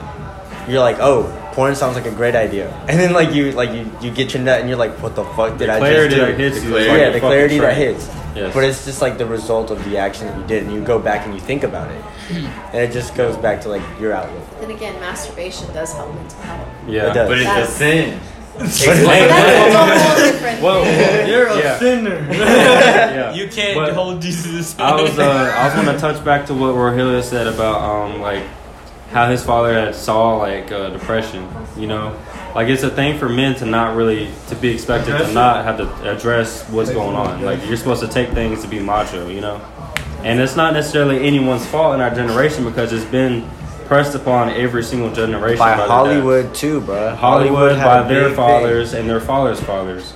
you're 0.69 0.81
like 0.81 0.97
oh 1.01 1.27
porn 1.55 1.75
sounds 1.75 1.95
like 1.97 2.07
a 2.07 2.11
great 2.11 2.35
idea 2.35 2.69
and 2.89 2.99
then 3.01 3.13
like 3.13 3.33
you 3.33 3.53
like 3.53 3.71
you, 3.71 3.91
you 4.01 4.11
get 4.11 4.35
your 4.35 4.43
nut 4.43 4.61
and 4.61 4.69
you're 4.69 4.79
like 4.79 4.93
what 5.03 5.15
the 5.15 5.25
fuck 5.37 5.57
did 5.59 5.69
The 5.69 5.73
i 5.73 5.93
just 5.93 6.11
do 6.11 6.21
that 6.21 6.39
hits 6.39 6.61
The 6.61 6.69
clarity. 6.69 6.89
yeah 7.01 7.07
the 7.07 7.13
fucking 7.15 7.21
clarity 7.21 7.59
that 7.61 7.77
hits 7.77 8.11
Yes. 8.35 8.53
but 8.53 8.65
it's 8.65 8.85
just 8.85 9.01
like 9.01 9.17
the 9.17 9.27
result 9.27 9.71
of 9.71 9.79
the 9.85 9.97
action 9.97 10.27
that 10.27 10.37
you 10.37 10.45
did 10.47 10.65
and 10.65 10.73
you 10.73 10.83
go 10.83 10.99
back 10.99 11.25
and 11.25 11.33
you 11.35 11.41
think 11.41 11.63
about 11.63 11.89
it 11.93 12.05
and 12.31 12.77
it 12.83 12.91
just 12.93 13.15
goes 13.15 13.37
back 13.37 13.61
to 13.63 13.69
like 13.69 13.83
your 14.01 14.13
outlook 14.13 14.43
Then 14.61 14.73
again, 14.73 14.99
masturbation 14.99 15.73
does 15.73 15.93
help 15.93 16.13
mental 16.13 16.41
health. 16.41 16.69
yeah. 16.89 17.11
It 17.11 17.15
does. 17.15 17.29
But 17.29 17.39
it's 17.39 17.47
a 17.47 17.55
That's- 17.55 17.77
sin. 17.77 18.21
But 18.57 18.67
that's 18.67 19.75
a 19.75 20.05
whole 20.09 20.17
different 20.33 20.61
Whoa. 20.63 20.85
thing. 20.85 21.29
You're 21.31 21.47
a 21.47 21.59
Yeah. 21.59 21.79
sinner. 21.79 22.27
yeah. 22.33 23.33
You 23.35 23.47
can't 23.49 23.75
But 23.77 23.93
hold 23.95 24.21
Jesus. 24.21 24.77
I 24.81 25.01
was 25.01 25.17
uh, 25.19 25.23
I 25.57 25.67
was 25.67 25.75
gonna 25.75 25.99
touch 25.99 26.25
back 26.25 26.47
to 26.47 26.55
what 26.55 26.75
Rohila 26.75 27.23
said 27.23 27.47
about 27.47 27.83
um 27.83 28.21
like 28.21 28.43
how 29.11 29.31
his 29.31 29.45
father 29.45 29.73
had 29.73 29.95
saw 29.95 30.37
like 30.37 30.73
uh, 30.73 30.91
depression. 30.91 31.49
You 31.77 31.87
know, 31.87 32.19
like 32.55 32.69
it's 32.69 32.83
a 32.83 32.91
thing 32.91 33.19
for 33.19 33.29
men 33.29 33.55
to 33.57 33.67
not 33.67 33.97
really 33.97 34.31
to 34.49 34.55
be 34.57 34.69
expected 34.69 35.19
to 35.19 35.33
not 35.33 35.65
have 35.65 35.77
to 35.79 36.11
address 36.17 36.69
what's 36.71 36.91
going 36.91 37.17
on. 37.17 37.43
Like 37.43 37.65
you're 37.67 37.77
supposed 37.77 38.03
to 38.03 38.09
take 38.09 38.31
things 38.31 38.63
to 38.63 38.69
be 38.69 38.79
macho. 38.81 39.29
You 39.29 39.41
know, 39.41 39.61
and 40.23 40.41
it's 40.41 40.57
not 40.57 40.73
necessarily 40.73 41.27
anyone's 41.27 41.67
fault 41.67 41.95
in 41.95 42.01
our 42.01 42.15
generation 42.15 42.65
because 42.65 42.93
it's 42.93 43.05
been 43.05 43.49
pressed 43.87 44.15
upon 44.15 44.49
every 44.51 44.83
single 44.83 45.13
generation 45.13 45.59
by 45.59 45.69
their 45.77 45.77
dads. 45.81 45.91
hollywood 45.91 46.55
too 46.55 46.81
bro 46.81 47.15
Hollywood 47.17 47.77
had 47.77 47.85
by 47.85 47.99
a 47.99 48.09
their 48.09 48.21
big 48.21 48.29
thing. 48.29 48.37
fathers 48.37 48.95
and 48.95 49.09
their 49.11 49.21
fathers' 49.21 49.61
fathers. 49.61 50.15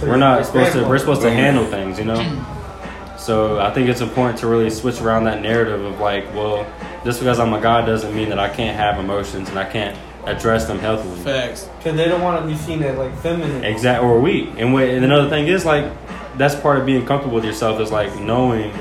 We're 0.00 0.16
not 0.16 0.46
supposed 0.46 0.72
to. 0.72 0.88
We're 0.88 0.98
supposed 0.98 1.20
to 1.22 1.30
handle 1.30 1.66
things, 1.66 1.98
you 1.98 2.06
know. 2.06 2.46
So 3.18 3.60
I 3.60 3.70
think 3.72 3.88
it's 3.88 4.00
important 4.00 4.38
to 4.40 4.46
really 4.48 4.68
switch 4.70 5.00
around 5.00 5.24
that 5.24 5.42
narrative 5.42 5.84
of 5.84 6.00
like, 6.00 6.24
well, 6.34 6.66
just 7.04 7.20
because 7.20 7.38
I'm 7.38 7.52
a 7.52 7.60
god 7.60 7.86
doesn't 7.86 8.14
mean 8.14 8.28
that 8.30 8.38
I 8.38 8.48
can't 8.48 8.76
have 8.76 8.98
emotions 8.98 9.48
and 9.48 9.58
I 9.58 9.64
can't 9.64 9.96
address 10.24 10.66
them 10.66 10.78
healthily. 10.78 11.18
Facts. 11.20 11.68
Because 11.78 11.96
they 11.96 12.06
don't 12.06 12.22
want 12.22 12.42
to 12.42 12.46
be 12.46 12.56
seen 12.56 12.82
as 12.82 12.96
like 12.96 13.16
feminine. 13.18 13.64
Exact 13.64 14.02
or 14.02 14.20
weak. 14.20 14.50
And, 14.56 14.72
what, 14.72 14.84
and 14.84 15.04
another 15.04 15.28
thing 15.28 15.48
is 15.48 15.64
like, 15.64 15.90
that's 16.36 16.54
part 16.54 16.78
of 16.78 16.86
being 16.86 17.04
comfortable 17.04 17.36
with 17.36 17.44
yourself 17.44 17.80
is 17.80 17.90
like 17.90 18.14
knowing. 18.20 18.72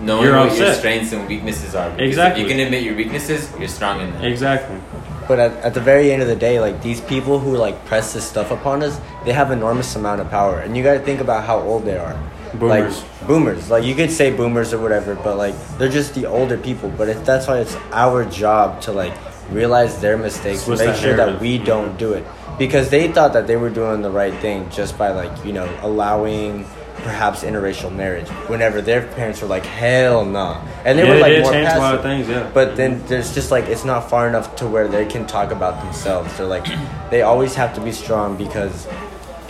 Knowing 0.00 0.24
You're 0.24 0.36
what 0.36 0.56
your 0.56 0.72
strengths 0.72 1.12
and 1.12 1.28
weaknesses 1.28 1.74
are. 1.74 1.90
Exactly. 2.00 2.42
If 2.42 2.48
you 2.48 2.54
can 2.54 2.64
admit 2.64 2.84
your 2.84 2.96
weaknesses, 2.96 3.52
you're 3.58 3.68
strong 3.68 4.00
in 4.00 4.10
them. 4.12 4.24
Exactly. 4.24 4.80
But 5.28 5.38
at, 5.38 5.52
at 5.58 5.74
the 5.74 5.80
very 5.80 6.10
end 6.10 6.22
of 6.22 6.28
the 6.28 6.36
day, 6.36 6.58
like 6.58 6.82
these 6.82 7.00
people 7.02 7.38
who 7.38 7.56
like 7.56 7.84
press 7.84 8.14
this 8.14 8.26
stuff 8.26 8.50
upon 8.50 8.82
us, 8.82 8.98
they 9.24 9.32
have 9.32 9.50
enormous 9.50 9.94
amount 9.94 10.20
of 10.20 10.30
power, 10.30 10.60
and 10.60 10.76
you 10.76 10.82
got 10.82 10.94
to 10.94 11.00
think 11.00 11.20
about 11.20 11.44
how 11.44 11.60
old 11.60 11.84
they 11.84 11.96
are. 11.98 12.18
Boomers. 12.54 13.02
Like 13.02 13.26
boomers, 13.26 13.70
like 13.70 13.84
you 13.84 13.94
could 13.94 14.10
say 14.10 14.34
boomers 14.34 14.72
or 14.72 14.80
whatever, 14.80 15.14
but 15.14 15.36
like 15.36 15.54
they're 15.78 15.88
just 15.88 16.14
the 16.14 16.26
older 16.26 16.56
people. 16.56 16.90
But 16.90 17.08
it, 17.08 17.24
that's 17.24 17.46
why 17.46 17.58
it's 17.58 17.76
our 17.92 18.24
job 18.24 18.80
to 18.82 18.92
like 18.92 19.12
realize 19.50 20.00
their 20.00 20.16
mistakes, 20.16 20.62
Switch 20.62 20.78
make 20.78 20.88
that 20.88 20.98
sure 20.98 21.16
that 21.16 21.40
we 21.40 21.58
don't 21.58 21.96
do 21.98 22.12
it, 22.12 22.24
because 22.58 22.90
they 22.90 23.10
thought 23.10 23.32
that 23.34 23.46
they 23.46 23.56
were 23.56 23.70
doing 23.70 24.02
the 24.02 24.10
right 24.10 24.34
thing 24.40 24.68
just 24.70 24.98
by 24.98 25.10
like 25.10 25.44
you 25.44 25.52
know 25.52 25.68
allowing 25.82 26.64
perhaps 27.02 27.44
interracial 27.44 27.94
marriage 27.94 28.28
whenever 28.48 28.82
their 28.82 29.06
parents 29.14 29.40
were 29.40 29.48
like 29.48 29.64
hell 29.64 30.22
no 30.22 30.60
and 30.84 30.98
they 30.98 31.04
yeah, 31.04 31.14
were 31.14 31.20
like 31.20 31.32
did 31.32 31.42
more 31.42 31.52
change 31.52 31.68
a 31.68 31.78
lot 31.78 31.94
of 31.94 32.02
things. 32.02 32.28
Yeah. 32.28 32.50
But 32.52 32.76
then 32.76 33.04
there's 33.06 33.34
just 33.34 33.50
like 33.50 33.64
it's 33.66 33.84
not 33.84 34.10
far 34.10 34.28
enough 34.28 34.56
to 34.56 34.66
where 34.66 34.88
they 34.88 35.06
can 35.06 35.26
talk 35.26 35.50
about 35.50 35.82
themselves. 35.82 36.36
They're 36.36 36.46
like 36.46 36.66
they 37.10 37.22
always 37.22 37.54
have 37.54 37.74
to 37.76 37.80
be 37.80 37.92
strong 37.92 38.36
because 38.36 38.86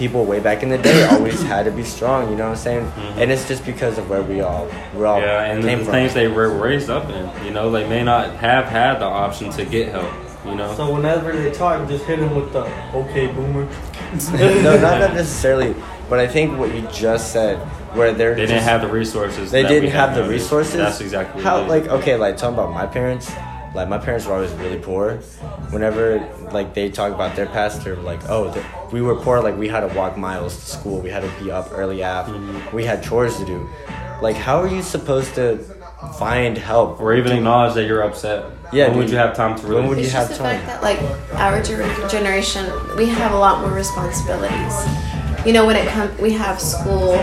people 0.01 0.25
way 0.25 0.41
back 0.41 0.63
in 0.65 0.71
the 0.71 0.79
day 0.79 1.05
always 1.13 1.41
had 1.43 1.65
to 1.67 1.71
be 1.71 1.85
strong. 1.85 2.31
You 2.31 2.37
know 2.37 2.45
what 2.49 2.53
I'm 2.53 2.57
saying? 2.57 2.85
And 3.21 3.31
it's 3.31 3.47
just 3.47 3.65
because 3.67 3.99
of 3.99 4.09
where 4.11 4.23
we 4.23 4.41
all 4.41 4.65
we 4.97 5.05
all 5.05 5.21
Mm-hmm. 5.21 5.27
yeah, 5.27 5.45
and 5.53 5.63
came 5.63 5.79
the 5.81 5.85
from. 5.85 5.93
things 5.93 6.15
they 6.15 6.27
were 6.29 6.49
raised 6.49 6.89
up 6.91 7.09
in. 7.11 7.45
You 7.45 7.53
know, 7.53 7.71
they 7.71 7.87
may 7.89 8.03
not 8.03 8.35
have 8.37 8.65
had 8.65 8.99
the 8.99 9.05
option 9.05 9.51
to 9.53 9.65
get 9.65 9.89
help. 9.93 10.11
You 10.47 10.55
know. 10.55 10.75
So 10.75 10.91
whenever 10.95 11.33
they 11.37 11.53
talk, 11.53 11.87
just 11.87 12.07
hit 12.07 12.19
them 12.19 12.35
with 12.35 12.51
the 12.55 12.63
okay 12.97 13.27
boomer. 13.27 13.65
no, 14.33 14.81
not 14.81 14.81
not 15.01 15.15
necessarily. 15.15 15.75
But 16.09 16.19
I 16.19 16.27
think 16.27 16.59
what 16.59 16.75
you 16.75 16.81
just 16.91 17.31
said, 17.33 17.59
where 17.95 18.13
they're 18.13 18.35
They 18.35 18.43
didn't 18.47 18.57
just- 18.57 18.69
have 18.69 18.81
the 18.81 18.89
resources. 18.89 19.51
they 19.51 19.63
didn't 19.63 19.91
have 19.91 20.15
the 20.15 20.23
nowadays. 20.23 20.41
resources. 20.43 20.75
That's 20.77 21.01
exactly 21.03 21.43
how. 21.43 21.61
what 21.61 21.69
Like 21.69 21.87
okay, 22.01 22.17
like 22.17 22.37
talking 22.39 22.55
about 22.59 22.73
my 22.73 22.87
parents. 22.87 23.31
Like 23.75 23.89
my 23.89 23.99
parents 23.99 24.27
were 24.27 24.35
always 24.35 24.51
really 24.55 24.79
poor. 24.79 25.17
Whenever 25.71 26.19
like 26.51 26.75
they 26.75 26.91
talk 26.91 27.13
about 27.13 27.37
their 27.37 27.47
past, 27.47 27.85
they're 27.85 27.97
like, 27.97 28.21
oh, 28.29 28.53
we 28.93 29.01
were 29.01 29.15
poor. 29.17 29.41
Like 29.41 29.57
we 29.57 29.69
had 29.69 29.81
to 29.89 29.95
walk 29.97 30.17
miles 30.17 30.57
to 30.57 30.67
school. 30.67 31.01
We 31.01 31.11
had 31.11 31.23
to 31.23 31.45
be 31.45 31.51
up 31.51 31.69
early 31.73 32.03
af. 32.03 32.27
Mm-hmm. 32.27 32.75
We 32.75 32.85
had 32.85 33.03
chores 33.03 33.37
to 33.39 33.45
do. 33.45 33.69
Like 34.23 34.37
how 34.37 34.61
are 34.61 34.69
you 34.69 34.83
supposed 34.83 35.35
to 35.37 35.59
find 36.19 36.59
help? 36.59 37.01
or 37.01 37.15
even 37.15 37.33
acknowledge 37.33 37.75
that 37.75 37.87
you're 37.87 38.03
upset. 38.03 38.45
Yeah, 38.73 38.89
When 38.89 38.99
would 38.99 39.11
you 39.11 39.17
have 39.17 39.35
time 39.37 39.57
to 39.57 39.63
When 39.63 39.73
really? 39.77 39.89
would 39.89 39.99
you 39.99 40.05
It's 40.05 40.13
have 40.13 40.29
just 40.29 40.39
the 40.41 40.45
time? 40.45 40.61
fact 40.61 40.67
that 40.67 40.83
like 40.83 41.01
our 41.41 41.63
generation, 42.09 42.67
we 42.97 43.07
have 43.07 43.33
a 43.33 43.39
lot 43.39 43.61
more 43.61 43.73
responsibilities. 43.75 44.75
You 45.47 45.53
know, 45.53 45.67
when 45.67 45.77
it 45.77 45.89
comes, 45.89 46.19
we 46.21 46.33
have 46.33 46.61
school, 46.61 47.15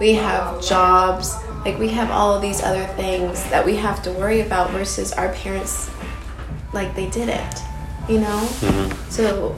we 0.00 0.14
have 0.14 0.62
jobs, 0.62 1.34
like 1.64 1.78
we 1.78 1.88
have 1.88 2.10
all 2.10 2.34
of 2.34 2.42
these 2.42 2.62
other 2.62 2.84
things 2.94 3.42
that 3.50 3.64
we 3.64 3.76
have 3.76 4.02
to 4.02 4.12
worry 4.12 4.40
about 4.40 4.70
versus 4.70 5.12
our 5.12 5.30
parents, 5.32 5.90
like 6.72 6.94
they 6.94 7.08
did 7.08 7.28
it. 7.28 7.54
You 8.08 8.20
know? 8.20 8.38
Mhm. 8.60 9.10
So, 9.10 9.54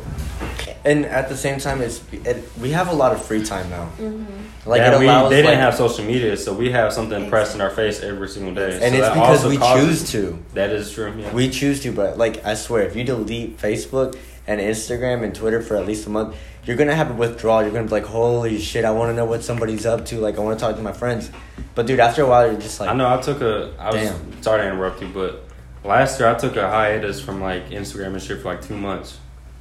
And 0.85 1.05
at 1.05 1.29
the 1.29 1.37
same 1.37 1.59
time, 1.59 1.81
it's 1.83 2.01
it, 2.12 2.49
we 2.61 2.71
have 2.71 2.87
a 2.88 2.92
lot 2.92 3.11
of 3.12 3.25
free 3.25 3.42
time 3.42 3.69
now. 3.71 3.88
mhm. 4.01 4.25
Like 4.64 4.81
yeah, 4.81 4.95
it 4.95 4.99
we, 5.01 5.07
allows 5.07 5.31
they 5.31 5.37
didn't 5.42 5.51
like- 5.53 5.59
have 5.61 5.75
social 5.75 6.05
media, 6.05 6.37
so 6.37 6.53
we 6.53 6.71
have 6.71 6.92
something 6.92 7.29
pressed 7.29 7.55
in 7.57 7.61
our 7.61 7.71
face 7.71 8.03
every 8.03 8.29
single 8.29 8.55
day. 8.55 8.79
and 8.83 8.95
So 8.95 8.99
it's 9.01 9.09
because 9.14 9.45
we 9.47 9.57
causes- 9.57 9.85
choose 9.85 10.11
to. 10.12 10.38
That 10.55 10.71
is 10.71 10.92
true. 10.92 11.12
Yeah. 11.19 11.33
We 11.33 11.51
choose 11.51 11.81
to, 11.83 11.90
but 11.92 12.19
like 12.19 12.45
I 12.47 12.55
swear, 12.55 12.83
if 12.83 12.95
you 12.95 13.03
delete 13.05 13.59
Facebook 13.61 14.14
and 14.47 14.61
Instagram 14.61 15.23
and 15.23 15.35
Twitter 15.35 15.61
for 15.61 15.77
at 15.77 15.87
least 15.87 16.07
a 16.07 16.11
month, 16.11 16.37
you're 16.65 16.77
gonna 16.77 16.95
have 16.95 17.11
a 17.11 17.15
withdrawal. 17.15 17.63
You're 17.63 17.73
gonna 17.73 17.85
be 17.85 17.91
like, 17.91 18.07
"Holy 18.07 18.59
shit, 18.59 18.85
I 18.85 18.91
want 18.91 19.11
to 19.11 19.15
know 19.15 19.25
what 19.25 19.43
somebody's 19.45 19.87
up 19.87 20.05
to. 20.07 20.19
Like, 20.19 20.37
I 20.37 20.41
want 20.41 20.59
to 20.59 20.65
talk 20.65 20.77
to 20.77 20.83
my 20.83 20.93
friends." 20.93 21.31
But 21.75 21.87
dude, 21.87 22.01
after 22.01 22.23
a 22.23 22.27
while, 22.27 22.51
you're 22.51 22.61
just 22.61 22.81
like, 22.81 22.89
I 22.89 22.95
know. 22.95 23.09
I 23.13 23.21
took 23.21 23.41
a. 23.41 23.73
I 23.79 23.87
was 23.93 24.03
Damn. 24.03 24.43
sorry 24.43 24.63
to 24.63 24.69
interrupt 24.69 25.01
you, 25.03 25.09
but 25.09 25.45
last 25.85 26.19
year 26.19 26.29
I 26.29 26.35
took 26.35 26.57
a 26.57 26.69
hiatus 26.69 27.21
from 27.21 27.41
like 27.41 27.71
Instagram 27.71 28.15
and 28.15 28.23
shit 28.23 28.41
for 28.41 28.49
like 28.49 28.63
two 28.63 28.77
months, 28.77 29.19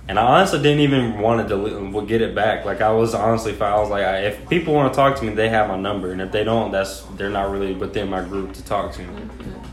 and 0.08 0.18
I 0.18 0.24
honestly 0.24 0.62
didn't 0.62 0.80
even 0.80 1.20
want 1.20 1.42
to 1.42 1.48
delete, 1.48 1.94
well, 1.94 2.06
get 2.06 2.22
it 2.22 2.34
back. 2.34 2.66
Like 2.66 2.82
I 2.82 2.92
was 2.92 3.14
honestly. 3.14 3.60
I 3.60 3.80
was 3.80 3.90
like, 3.90 4.06
I, 4.06 4.20
if 4.22 4.50
people 4.50 4.74
want 4.74 4.94
to 4.94 4.96
talk 4.96 5.18
to 5.18 5.26
me, 5.26 5.34
they 5.34 5.50
have 5.50 5.68
my 5.68 5.78
number, 5.78 6.12
and 6.12 6.22
if 6.22 6.32
they 6.32 6.44
don't, 6.44 6.72
that's 6.72 7.02
they're 7.18 7.30
not 7.30 7.52
really 7.52 7.74
within 7.74 8.10
my 8.10 8.22
group 8.22 8.54
to 8.54 8.64
talk 8.64 8.94
to. 8.94 9.06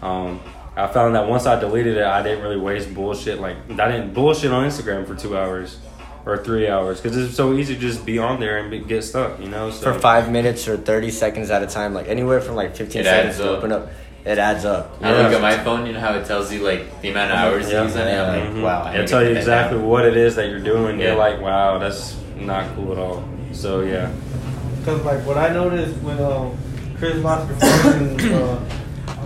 Um, 0.04 0.40
I 0.76 0.86
found 0.86 1.14
that 1.16 1.28
once 1.28 1.44
I 1.46 1.58
deleted 1.60 1.96
it, 1.98 2.04
I 2.04 2.22
didn't 2.22 2.42
really 2.42 2.56
waste 2.58 2.94
bullshit. 2.94 3.40
Like 3.40 3.56
I 3.78 3.90
didn't 3.90 4.14
bullshit 4.14 4.50
on 4.52 4.66
Instagram 4.68 5.06
for 5.06 5.14
two 5.14 5.36
hours 5.36 5.78
or 6.24 6.38
three 6.38 6.68
hours 6.68 7.00
because 7.00 7.16
it's 7.16 7.34
so 7.36 7.52
easy 7.52 7.74
to 7.74 7.80
just 7.80 8.06
be 8.06 8.18
on 8.18 8.40
there 8.40 8.58
and 8.58 8.70
be, 8.70 8.78
get 8.78 9.02
stuck. 9.02 9.38
You 9.40 9.48
know, 9.48 9.70
so 9.70 9.92
for 9.92 9.98
five 9.98 10.30
minutes 10.30 10.66
or 10.68 10.76
thirty 10.76 11.10
seconds 11.10 11.50
at 11.50 11.62
a 11.62 11.66
time, 11.66 11.92
like 11.94 12.08
anywhere 12.08 12.40
from 12.40 12.54
like 12.54 12.74
fifteen 12.76 13.02
It 13.02 13.04
seconds 13.06 13.36
to 13.38 13.50
up. 13.52 13.58
open 13.58 13.72
up, 13.72 13.90
it 14.24 14.38
adds 14.38 14.64
up. 14.64 14.96
I 15.02 15.10
Yeah. 15.10 15.22
look 15.24 15.32
at 15.34 15.42
my 15.42 15.58
phone, 15.58 15.84
you 15.86 15.92
know 15.92 16.00
how 16.00 16.14
it 16.14 16.24
tells 16.24 16.50
you 16.52 16.60
like 16.60 17.02
the 17.02 17.10
amount 17.10 17.32
of 17.32 17.38
hours 17.38 17.70
Yeah. 17.70 17.80
you 17.80 17.84
use 17.88 17.96
on 17.96 18.08
it. 18.08 18.14
I'm 18.18 18.40
like, 18.40 18.50
Mhm. 18.54 18.62
wow. 18.62 18.82
I 18.84 18.94
It'll 18.94 19.06
tell 19.06 19.22
you 19.22 19.30
exactly 19.36 19.78
down. 19.78 19.88
what 19.88 20.06
it 20.06 20.16
is 20.16 20.36
that 20.36 20.48
you're 20.48 20.60
doing. 20.60 20.98
Yeah. 20.98 21.08
You're 21.08 21.16
like, 21.16 21.40
wow, 21.42 21.78
that's 21.78 22.16
not 22.38 22.64
cool 22.76 22.92
at 22.92 22.98
all. 22.98 23.24
So 23.52 23.80
yeah, 23.80 24.08
Because 24.78 25.02
like 25.04 25.26
what 25.26 25.36
I 25.36 25.48
noticed 25.52 25.96
when 26.02 26.18
um, 26.20 26.56
Chris 26.98 27.16
lost 27.18 27.48
your 27.48 27.58
phone 27.58 28.18
in 28.20 28.32
uh, 28.32 28.58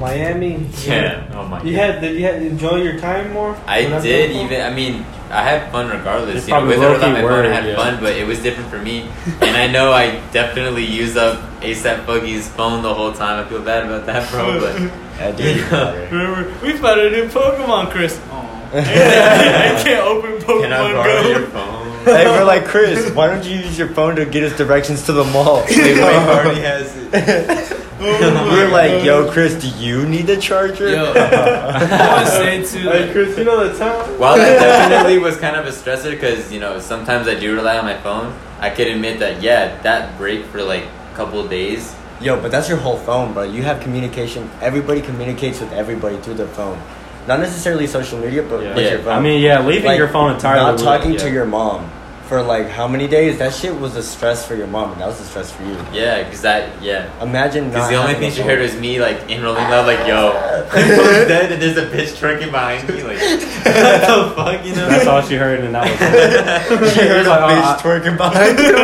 Miami. 0.01 0.67
Yeah. 0.85 1.31
Oh 1.35 1.47
my. 1.47 1.63
You 1.63 1.77
God. 1.77 1.95
had 1.95 2.01
did 2.01 2.17
you 2.17 2.25
had 2.25 2.43
enjoy 2.43 2.83
your 2.83 2.99
time 2.99 3.33
more? 3.33 3.57
I 3.67 4.01
did 4.01 4.31
even. 4.33 4.61
I 4.61 4.73
mean, 4.73 5.05
I 5.31 5.43
had 5.43 5.73
fun 5.73 5.89
regardless. 5.89 6.37
It's 6.37 6.49
You 6.49 6.55
know, 6.55 6.61
probably 6.61 6.79
with 6.79 6.87
or 6.87 6.91
low-key 6.91 7.07
without 7.07 7.13
my 7.13 7.29
phone, 7.29 7.47
I 7.47 7.55
had 7.55 7.67
yeah. 7.67 7.77
fun, 7.77 8.01
but 8.01 8.17
it 8.17 8.27
was 8.27 8.43
different 8.43 8.71
for 8.71 8.79
me. 8.79 9.01
and 9.41 9.57
I 9.57 9.67
know 9.67 9.93
I 9.93 10.21
definitely 10.33 10.85
used 10.85 11.17
up 11.17 11.41
ASAP 11.61 12.07
Buggy's 12.07 12.49
phone 12.49 12.83
the 12.83 12.95
whole 12.95 13.13
time. 13.13 13.45
I 13.45 13.49
feel 13.49 13.63
bad 13.63 13.87
about 13.87 14.07
that, 14.07 14.31
bro. 14.31 14.61
But 14.61 14.93
Yeah, 15.17 15.31
dude. 15.33 16.13
Remember, 16.13 16.53
we 16.63 16.73
found 16.75 17.01
a 17.01 17.11
new 17.11 17.29
Pokemon, 17.29 17.91
Chris. 17.91 18.21
Oh, 18.69 18.79
I 18.79 19.81
can't 19.83 20.05
open 20.05 20.33
Pokemon 20.39 20.61
can 20.63 20.73
I 20.73 20.77
Pokemon 20.79 20.95
borrow 20.95 21.29
your 21.29 21.47
phone? 21.47 22.05
hey, 22.05 22.27
we're 22.27 22.45
like 22.45 22.65
Chris. 22.65 23.11
Why 23.13 23.29
don't 23.29 23.45
you 23.45 23.57
use 23.57 23.79
your 23.79 23.89
phone 23.89 24.17
to 24.17 24.27
get 24.27 24.43
us 24.43 24.59
directions 24.59 25.07
to 25.07 25.13
the 25.13 25.25
mall? 25.25 25.65
Wait, 25.69 26.01
already 26.01 26.61
has 26.61 26.93
it. 26.97 27.73
Oh 27.99 28.51
we're 28.53 28.71
like, 28.71 29.05
yo, 29.05 29.31
Chris, 29.31 29.55
do 29.55 29.69
you 29.69 30.07
need 30.07 30.29
a 30.29 30.37
charger? 30.37 30.91
Yo, 30.91 31.13
I 31.17 32.15
want 32.15 32.27
to 32.27 32.33
say 32.33 32.63
too. 32.65 32.89
Hey 32.91 33.05
like, 33.05 33.13
Chris, 33.13 33.39
you 33.39 33.45
know 33.45 33.67
the 33.67 33.79
time? 33.79 34.19
While 34.19 34.37
that 34.37 34.61
definitely 34.91 35.19
was 35.19 35.37
kind 35.39 35.57
of 35.57 35.67
a 35.67 35.71
stressor, 35.71 36.11
because 36.11 36.53
you 36.53 36.61
know 36.61 36.79
sometimes 36.79 37.27
I 37.27 37.35
do 37.39 37.55
rely 37.55 37.79
on 37.79 37.85
my 37.85 37.97
phone. 37.99 38.35
I 38.61 38.71
could 38.71 38.89
admit 38.89 39.19
that 39.21 39.43
yeah, 39.43 39.81
that 39.83 40.17
break 40.19 40.45
for 40.47 40.63
like 40.63 40.85
a 40.85 41.17
couple 41.17 41.41
of 41.41 41.49
days. 41.49 41.95
Yo, 42.21 42.41
but 42.41 42.51
that's 42.51 42.69
your 42.69 42.79
whole 42.79 42.99
phone, 42.99 43.33
bro. 43.33 43.45
You 43.45 43.63
have 43.63 43.81
communication. 43.81 44.51
Everybody 44.61 45.01
communicates 45.01 45.61
with 45.61 45.73
everybody 45.73 46.17
through 46.19 46.35
their 46.35 46.49
phone. 46.49 46.81
Not 47.27 47.41
necessarily 47.41 47.87
social 47.87 48.19
media, 48.19 48.43
but 48.43 48.63
yeah. 48.63 48.75
with 48.75 48.85
Yeah. 48.85 48.91
your 48.93 49.01
phone. 49.01 49.13
I 49.19 49.21
mean, 49.21 49.43
yeah, 49.43 49.61
leaving 49.61 49.85
Like, 49.87 49.99
your 49.99 50.09
phone 50.09 50.33
entirely. 50.35 50.63
Not 50.63 50.77
would- 50.77 50.85
talking 50.85 51.13
yeah. 51.13 51.19
to 51.19 51.31
your 51.31 51.45
mom 51.45 51.91
for 52.29 52.43
like 52.43 52.69
how 52.69 52.89
many 52.89 53.07
days? 53.07 53.39
That 53.39 53.55
shit 53.55 53.75
was 53.79 53.95
a 53.97 54.03
stress 54.03 54.47
for 54.47 54.55
your 54.55 54.67
mom, 54.67 54.93
and 54.93 55.01
that 55.01 55.07
was 55.07 55.21
a 55.21 55.25
stress 55.25 55.51
for 55.53 55.63
you. 55.65 55.77
Yeah, 55.93 56.23
because 56.25 56.43
that 56.43 56.83
yeah. 56.83 57.09
Imagine 57.23 57.69
Because 57.69 57.89
the 57.89 57.97
only 57.97 58.15
thing 58.15 58.31
she 58.33 58.43
heard 58.43 58.61
was 58.61 58.75
me 58.77 59.01
like 59.01 59.31
in 59.31 59.43
rolling 59.43 59.65
loud, 59.65 59.87
like 59.87 60.07
yo, 60.07 60.33
phone's 60.71 61.29
dead, 61.29 61.53
and 61.53 61.63
there's 61.63 61.77
a 61.77 61.87
bitch 61.87 62.17
twerking 62.19 62.51
behind 62.51 62.89
me, 62.89 63.03
like 63.03 63.19
what 63.21 64.01
the 64.01 64.33
fuck, 64.35 64.65
you 64.67 64.75
know? 64.75 64.89
That's 64.89 65.07
all 65.07 65.23
she 65.23 65.37
heard, 65.37 65.61
and 65.61 65.75
that 65.75 65.85
was. 65.85 66.93
She 66.95 67.01
heard 67.01 67.27
a 67.27 67.31
like, 67.31 67.41
oh, 67.43 67.49
bitch 67.49 67.65
I- 67.65 67.81
twerking 67.83 68.17
behind 68.17 68.59
you. 68.67 68.77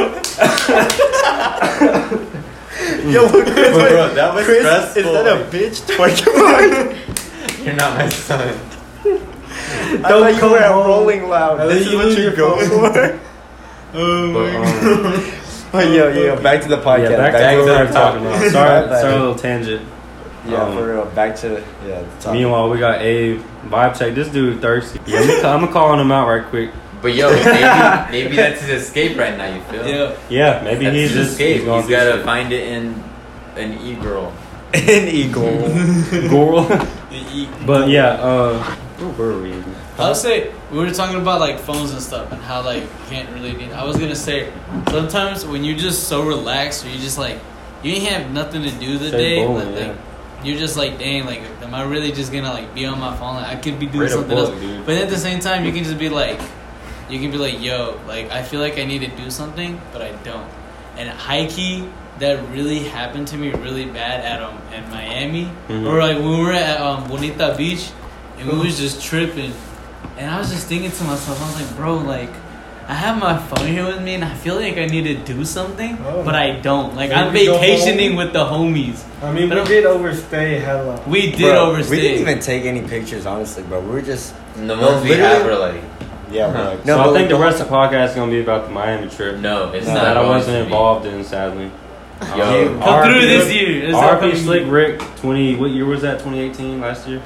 Yo, 3.12 3.26
mm. 3.26 3.32
what, 3.32 3.46
Chris, 3.46 3.68
Bro, 3.70 3.78
wait, 3.82 3.90
bro, 3.90 4.14
that 4.14 4.34
was 4.34 4.44
Chris, 4.44 4.60
stressful. 4.60 5.02
Is 5.02 5.24
that 5.24 5.26
a 5.26 5.44
bitch 5.50 5.76
twerking 5.96 6.32
behind 6.34 6.72
you? 7.58 7.64
You're 7.64 7.74
not 7.74 7.96
my 7.96 8.08
son. 8.08 8.48
I 9.94 10.08
thought 10.08 10.32
you 10.32 10.38
come 10.40 10.52
were 10.52 10.58
at 10.58 10.72
home. 10.72 10.86
Rolling 10.86 11.28
Loud. 11.28 11.58
This 11.68 11.86
is 11.86 11.94
what 11.94 12.08
you 12.16 12.22
your 12.22 12.34
go 12.36 12.56
phone. 12.66 12.92
for. 12.92 13.31
Oh 13.94 14.32
But, 14.32 14.52
my 14.52 15.14
um, 15.14 15.32
But 15.72 15.86
yo, 15.90 16.08
yo, 16.08 16.42
back 16.42 16.60
to 16.62 16.68
the 16.68 16.76
podcast. 16.78 17.10
yeah, 17.10 17.16
back, 17.16 17.32
to 17.32 17.56
what 17.56 17.64
we 17.64 17.70
to 17.72 17.78
were 17.86 17.92
talking 17.92 18.26
about. 18.26 18.50
Sorry, 18.52 18.88
sorry, 19.00 19.14
a 19.14 19.18
little 19.18 19.34
tangent. 19.34 19.88
Yeah, 20.46 20.62
Um, 20.64 20.76
for 20.76 20.92
real. 20.92 21.06
Back 21.06 21.36
to 21.36 21.62
yeah. 21.86 22.00
The 22.02 22.06
topic. 22.20 22.32
Meanwhile, 22.40 22.68
we 22.70 22.78
got 22.78 23.00
Abe 23.00 23.40
vibe 23.68 23.98
check. 23.98 24.14
This 24.14 24.28
dude 24.28 24.60
thirsty. 24.60 25.00
Yeah, 25.06 25.20
I'm 25.20 25.26
gonna, 25.42 25.66
I'm 25.66 25.72
call 25.72 25.98
him 25.98 26.10
out 26.12 26.28
right 26.28 26.44
quick. 26.44 26.70
But 27.00 27.14
yo, 27.14 27.30
maybe 27.30 28.10
maybe 28.12 28.36
that's 28.36 28.60
his 28.60 28.82
escape 28.82 29.16
right 29.18 29.36
now. 29.36 29.54
You 29.54 29.60
feel? 29.62 29.86
Yeah. 29.88 30.16
Yeah, 30.28 30.62
maybe 30.62 30.84
That's 30.84 30.96
he's 30.96 31.10
his 31.10 31.18
just 31.18 31.30
escape. 31.32 31.56
He's, 31.56 31.64
going 31.64 31.78
He's 31.80 31.86
through 31.86 31.96
got 31.96 32.04
to 32.04 32.12
shit. 32.18 32.24
find 32.24 32.52
it 32.52 32.68
in 32.68 33.04
an 33.56 33.78
e 33.80 33.94
girl. 34.02 34.32
an 34.74 35.08
eagle. 35.08 35.68
Girl. 36.28 36.66
but 37.66 37.88
yeah, 37.88 38.08
uh, 38.22 38.62
where 38.98 39.28
were 39.32 39.42
we? 39.42 39.50
I 39.98 40.08
would 40.08 40.16
say 40.16 40.52
we 40.70 40.78
were 40.78 40.90
talking 40.90 41.20
about 41.20 41.38
like 41.40 41.58
phones 41.58 41.90
and 41.92 42.00
stuff 42.00 42.32
and 42.32 42.40
how 42.42 42.62
like 42.62 42.82
you 42.82 42.88
can't 43.08 43.28
really 43.30 43.52
need. 43.52 43.72
I 43.72 43.84
was 43.84 43.96
gonna 43.98 44.16
say 44.16 44.50
sometimes 44.88 45.44
when 45.44 45.64
you're 45.64 45.76
just 45.76 46.08
so 46.08 46.22
relaxed 46.22 46.84
or 46.84 46.88
you 46.88 46.98
just 46.98 47.18
like 47.18 47.38
you 47.82 47.92
ain't 47.92 48.08
have 48.08 48.30
nothing 48.32 48.62
to 48.62 48.70
do 48.70 48.96
the 48.98 49.10
Say 49.10 49.18
day, 49.18 49.46
like, 49.46 49.66
yeah. 49.76 49.86
like, 49.88 49.96
you're 50.44 50.58
just 50.58 50.76
like 50.76 50.98
dang, 50.98 51.26
like 51.26 51.42
am 51.62 51.74
I 51.74 51.82
really 51.84 52.10
just 52.12 52.32
gonna 52.32 52.52
like 52.52 52.74
be 52.74 52.86
on 52.86 52.98
my 52.98 53.14
phone? 53.16 53.36
Like 53.36 53.56
I 53.56 53.60
could 53.60 53.78
be 53.78 53.86
doing 53.86 54.08
something 54.08 54.34
book, 54.34 54.50
else. 54.52 54.60
dude. 54.60 54.86
But 54.86 54.94
at 54.96 55.10
the 55.10 55.18
same 55.18 55.40
time, 55.40 55.64
you 55.64 55.72
can 55.72 55.84
just 55.84 55.98
be 55.98 56.08
like, 56.08 56.40
you 57.10 57.20
can 57.20 57.30
be 57.30 57.36
like, 57.38 57.60
yo, 57.60 58.00
like 58.08 58.30
I 58.30 58.42
feel 58.42 58.60
like 58.60 58.78
I 58.78 58.84
need 58.84 59.00
to 59.00 59.08
do 59.22 59.30
something, 59.30 59.78
but 59.92 60.00
I 60.00 60.12
don't. 60.24 60.48
And 60.96 61.08
high 61.10 61.46
key, 61.46 61.86
that 62.18 62.42
really 62.50 62.80
happened 62.80 63.28
to 63.28 63.36
me 63.36 63.50
really 63.52 63.84
bad 63.84 64.24
at 64.24 64.42
um 64.42 64.58
in 64.72 64.88
Miami, 64.90 65.50
Mhm. 65.68 65.86
or 65.86 65.98
like 66.00 66.16
when 66.16 66.38
we 66.38 66.44
were 66.44 66.52
at 66.52 66.80
um 66.80 67.06
Bonita 67.08 67.54
Beach, 67.58 67.90
and 68.38 68.48
we 68.50 68.58
was 68.58 68.78
just 68.78 69.02
tripping, 69.04 69.52
and 70.18 70.30
I 70.30 70.38
was 70.38 70.50
just 70.50 70.66
thinking 70.66 70.90
to 70.90 71.04
myself, 71.04 71.40
I 71.42 71.46
was 71.46 71.60
like, 71.68 71.76
bro, 71.76 71.96
like. 71.96 72.30
I 72.88 72.94
have 72.94 73.16
my 73.20 73.38
phone 73.38 73.68
here 73.68 73.86
with 73.86 74.02
me, 74.02 74.14
and 74.16 74.24
I 74.24 74.34
feel 74.34 74.56
like 74.56 74.76
I 74.76 74.86
need 74.86 75.04
to 75.04 75.14
do 75.14 75.44
something, 75.44 75.96
Oh. 76.04 76.24
but 76.24 76.34
I 76.34 76.58
don't. 76.58 76.96
Like 76.96 77.10
Maybe 77.10 77.48
I'm 77.48 77.60
vacationing 77.60 78.16
with 78.16 78.32
the 78.32 78.44
homies. 78.44 79.04
I 79.22 79.30
mean, 79.32 79.44
I 79.44 79.48
we 79.50 79.54
don't- 79.54 79.68
did 79.68 79.86
overstay 79.86 80.58
hella. 80.58 81.00
We 81.06 81.30
did 81.30 81.52
Bro, 81.52 81.70
overstay. 81.70 81.94
We 81.94 82.00
didn't 82.02 82.20
even 82.22 82.40
take 82.40 82.64
any 82.64 82.82
pictures, 82.82 83.24
honestly, 83.24 83.62
bro. 83.62 83.80
We 83.80 83.92
were 83.92 84.02
just 84.02 84.34
the 84.56 84.62
No, 84.62 84.74
ones 84.80 85.04
we 85.04 85.10
literally- 85.10 85.32
have 85.32 85.46
are 85.46 85.58
like, 85.58 85.80
yeah, 86.32 86.46
Huh. 86.48 86.52
bro. 86.52 86.64
Like, 86.70 86.84
so 86.84 87.10
I 87.10 87.16
think 87.16 87.28
the 87.28 87.36
rest 87.36 87.60
of 87.60 87.68
the 87.68 87.72
podcast 87.74 88.08
is 88.10 88.14
gonna 88.16 88.32
be 88.32 88.40
about 88.40 88.66
the 88.66 88.72
Miami 88.72 89.08
trip. 89.08 89.36
no, 89.38 89.70
it's 89.72 89.86
No, 89.86 89.94
not. 89.94 90.02
that 90.02 90.16
I 90.16 90.24
wasn't 90.28 90.56
involved 90.64 91.06
in, 91.06 91.22
sadly. 91.22 91.70
Yo, 92.36 92.42
Um, 92.44 92.80
Come 92.82 93.04
through 93.04 93.14
RP 93.14 93.26
this 93.28 93.52
year. 93.54 93.86
This 93.86 93.94
RP 93.96 94.12
upcoming 94.12 94.36
Slick 94.36 94.62
year. 94.62 94.70
Rick, 94.72 95.02
20. 95.20 95.54
What 95.54 95.70
year 95.70 95.84
was 95.86 96.02
that? 96.02 96.18
2018, 96.18 96.80
last 96.80 97.06
year. 97.08 97.20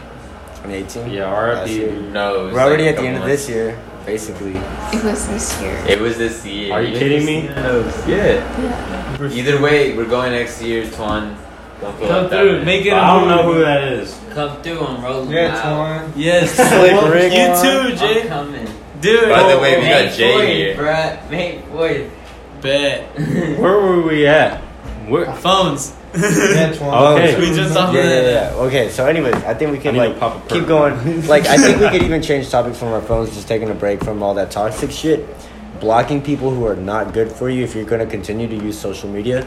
2018. 0.70 1.11
Yeah, 1.12 1.31
Last 1.31 1.68
RIP. 1.68 1.79
year. 1.79 1.90
dude. 1.90 2.12
no, 2.12 2.50
We're 2.52 2.61
already 2.61 2.85
like 2.87 2.96
at 2.96 3.00
the 3.00 3.07
end 3.09 3.16
couple 3.18 3.31
of 3.33 3.38
this 3.38 3.48
year, 3.48 3.79
basically. 4.05 4.55
It 4.57 5.05
was 5.05 5.26
this 5.29 5.61
year. 5.61 5.85
It 5.88 6.00
was 6.00 6.18
this 6.18 6.44
year. 6.46 6.72
Are 6.72 6.83
you 6.83 6.88
Even 6.88 6.98
kidding 7.00 7.26
me? 7.26 7.42
year. 7.42 7.55
Yeah. 8.07 9.18
Yeah. 9.20 9.29
Either 9.33 9.61
way, 9.61 9.96
we're 9.96 10.05
going 10.09 10.33
next 10.33 10.62
year, 10.62 10.85
Twan. 10.85 11.37
Don't 11.81 11.96
feel 11.98 12.09
Come 12.09 12.22
like 12.22 12.31
that, 12.31 12.40
through, 12.40 12.52
man. 12.57 12.64
make 12.64 12.87
it. 12.87 12.90
But 12.90 12.98
a 12.98 13.02
I 13.02 13.20
don't 13.20 13.29
know 13.29 13.42
who 13.52 13.61
that 13.61 13.85
is. 13.85 14.18
Come 14.33 14.62
through 14.62 14.87
and 14.87 15.02
roll 15.02 15.31
Yeah, 15.31 15.55
loud. 15.55 16.11
Twan. 16.11 16.12
Yes, 16.16 16.52
Slick 16.57 17.33
You 17.33 17.96
too, 17.98 18.05
I'm 18.05 18.29
coming. 18.29 18.68
Dude. 19.00 19.29
By 19.29 19.52
the 19.52 19.59
way, 19.61 19.79
we 19.79 19.85
got 19.87 20.12
Jay 20.14 20.57
here. 20.57 20.74
bruh. 20.76 21.31
May 21.31 21.61
4th. 21.70 22.11
Bet. 22.62 23.05
Where 23.61 23.76
were 23.79 24.00
we 24.02 24.26
at? 24.26 24.59
Where? 25.09 25.31
Phones. 25.37 25.94
Yeah, 26.16 26.72
oh, 26.72 26.76
Twan. 26.76 27.14
Okay. 27.16 27.38
We 27.40 27.55
just 27.55 27.74
Yeah, 27.74 27.92
yeah, 27.92 28.20
yeah. 28.53 28.55
Okay, 28.66 28.88
so 28.91 29.07
anyways, 29.07 29.34
I 29.45 29.55
think 29.55 29.72
we 29.72 29.78
I 29.78 29.82
can 29.82 29.95
need 29.95 30.01
to 30.03 30.09
like 30.09 30.18
pop 30.18 30.36
a 30.36 30.41
keep 30.49 30.59
perk. 30.61 30.68
going. 30.68 31.26
Like, 31.26 31.47
I 31.47 31.57
think 31.57 31.80
we 31.80 31.88
could 31.91 32.03
even 32.09 32.22
change 32.22 32.49
topics 32.51 32.78
from 32.78 32.88
our 32.88 33.03
phones, 33.03 33.34
just 33.34 33.49
taking 33.49 33.70
a 33.70 33.74
break 33.74 34.03
from 34.03 34.22
all 34.22 34.34
that 34.34 34.51
toxic 34.51 34.91
shit. 34.91 35.26
Blocking 35.80 36.22
people 36.22 36.51
who 36.51 36.64
are 36.66 36.76
not 36.76 37.12
good 37.12 37.30
for 37.30 37.51
you 37.51 37.62
if 37.64 37.74
you're 37.74 37.84
gonna 37.84 38.07
continue 38.07 38.49
to 38.49 38.57
use 38.57 38.78
social 38.78 39.09
media. 39.11 39.47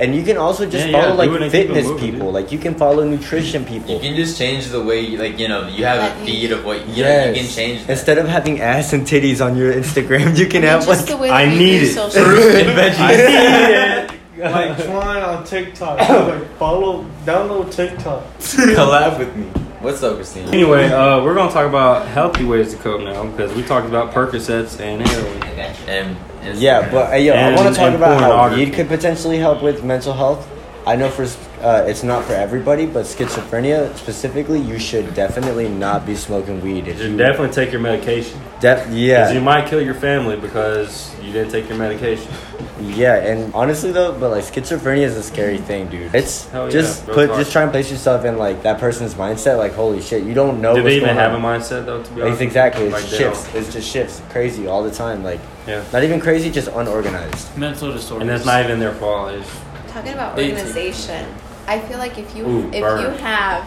And 0.00 0.14
you 0.14 0.22
can 0.22 0.36
also 0.36 0.64
just 0.64 0.86
Yeah, 0.86 0.92
yeah, 0.92 1.02
follow 1.02 1.24
do 1.26 1.34
it 1.34 1.40
like 1.40 1.42
and 1.42 1.50
keep 1.50 1.60
it 1.60 1.66
fitness 1.66 1.86
moving, 1.86 2.10
people. 2.12 2.26
dude. 2.26 2.34
Like 2.34 2.52
you 2.52 2.58
can 2.58 2.74
follow 2.76 3.02
nutrition 3.04 3.64
people. 3.64 3.94
You 3.94 4.00
can 4.00 4.14
just 4.14 4.38
change 4.38 4.68
the 4.68 4.80
way, 4.80 5.00
you, 5.00 5.18
like, 5.18 5.40
you 5.40 5.48
know, 5.48 5.66
you 5.66 5.84
have 5.86 5.98
a 5.98 6.24
feed 6.24 6.52
of 6.52 6.64
what, 6.64 6.86
you 6.88 7.02
know, 7.02 7.24
you 7.26 7.34
can 7.34 7.48
change 7.48 7.80
that. 7.84 7.90
Instead 7.98 8.18
of 8.18 8.28
having 8.28 8.60
ass 8.60 8.92
and 8.92 9.04
titties 9.04 9.44
on 9.44 9.56
your 9.56 9.72
Instagram, 9.72 10.38
you 10.38 10.46
can 10.46 10.62
I 10.62 10.66
mean, 10.66 10.70
have 10.70 10.86
just 10.86 11.00
like 11.00 11.08
the 11.10 11.16
way 11.16 11.30
I 11.30 11.46
that 11.46 11.52
we 11.52 11.58
need 11.58 11.80
use 11.80 11.90
it. 11.90 11.94
social 11.94 12.22
and 12.26 12.68
veggies. 12.78 13.97
Like 14.38 14.76
Twan 14.78 15.26
on 15.26 15.44
TikTok. 15.44 15.98
like 16.08 16.56
follow, 16.58 17.04
download 17.24 17.72
TikTok. 17.72 18.24
Collab 18.38 19.18
with 19.18 19.34
me. 19.36 19.44
What's 19.80 20.02
up, 20.02 20.16
Christina? 20.16 20.50
Anyway, 20.50 20.86
uh, 20.86 21.22
we're 21.22 21.34
gonna 21.34 21.52
talk 21.52 21.66
about 21.68 22.06
healthy 22.08 22.44
ways 22.44 22.72
to 22.74 22.78
cope 22.80 23.00
now 23.02 23.24
because 23.26 23.52
we 23.54 23.62
talked 23.62 23.86
about 23.86 24.12
Percocets 24.12 24.80
and 24.80 25.06
heroin. 25.06 25.42
And, 25.88 26.16
and 26.42 26.58
Yeah, 26.58 26.90
but 26.90 27.12
uh, 27.12 27.16
yo, 27.16 27.32
I 27.34 27.54
want 27.54 27.74
to 27.74 27.80
talk 27.80 27.94
about 27.94 28.20
how 28.20 28.28
pornography. 28.28 28.64
weed 28.66 28.74
could 28.74 28.88
potentially 28.88 29.38
help 29.38 29.62
with 29.62 29.84
mental 29.84 30.12
health. 30.12 30.48
I 30.86 30.96
know 30.96 31.10
for 31.10 31.24
uh, 31.62 31.84
it's 31.86 32.02
not 32.02 32.24
for 32.24 32.32
everybody, 32.32 32.86
but 32.86 33.04
schizophrenia 33.04 33.94
specifically, 33.96 34.60
you 34.60 34.78
should 34.78 35.14
definitely 35.14 35.68
not 35.68 36.06
be 36.06 36.14
smoking 36.16 36.60
weed. 36.62 36.88
If 36.88 37.00
You 37.00 37.10
you 37.10 37.16
definitely 37.16 37.54
take 37.54 37.70
your 37.72 37.80
medication. 37.80 38.40
def- 38.60 38.84
'Cause 38.84 38.94
yeah, 38.94 39.30
you 39.32 39.40
might 39.40 39.66
kill 39.68 39.82
your 39.82 39.94
family 39.94 40.36
because 40.36 41.14
you 41.22 41.32
didn't 41.32 41.50
take 41.50 41.68
your 41.68 41.76
medication. 41.78 42.32
Yeah, 42.80 43.16
and 43.16 43.52
honestly 43.54 43.92
though, 43.92 44.12
but 44.18 44.30
like 44.30 44.44
schizophrenia 44.44 45.02
is 45.02 45.16
a 45.16 45.22
scary 45.22 45.56
mm-hmm. 45.56 45.64
thing, 45.66 45.88
dude. 45.88 46.14
It's 46.14 46.46
Hell 46.48 46.70
just 46.70 47.06
real 47.06 47.14
put 47.14 47.26
talk. 47.28 47.38
just 47.38 47.52
try 47.52 47.62
and 47.62 47.70
place 47.70 47.90
yourself 47.90 48.24
in 48.24 48.38
like 48.38 48.62
that 48.62 48.78
person's 48.78 49.14
mindset. 49.14 49.58
Like 49.58 49.72
holy 49.72 50.00
shit, 50.00 50.24
you 50.24 50.34
don't 50.34 50.60
know. 50.60 50.74
Do 50.74 50.82
what's 50.82 50.92
they 50.92 50.96
even 50.96 51.06
going 51.08 51.18
have 51.18 51.34
on. 51.34 51.40
a 51.40 51.44
mindset 51.44 51.86
though? 51.86 52.02
To 52.02 52.10
be 52.10 52.20
Like, 52.20 52.26
honest, 52.28 52.42
exactly, 52.42 52.84
it 52.86 52.92
Like, 52.92 53.04
shifts. 53.04 53.44
don't. 53.52 53.62
It 53.62 53.70
just 53.70 53.88
shifts 53.90 54.22
crazy 54.30 54.66
all 54.66 54.82
the 54.82 54.90
time. 54.90 55.22
Like 55.24 55.40
Yeah, 55.66 55.84
not 55.92 56.02
even 56.04 56.20
crazy, 56.20 56.50
just 56.50 56.68
unorganized. 56.68 57.56
Mental 57.58 57.92
disorders. 57.92 58.22
and 58.22 58.30
that's 58.30 58.44
not 58.46 58.64
even 58.64 58.78
their 58.80 58.94
fault. 58.94 59.32
It's, 59.34 59.50
Talking 59.92 60.12
about 60.12 60.36
They 60.36 60.48
too. 60.50 60.56
organization, 60.56 61.26
I 61.68 61.78
feel 61.80 61.98
like 61.98 62.18
if 62.18 62.34
you 62.34 62.46
Ooh, 62.46 62.68
if 62.72 62.80
burn. 62.80 63.02
you 63.02 63.08
have 63.18 63.64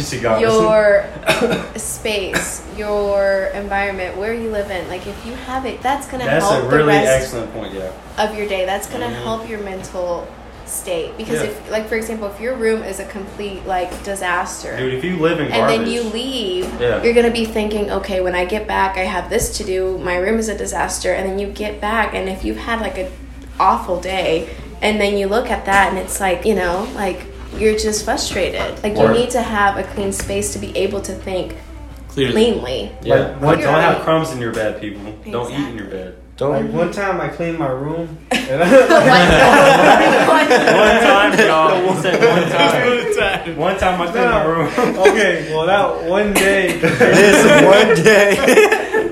she 0.04 0.18
got 0.20 0.42
us. 0.42 0.60
your 0.60 1.06
space, 1.76 2.66
your 2.76 3.50
environment, 3.54 4.16
where 4.16 4.34
you 4.34 4.50
live 4.50 4.70
in, 4.70 4.88
like 4.88 5.06
if 5.06 5.24
you 5.24 5.32
have 5.34 5.64
it, 5.64 5.80
that's 5.82 6.06
gonna 6.08 6.24
That's 6.24 6.44
help 6.44 6.64
a 6.64 6.68
really 6.68 6.92
the 6.98 7.04
rest 7.04 7.22
excellent 7.34 7.52
point. 7.54 7.72
Yeah. 7.74 7.92
of 8.18 8.36
your 8.36 8.48
day. 8.48 8.66
That's 8.66 8.88
gonna 8.88 9.06
Mhm. 9.06 9.22
help 9.22 9.48
your 9.48 9.60
mental 9.60 10.26
state. 10.66 11.16
Because 11.16 11.42
Yeah. 11.42 11.50
if, 11.50 11.70
like, 11.70 11.88
for 11.88 11.94
example, 11.94 12.26
if 12.28 12.40
your 12.40 12.54
room 12.54 12.82
is 12.82 12.98
a 12.98 13.04
complete 13.04 13.66
like 13.66 13.90
disaster. 14.02 14.76
Dude, 14.76 14.94
if 14.94 15.04
you 15.04 15.16
live 15.16 15.38
in 15.38 15.52
and 15.52 15.68
then 15.68 15.86
you 15.86 16.02
leave, 16.02 16.68
Yeah. 16.80 17.02
you're 17.02 17.14
gonna 17.14 17.30
be 17.30 17.44
thinking, 17.44 17.90
okay, 17.90 18.20
when 18.20 18.34
I 18.34 18.44
get 18.46 18.66
back, 18.66 18.96
I 18.96 19.04
have 19.04 19.30
this 19.30 19.56
to 19.58 19.64
do. 19.64 19.98
My 20.02 20.16
room 20.16 20.38
is 20.38 20.48
a 20.48 20.56
disaster, 20.56 21.12
and 21.12 21.28
then 21.28 21.38
you 21.38 21.46
get 21.48 21.80
back, 21.80 22.14
and 22.14 22.28
if 22.28 22.44
you've 22.44 22.56
had 22.58 22.80
like 22.80 22.98
a 22.98 23.08
awful 23.60 24.00
day, 24.00 24.48
and 24.82 25.00
then 25.00 25.16
you 25.16 25.28
look 25.28 25.50
at 25.50 25.64
that, 25.66 25.90
and 25.90 25.98
it's 25.98 26.18
like, 26.20 26.44
you 26.44 26.54
know, 26.54 26.88
like 26.96 27.26
you're 27.58 27.76
just 27.78 28.04
frustrated. 28.04 28.82
Like 28.82 28.96
you 28.96 29.08
need 29.12 29.30
to 29.30 29.42
have 29.42 29.76
a 29.76 29.82
clean 29.94 30.12
space 30.12 30.52
to 30.54 30.58
be 30.58 30.76
able 30.76 31.00
to 31.02 31.12
think 31.14 31.56
clearly. 32.08 32.32
cleanly. 32.32 32.92
yeah, 33.02 33.14
Like, 33.14 33.40
one 33.42 33.58
don't 33.60 33.80
have 33.80 34.02
crumbs 34.02 34.30
in 34.32 34.40
your 34.40 34.52
bed, 34.52 34.80
people. 34.80 35.12
Don't 35.30 35.50
eat 35.52 35.68
in 35.70 35.76
your 35.76 35.86
bed. 35.86 36.16
Don't 36.36 36.50
Like 36.66 36.72
one 36.74 36.90
time 36.92 37.20
I 37.20 37.28
cleaned 37.28 37.58
my 37.60 37.68
room. 37.68 38.18
And 38.32 38.60
One 40.74 40.98
time, 41.00 41.38
y'all. 41.38 41.80
He 41.80 41.86
one 41.86 42.02
time. 42.50 43.56
One 43.56 43.78
time 43.78 44.00
I 44.02 44.06
cleaned 44.10 44.30
my 44.30 44.44
room. 44.44 44.68
okay, 44.98 45.48
well 45.54 45.66
that 45.66 46.04
one 46.10 46.32
day. 46.34 46.70
it 46.70 46.82
is 46.84 47.44
one 47.64 47.94
day. 48.04 48.36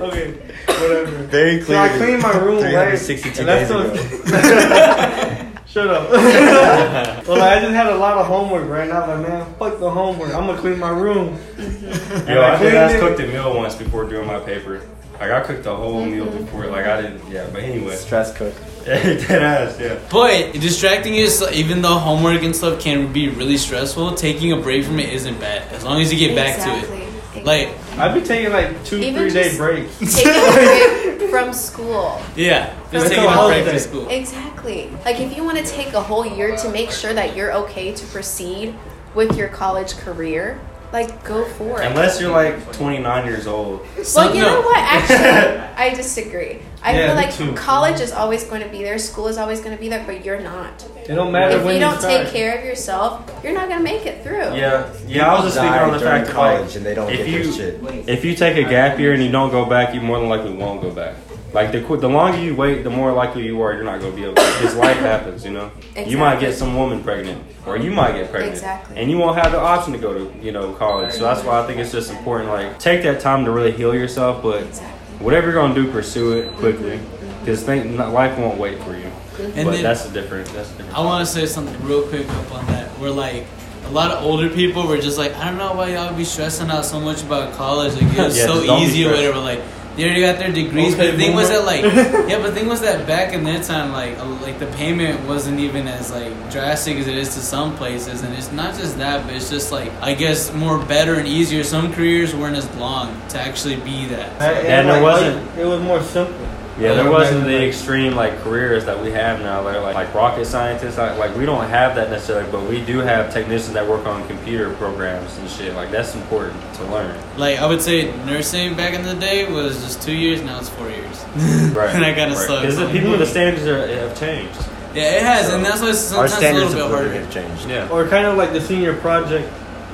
Okay, 0.03 0.33
whatever. 0.67 1.17
Very 1.29 1.63
So. 1.63 1.75
I 1.77 1.89
cleaned 1.97 2.23
my 2.23 2.37
room, 2.37 2.63
right? 2.63 2.99
362 2.99 3.39
And 3.41 3.47
days 3.47 3.69
so- 3.69 5.49
Shut 5.73 5.89
up. 5.89 6.11
well, 7.27 7.39
like, 7.39 7.59
I 7.59 7.61
just 7.61 7.73
had 7.73 7.87
a 7.87 7.97
lot 7.97 8.19
of 8.19 8.27
homework 8.27 8.69
right 8.69 8.87
now. 8.87 9.07
Like, 9.07 9.27
man, 9.27 9.55
fuck 9.55 9.81
the 9.81 9.91
homework. 9.91 10.35
I'm 10.35 10.47
gonna 10.47 10.59
clean 10.59 10.79
my 10.79 10.91
room. 10.91 11.39
Yo, 11.57 12.43
I 12.43 12.51
did 12.51 12.59
cleaned 12.59 12.77
ass 12.77 13.01
cooked 13.01 13.21
a 13.21 13.27
meal 13.27 13.57
once 13.57 13.75
before 13.75 14.05
doing 14.05 14.27
my 14.27 14.39
paper. 14.41 14.83
Like 15.19 15.31
I 15.31 15.41
cooked 15.41 15.65
a 15.65 15.75
whole 15.75 16.05
meal 16.05 16.27
mm-hmm. 16.27 16.45
before. 16.45 16.67
Like 16.67 16.85
I 16.85 17.01
didn't. 17.01 17.31
Yeah, 17.31 17.49
but 17.51 17.63
anyway. 17.63 17.97
Stress 17.97 18.37
cook. 18.37 18.53
Dead 18.85 19.31
ass. 19.31 19.79
Yeah. 19.81 19.99
But 20.11 20.53
distracting 20.53 21.15
yourself, 21.15 21.53
even 21.53 21.81
though 21.81 21.97
homework 21.99 22.43
and 22.43 22.55
stuff 22.55 22.79
can 22.79 23.11
be 23.11 23.29
really 23.29 23.57
stressful, 23.57 24.15
taking 24.17 24.53
a 24.53 24.57
break 24.57 24.85
from 24.85 24.99
it 24.99 25.11
isn't 25.11 25.41
bad 25.41 25.73
as 25.73 25.85
long 25.85 26.03
as 26.03 26.13
you 26.13 26.19
get 26.19 26.37
back 26.37 26.59
to 26.65 26.71
it. 26.71 27.03
Exactly. 27.35 27.43
Like, 27.45 27.99
I'd 27.99 28.15
be 28.15 28.21
taking 28.21 28.53
like 28.53 28.85
two, 28.85 28.99
Even 28.99 29.23
three 29.23 29.31
day 29.31 29.45
just- 29.45 29.59
breaks. 29.59 29.99
Take 30.17 30.27
a 30.27 31.17
break 31.19 31.31
from 31.31 31.53
school. 31.55 32.21
yeah, 32.37 32.67
That's 32.67 32.82
just 32.93 33.09
taking 33.09 33.25
a 33.25 33.29
a 33.29 33.47
break 33.49 33.67
from 33.67 33.79
school. 33.79 34.09
Exactly. 34.09 34.91
Like 35.05 35.21
if 35.21 35.37
you 35.37 35.45
want 35.45 35.59
to 35.59 35.65
take 35.65 35.93
a 35.95 36.01
whole 36.01 36.27
year 36.27 36.57
to 36.57 36.69
make 36.71 36.91
sure 36.91 37.13
that 37.15 37.37
you're 37.37 37.53
okay 37.65 37.93
to 37.93 38.07
proceed 38.07 38.75
with 39.15 39.37
your 39.37 39.49
college 39.49 39.97
career, 39.99 40.61
like 40.93 41.25
go 41.25 41.45
for 41.45 41.81
it. 41.83 41.87
Unless 41.87 42.21
you're 42.21 42.31
like 42.31 42.71
29 42.73 43.25
years 43.27 43.47
old. 43.47 43.81
well, 44.15 44.35
you 44.35 44.43
know 44.43 44.61
what? 44.61 44.79
Actually, 44.79 45.59
I 45.77 45.95
disagree. 45.95 46.59
I 46.83 46.99
Yeah, 46.99 47.07
feel 47.07 47.15
like 47.17 47.33
too. 47.35 47.55
college 47.55 48.01
is 48.01 48.13
always 48.13 48.45
going 48.45 48.63
to 48.63 48.69
be 48.69 48.83
there, 48.83 48.99
school 48.99 49.29
is 49.29 49.39
always 49.39 49.61
going 49.61 49.75
to 49.75 49.81
be 49.81 49.89
there, 49.89 50.03
but 50.05 50.25
you're 50.25 50.41
not. 50.41 50.85
It 51.09 51.15
don't 51.15 51.33
matter 51.33 51.57
If 51.57 51.65
when 51.65 51.75
you 51.75 51.81
don't 51.81 51.99
start. 51.99 52.25
take 52.25 52.33
care 52.33 52.59
of 52.59 52.65
yourself, 52.65 53.31
you're 53.43 53.55
not 53.55 53.69
going 53.69 53.79
to 53.79 53.85
make 53.85 54.05
it 54.05 54.23
through. 54.23 54.55
Yeah. 54.57 54.93
Yeah. 55.07 55.31
I 55.33 55.35
was 55.35 55.45
just 55.45 55.57
speaking 55.57 55.73
on 55.79 55.93
the 55.93 55.99
during 55.99 56.13
fact 56.25 56.27
that 56.27 56.35
college 56.35 56.67
like, 56.67 56.77
and 56.77 56.85
they 56.87 56.95
don't 56.95 57.11
if 57.11 57.19
get 57.19 57.29
you 57.29 57.43
their 57.53 57.53
shit. 57.53 58.09
if 58.09 58.25
you 58.25 58.35
take 58.35 58.57
a 58.65 58.69
gap 58.69 58.99
year 58.99 59.13
and 59.15 59.23
you 59.23 59.31
don't 59.31 59.51
go 59.51 59.65
back, 59.65 59.95
you 59.95 60.01
more 60.01 60.19
than 60.21 60.29
likely 60.29 60.53
won't 60.55 60.83
go 60.83 60.91
back. 60.91 61.15
Like 61.53 61.71
the 61.73 61.81
the 61.81 62.09
longer 62.09 62.39
you 62.39 62.55
wait, 62.57 62.83
the 62.83 62.91
more 62.91 63.13
likely 63.13 63.45
you 63.45 63.61
are 63.61 63.75
you're 63.75 63.85
not 63.85 64.01
gonna 64.01 64.15
be 64.17 64.25
able. 64.25 64.35
to. 64.37 64.41
Because 64.41 64.75
life 64.77 64.97
happens, 64.97 65.45
you 65.45 65.51
know. 65.51 65.71
You 66.07 66.17
might 66.17 66.41
get 66.41 66.55
some 66.55 66.77
woman 66.77 67.03
pregnant, 67.03 67.43
or 67.67 67.77
you 67.77 67.91
might 67.91 68.13
get 68.13 68.31
pregnant, 68.31 68.55
Exactly. 68.55 68.97
and 68.97 69.11
you 69.11 69.19
won't 69.19 69.37
have 69.39 69.53
the 69.53 69.61
option 69.61 69.93
to 69.93 69.99
go 69.99 70.15
to 70.15 70.33
you 70.45 70.53
know 70.53 70.73
college. 70.73 71.13
So 71.13 71.23
that's 71.25 71.45
why 71.45 71.61
I 71.63 71.67
think 71.67 71.79
it's 71.79 71.93
just 71.93 72.11
important. 72.11 72.51
Like 72.51 72.79
take 72.79 73.03
that 73.03 73.21
time 73.21 73.45
to 73.45 73.51
really 73.51 73.73
heal 73.73 73.95
yourself, 73.95 74.43
but 74.43 74.63
Exactly. 74.63 75.25
whatever 75.25 75.51
you're 75.51 75.61
gonna 75.61 75.75
do, 75.75 75.91
pursue 75.93 76.33
it 76.39 76.53
quickly. 76.57 76.99
Because 77.41 77.63
think 77.65 77.99
life 77.99 78.39
won't 78.39 78.59
wait 78.59 78.79
for 78.83 78.97
you. 78.97 79.11
And 79.55 79.67
but 79.69 79.83
that's 79.83 80.07
a 80.09 80.11
different. 80.13 80.47
That's 80.55 80.71
a 80.71 80.77
different. 80.77 80.97
I 80.97 81.05
want 81.05 81.27
to 81.27 81.31
say 81.33 81.45
something 81.47 81.77
real 81.85 82.07
quick 82.09 82.29
up 82.29 82.53
on 82.55 82.65
that. 82.67 82.99
We're 82.99 83.11
like 83.11 83.45
a 83.87 83.91
lot 83.91 84.11
of 84.13 84.23
older 84.25 84.49
people 84.49 84.87
were 84.87 84.99
just 84.99 85.19
like, 85.19 85.35
I 85.37 85.47
don't 85.47 85.59
know 85.59 85.73
why 85.75 85.93
y'all 85.95 86.15
be 86.17 86.25
stressing 86.25 86.71
out 86.71 86.85
so 86.87 87.01
much 87.01 87.23
about 87.23 87.53
college. 87.55 87.95
Like 87.95 88.05
it's 88.05 88.15
Yeah, 88.17 88.47
so 88.47 88.55
just 88.55 88.67
don't 88.67 88.79
be 88.81 88.85
easy 88.87 89.05
or 89.05 89.09
stressed. 89.15 89.35
whatever. 89.35 89.41
Like 89.41 89.61
they 89.97 90.05
already 90.05 90.21
got 90.23 90.39
their 90.39 90.51
degrees, 90.53 90.95
but 90.97 91.11
the 91.13 91.17
thing 91.19 91.35
was 91.35 91.49
that 91.51 91.65
like 91.65 91.83
yeah, 91.83 92.39
but 92.39 92.49
the 92.49 92.53
thing 92.55 92.69
was 92.69 92.81
that 92.81 93.07
back 93.07 93.33
in 93.35 93.45
their 93.45 93.63
time, 93.63 93.93
like 93.93 94.19
uh, 94.19 94.25
like 94.43 94.59
the 94.59 94.67
payment 94.67 95.21
wasn't 95.29 95.61
even 95.61 95.87
as 95.87 96.11
like 96.11 96.33
drastic 96.51 96.97
as 96.97 97.07
it 97.09 97.17
is 97.17 97.35
to 97.35 97.41
some 97.41 97.77
places, 97.77 98.23
and 98.23 98.35
it's 98.35 98.51
not 98.53 98.75
just 98.75 98.97
that, 98.99 99.25
but 99.27 99.35
it's 99.35 99.51
just 99.51 99.71
like 99.73 99.93
I 100.01 100.15
guess 100.15 100.53
more 100.55 100.79
better 100.79 101.15
and 101.17 101.29
easier. 101.29 101.63
Some 101.65 101.93
careers 101.93 102.35
weren't 102.35 102.57
as 102.57 102.69
long 102.77 103.21
to 103.31 103.39
actually 103.41 103.77
be 103.77 104.07
that. 104.07 104.31
And- 104.41 104.67
Yeah, 104.67 104.79
and, 104.81 104.89
there 104.89 105.03
like, 105.03 105.03
wasn't- 105.03 105.47
like, 105.51 105.59
it 105.59 105.67
was 105.67 105.81
more 105.83 106.03
simple. 106.03 106.47
Yeah, 106.83 106.95
there 106.95 107.11
wasn't 107.11 107.45
the 107.45 107.67
extreme 107.67 108.15
like 108.15 108.39
careers 108.41 108.85
that 108.85 109.01
we 109.01 109.11
have 109.13 109.41
now. 109.41 109.63
Like 109.63 109.81
like, 109.81 109.95
like 109.95 110.15
rocket 110.15 110.45
scientists, 110.47 110.99
like, 110.99 111.19
like 111.19 111.37
we 111.37 111.47
don't 111.47 111.69
have 111.69 111.95
that 111.97 112.11
necessarily, 112.11 112.51
but 112.51 112.69
we 112.69 112.85
do 112.85 112.99
have 112.99 113.33
technicians 113.33 113.73
that 113.75 113.89
work 113.89 114.07
on 114.07 114.27
computer 114.29 114.75
programs 114.75 115.37
and 115.39 115.49
shit. 115.49 115.75
Like 115.75 115.91
that's 115.91 116.15
important 116.15 116.61
to 116.75 116.85
learn. 116.87 117.19
Like 117.37 117.59
I 117.59 117.67
would 117.67 117.81
say, 117.81 118.15
nursing 118.25 118.75
back 118.77 118.95
in 118.95 119.03
the 119.03 119.15
day 119.15 119.51
was 119.51 119.83
just 119.83 120.03
two 120.03 120.15
years. 120.15 120.43
Now 120.43 120.59
it's 120.59 120.69
four 120.69 120.89
years. 120.91 121.25
Right. 121.73 121.95
and 121.95 122.05
I 122.05 122.13
kind 122.13 122.31
of 122.31 122.37
right. 122.37 122.47
sucks. 122.47 122.61
Because 122.63 122.77
the 122.79 122.91
people, 122.91 123.17
the 123.17 123.25
standards 123.27 123.67
are, 123.67 123.87
have 123.87 124.19
changed. 124.19 124.59
Yeah, 124.95 125.17
it 125.17 125.23
has, 125.23 125.49
and 125.51 125.65
that's 125.65 125.81
why 125.81 125.89
it's 125.91 126.13
Our 126.13 126.29
sometimes 126.29 126.33
a 126.33 126.37
standards 126.37 126.75
little 126.75 126.89
bit 126.91 126.95
living 126.97 127.13
harder. 127.13 127.25
have 127.25 127.33
changed. 127.33 127.69
Yeah. 127.69 127.89
Or 127.89 128.07
kind 128.09 128.27
of 128.27 128.37
like 128.37 128.53
the 128.53 128.61
senior 128.61 128.95
project, 128.95 129.49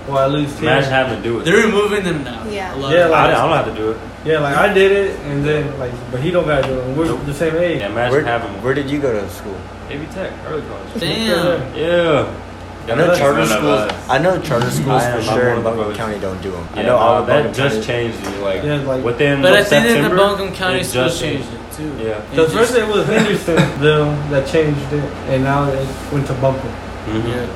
or 0.08 0.18
at 0.22 0.30
least 0.32 0.58
here. 0.58 0.70
Imagine 0.70 0.90
having 0.90 1.16
to 1.16 1.22
do 1.22 1.40
it. 1.40 1.44
They're 1.44 1.64
removing 1.66 2.04
them 2.04 2.24
now. 2.24 2.44
Yeah. 2.48 2.74
A 2.74 2.78
Yeah, 2.90 3.06
like- 3.06 3.14
I, 3.14 3.26
don't- 3.28 3.36
I 3.36 3.46
don't 3.46 3.56
have 3.66 3.66
to 3.66 3.74
do 3.74 3.90
it. 3.92 3.96
Yeah, 4.24 4.40
like 4.40 4.56
I 4.56 4.72
did 4.72 4.90
it, 4.92 5.20
and 5.20 5.44
then 5.44 5.78
like, 5.78 5.92
but 6.10 6.20
he 6.20 6.30
don't 6.30 6.46
gotta 6.46 6.66
do 6.66 6.78
it. 6.78 6.96
We're 6.96 7.06
Nope. 7.06 7.24
the 7.24 7.32
same 7.34 7.54
age. 7.56 7.80
Yeah, 7.80 7.88
imagine 7.90 8.12
Where, 8.12 8.24
having 8.24 8.62
where 8.62 8.74
did 8.74 8.90
you 8.90 8.98
go 9.00 9.12
to 9.12 9.28
school? 9.30 9.56
AV 9.90 10.12
Tech, 10.12 10.32
early 10.48 10.62
college. 10.62 10.88
Damn. 10.98 11.74
Yeah. 11.76 12.26
I 12.90 12.94
know 12.94 13.14
charter 13.16 13.44
schools. 13.46 13.92
I 14.08 14.18
know 14.18 14.40
charter 14.40 14.70
schools 14.70 15.02
I 15.02 15.10
am, 15.10 15.22
for 15.22 15.30
I'm 15.30 15.38
sure 15.38 15.48
in 15.50 15.58
of 15.58 15.64
Buncombe. 15.64 15.94
County 15.94 16.18
don't 16.18 16.40
do 16.42 16.50
them. 16.50 16.66
I 16.74 16.80
Yeah, 16.80 16.86
know 16.86 16.96
all 16.96 17.16
of 17.20 17.26
that 17.26 17.44
Buncombe 17.44 17.54
just 17.54 17.74
County- 17.74 17.86
changed 17.86 18.18
you. 18.26 18.42
Like, 18.44 18.62
Yeah, 18.64 18.76
like- 18.82 19.04
within 19.04 19.42
But 19.42 19.52
I 19.52 19.62
think 19.62 19.68
that 19.84 19.88
the 19.88 19.94
September, 19.94 20.16
Buncombe 20.16 20.52
County 20.54 20.80
it 20.80 20.84
schools 20.86 21.06
just 21.06 21.20
changed 21.20 21.48
it 21.52 21.76
too. 21.76 21.92
Yeah. 22.02 22.20
So 22.34 22.42
It 22.44 22.50
first 22.50 22.72
just- 22.74 22.78
it 22.82 22.88
was 22.88 23.06
Hendersonville 23.06 24.16
that 24.30 24.46
changed 24.48 24.92
it, 24.92 25.04
and 25.28 25.44
now 25.44 25.68
it 25.68 25.86
went 26.10 26.26
to 26.28 26.32
Bumpkin. 26.34 26.70
Mhm. 27.08 27.28
Yeah. 27.28 27.46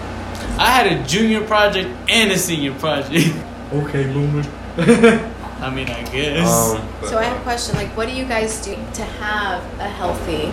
I 0.59 0.70
had 0.70 0.86
a 0.92 1.05
junior 1.07 1.40
project 1.46 1.88
and 2.09 2.30
a 2.32 2.38
senior 2.38 2.74
project. 2.74 3.34
Okay, 3.72 4.05
boomer. 4.05 4.42
I 5.62 5.70
mean, 5.74 5.88
I 5.88 6.03
guess. 6.12 6.46
Um, 6.46 6.86
but, 7.00 7.09
So 7.09 7.16
I 7.16 7.24
have 7.24 7.38
uh, 7.38 7.40
a 7.40 7.42
question. 7.42 7.74
Like, 7.74 7.96
what 7.96 8.07
do 8.07 8.14
you 8.14 8.26
guys 8.26 8.62
do 8.62 8.74
to 8.74 9.03
have 9.16 9.62
a 9.80 9.88
healthy 9.88 10.53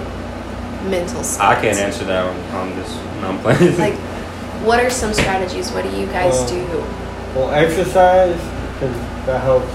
mental 0.89 1.21
state? 1.25 1.43
I 1.43 1.59
can't 1.59 1.77
answer 1.79 2.05
that 2.05 2.25
on, 2.25 2.37
on 2.55 2.75
this. 2.77 2.95
No, 3.19 3.27
I'm 3.27 3.39
playing. 3.39 3.77
Like, 3.77 3.95
what 4.63 4.79
are 4.81 4.89
some 4.89 5.13
strategies? 5.13 5.69
What 5.71 5.83
do 5.83 5.89
you 5.99 6.05
guys 6.07 6.33
Uh, 6.33 6.47
do? 6.47 6.65
Well, 7.37 7.51
exercise, 7.51 8.39
because 8.75 8.95
that 9.25 9.41
helps 9.43 9.67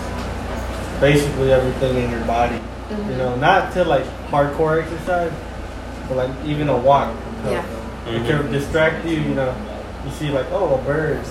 basically 1.01 1.53
everything 1.53 2.03
in 2.03 2.11
your 2.11 2.25
body. 2.25 2.59
Mhm. 2.89 3.11
You 3.11 3.17
know, 3.19 3.37
not 3.37 3.73
to 3.75 3.85
like 3.85 4.05
hardcore 4.31 4.83
exercise, 4.83 5.33
but 6.09 6.17
like 6.17 6.31
even 6.47 6.71
a 6.71 6.77
walk. 6.77 7.15
Yeah. 7.45 7.63
It 8.07 8.27
can 8.27 8.51
distract 8.51 9.05
you. 9.07 9.21
You 9.21 9.35
know, 9.35 9.55
you 10.05 10.11
see 10.13 10.31
like 10.31 10.47
oh 10.51 10.75
a 10.75 10.83
bird. 10.85 11.25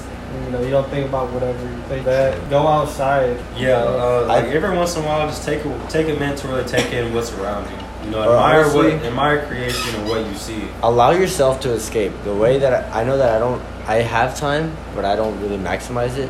You 0.45 0.51
know, 0.51 0.61
you 0.63 0.71
don't 0.71 0.89
think 0.89 1.07
about 1.07 1.32
whatever 1.32 1.61
you 1.61 1.78
think. 1.84 2.05
That 2.05 2.49
go 2.49 2.65
outside. 2.67 3.38
Yeah, 3.55 3.78
uh, 3.84 4.26
like 4.28 4.45
I- 4.45 4.49
every 4.49 4.76
once 4.76 4.95
in 4.97 5.03
a 5.03 5.05
while, 5.07 5.28
just 5.28 5.45
take 5.45 5.63
a, 5.63 5.88
take 5.89 6.07
a 6.07 6.19
minute 6.19 6.38
to 6.39 6.47
really 6.47 6.63
take 6.63 6.91
in 6.91 7.13
what's 7.13 7.32
around 7.34 7.69
you. 7.69 7.78
You 8.05 8.11
know, 8.11 8.19
Or 8.30 8.36
admire 8.36 8.65
what 8.74 8.86
admire 8.88 9.45
creation 9.45 9.95
and 9.99 10.09
what 10.09 10.26
you 10.26 10.34
see. 10.34 10.67
allow 10.82 11.11
yourself 11.11 11.59
to 11.61 11.71
escape. 11.71 12.11
The 12.24 12.34
way 12.34 12.57
that 12.57 12.74
I, 12.91 13.01
I 13.01 13.03
know 13.03 13.15
that 13.17 13.36
I 13.36 13.39
don't, 13.39 13.61
I 13.88 13.97
have 13.97 14.36
time, 14.36 14.76
but 14.95 15.05
I 15.05 15.15
don't 15.15 15.39
really 15.39 15.57
maximize 15.57 16.17
it. 16.17 16.30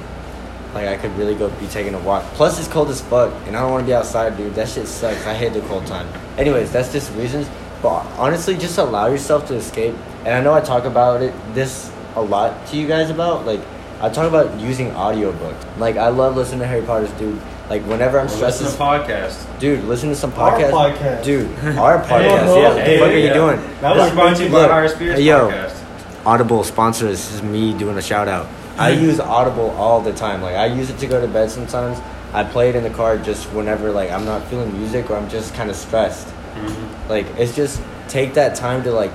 like 0.75 0.87
I 0.87 0.97
could 0.97 1.15
really 1.17 1.35
go 1.35 1.49
be 1.61 1.67
taking 1.67 1.93
a 1.95 1.99
walk. 1.99 2.23
Plus 2.33 2.59
it's 2.59 2.67
cold 2.67 2.89
as 2.89 2.99
fuck, 2.99 3.31
and 3.47 3.55
I 3.55 3.61
don't 3.61 3.71
want 3.71 3.83
to 3.83 3.87
be 3.87 3.93
outside, 3.93 4.35
dude. 4.35 4.53
That 4.55 4.67
shit 4.67 4.87
sucks. 4.87 5.25
I 5.25 5.33
hate 5.33 5.53
the 5.53 5.61
cold 5.61 5.85
time. 5.87 6.07
Anyways, 6.37 6.71
that's 6.73 6.91
just 6.91 7.13
reasons. 7.15 7.47
But 7.81 8.03
honestly, 8.17 8.57
just 8.57 8.77
allow 8.79 9.07
yourself 9.07 9.47
to 9.47 9.55
escape. 9.55 9.95
And 10.25 10.33
I 10.35 10.41
know 10.41 10.53
I 10.53 10.61
talk 10.61 10.83
about 10.85 11.21
it 11.21 11.33
this 11.53 11.89
a 12.15 12.21
lot 12.21 12.65
to 12.67 12.77
you 12.77 12.87
guys 12.87 13.09
about 13.09 13.45
like 13.45 13.61
I 14.01 14.09
talk 14.09 14.27
about 14.27 14.59
using 14.59 14.89
audiobooks. 14.91 15.77
Like 15.79 15.97
I 15.97 16.09
love 16.09 16.35
listening 16.35 16.59
to 16.61 16.67
Harry 16.67 16.81
Potter's, 16.85 17.11
dude. 17.11 17.39
Like 17.69 17.83
whenever 17.83 18.19
I'm 18.19 18.25
Or 18.25 18.29
stressed, 18.29 18.61
listen 18.61 18.77
to 18.77 18.83
podcasts. 18.83 19.59
dude, 19.59 19.83
listen 19.85 20.09
to 20.09 20.15
some 20.15 20.33
Our 20.33 20.59
podcast. 20.59 21.23
Dude, 21.23 21.47
our 21.77 21.99
podcast. 22.03 22.45
no. 22.45 22.57
yeah, 22.57 22.67
what 22.69 22.75
the 22.75 22.81
Hey, 22.81 22.99
fuck 22.99 23.09
are 23.09 23.17
you 23.17 23.33
doing? 23.33 23.57
That 23.81 23.93
This 23.93 23.97
was 24.01 24.07
is 24.09 24.13
brought 24.15 24.37
to 24.37 24.43
you 24.43 24.49
by 24.51 24.61
Look, 24.63 24.71
Higher 24.71 24.87
Spirits 24.89 25.21
yo. 25.21 25.49
podcast. 25.49 26.25
Audible 26.25 26.63
sponsors. 26.63 27.17
This 27.17 27.33
is 27.33 27.43
me 27.43 27.73
doing 27.77 27.97
a 27.97 28.01
shout 28.01 28.27
out. 28.27 28.47
I 28.77 28.89
use 28.89 29.19
Audible 29.19 29.69
all 29.71 30.01
the 30.01 30.13
time. 30.13 30.41
Like 30.41 30.55
I 30.55 30.65
use 30.65 30.89
it 30.89 30.97
to 30.99 31.07
go 31.07 31.21
to 31.21 31.27
bed 31.27 31.49
sometimes. 31.51 31.99
I 32.33 32.43
play 32.43 32.69
it 32.69 32.75
in 32.75 32.83
the 32.83 32.89
car 32.89 33.17
just 33.17 33.45
whenever 33.53 33.91
like 33.91 34.11
I'm 34.11 34.25
not 34.25 34.43
feeling 34.47 34.71
music 34.77 35.09
or 35.09 35.15
I'm 35.15 35.29
just 35.29 35.53
kind 35.53 35.69
of 35.69 35.75
stressed. 35.75 36.27
Mhm. 36.55 37.09
Like 37.09 37.25
it's 37.37 37.55
just 37.55 37.81
take 38.09 38.33
that 38.33 38.55
time 38.55 38.83
to 38.83 38.91
like 38.91 39.11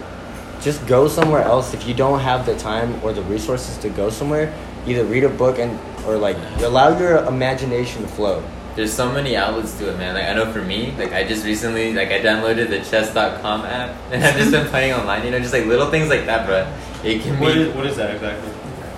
just 0.61 0.87
go 0.87 1.09
somewhere 1.09 1.43
else 1.43 1.75
if 1.75 1.87
you 1.87 1.95
don't 1.95 2.21
have 2.21 2.45
the 2.47 2.57
time 2.59 3.01
or 3.03 3.13
the 3.13 3.23
resources 3.23 3.77
to 3.79 3.89
go 3.89 4.11
somewhere. 4.11 4.53
Either 4.87 5.05
read 5.05 5.25
a 5.25 5.29
book 5.29 5.59
and 5.59 5.79
or 6.07 6.17
like 6.17 6.37
allow 6.61 6.97
your 6.99 7.19
imagination 7.27 8.03
to 8.03 8.09
flow. 8.09 8.43
There's 8.75 8.93
so 8.93 9.11
many 9.13 9.37
outlets 9.37 9.77
to 9.79 9.91
it, 9.91 9.99
man. 9.99 10.15
Like 10.15 10.25
I 10.25 10.35
know 10.35 10.51
for 10.53 10.63
me, 10.63 10.93
like 10.97 11.13
I 11.13 11.25
just 11.25 11.45
recently, 11.45 11.93
like 11.93 12.09
I 12.11 12.21
downloaded 12.21 12.69
the 12.71 12.79
chess.com 12.81 13.63
app, 13.67 13.97
and 14.13 14.23
I've 14.25 14.37
just 14.37 14.51
been 14.53 14.67
playing 14.69 14.93
online. 14.95 15.25
You 15.25 15.31
know, 15.33 15.41
just 15.41 15.53
like 15.53 15.67
little 15.67 15.91
things 15.91 16.09
like 16.09 16.27
that, 16.27 16.47
bro. 16.47 16.67
It 17.05 17.23
can 17.23 17.39
What 17.41 17.55
be. 17.55 17.63
is, 17.63 17.75
what 17.75 17.87
is 17.87 17.97
that 17.97 18.15
exactly? 18.15 18.53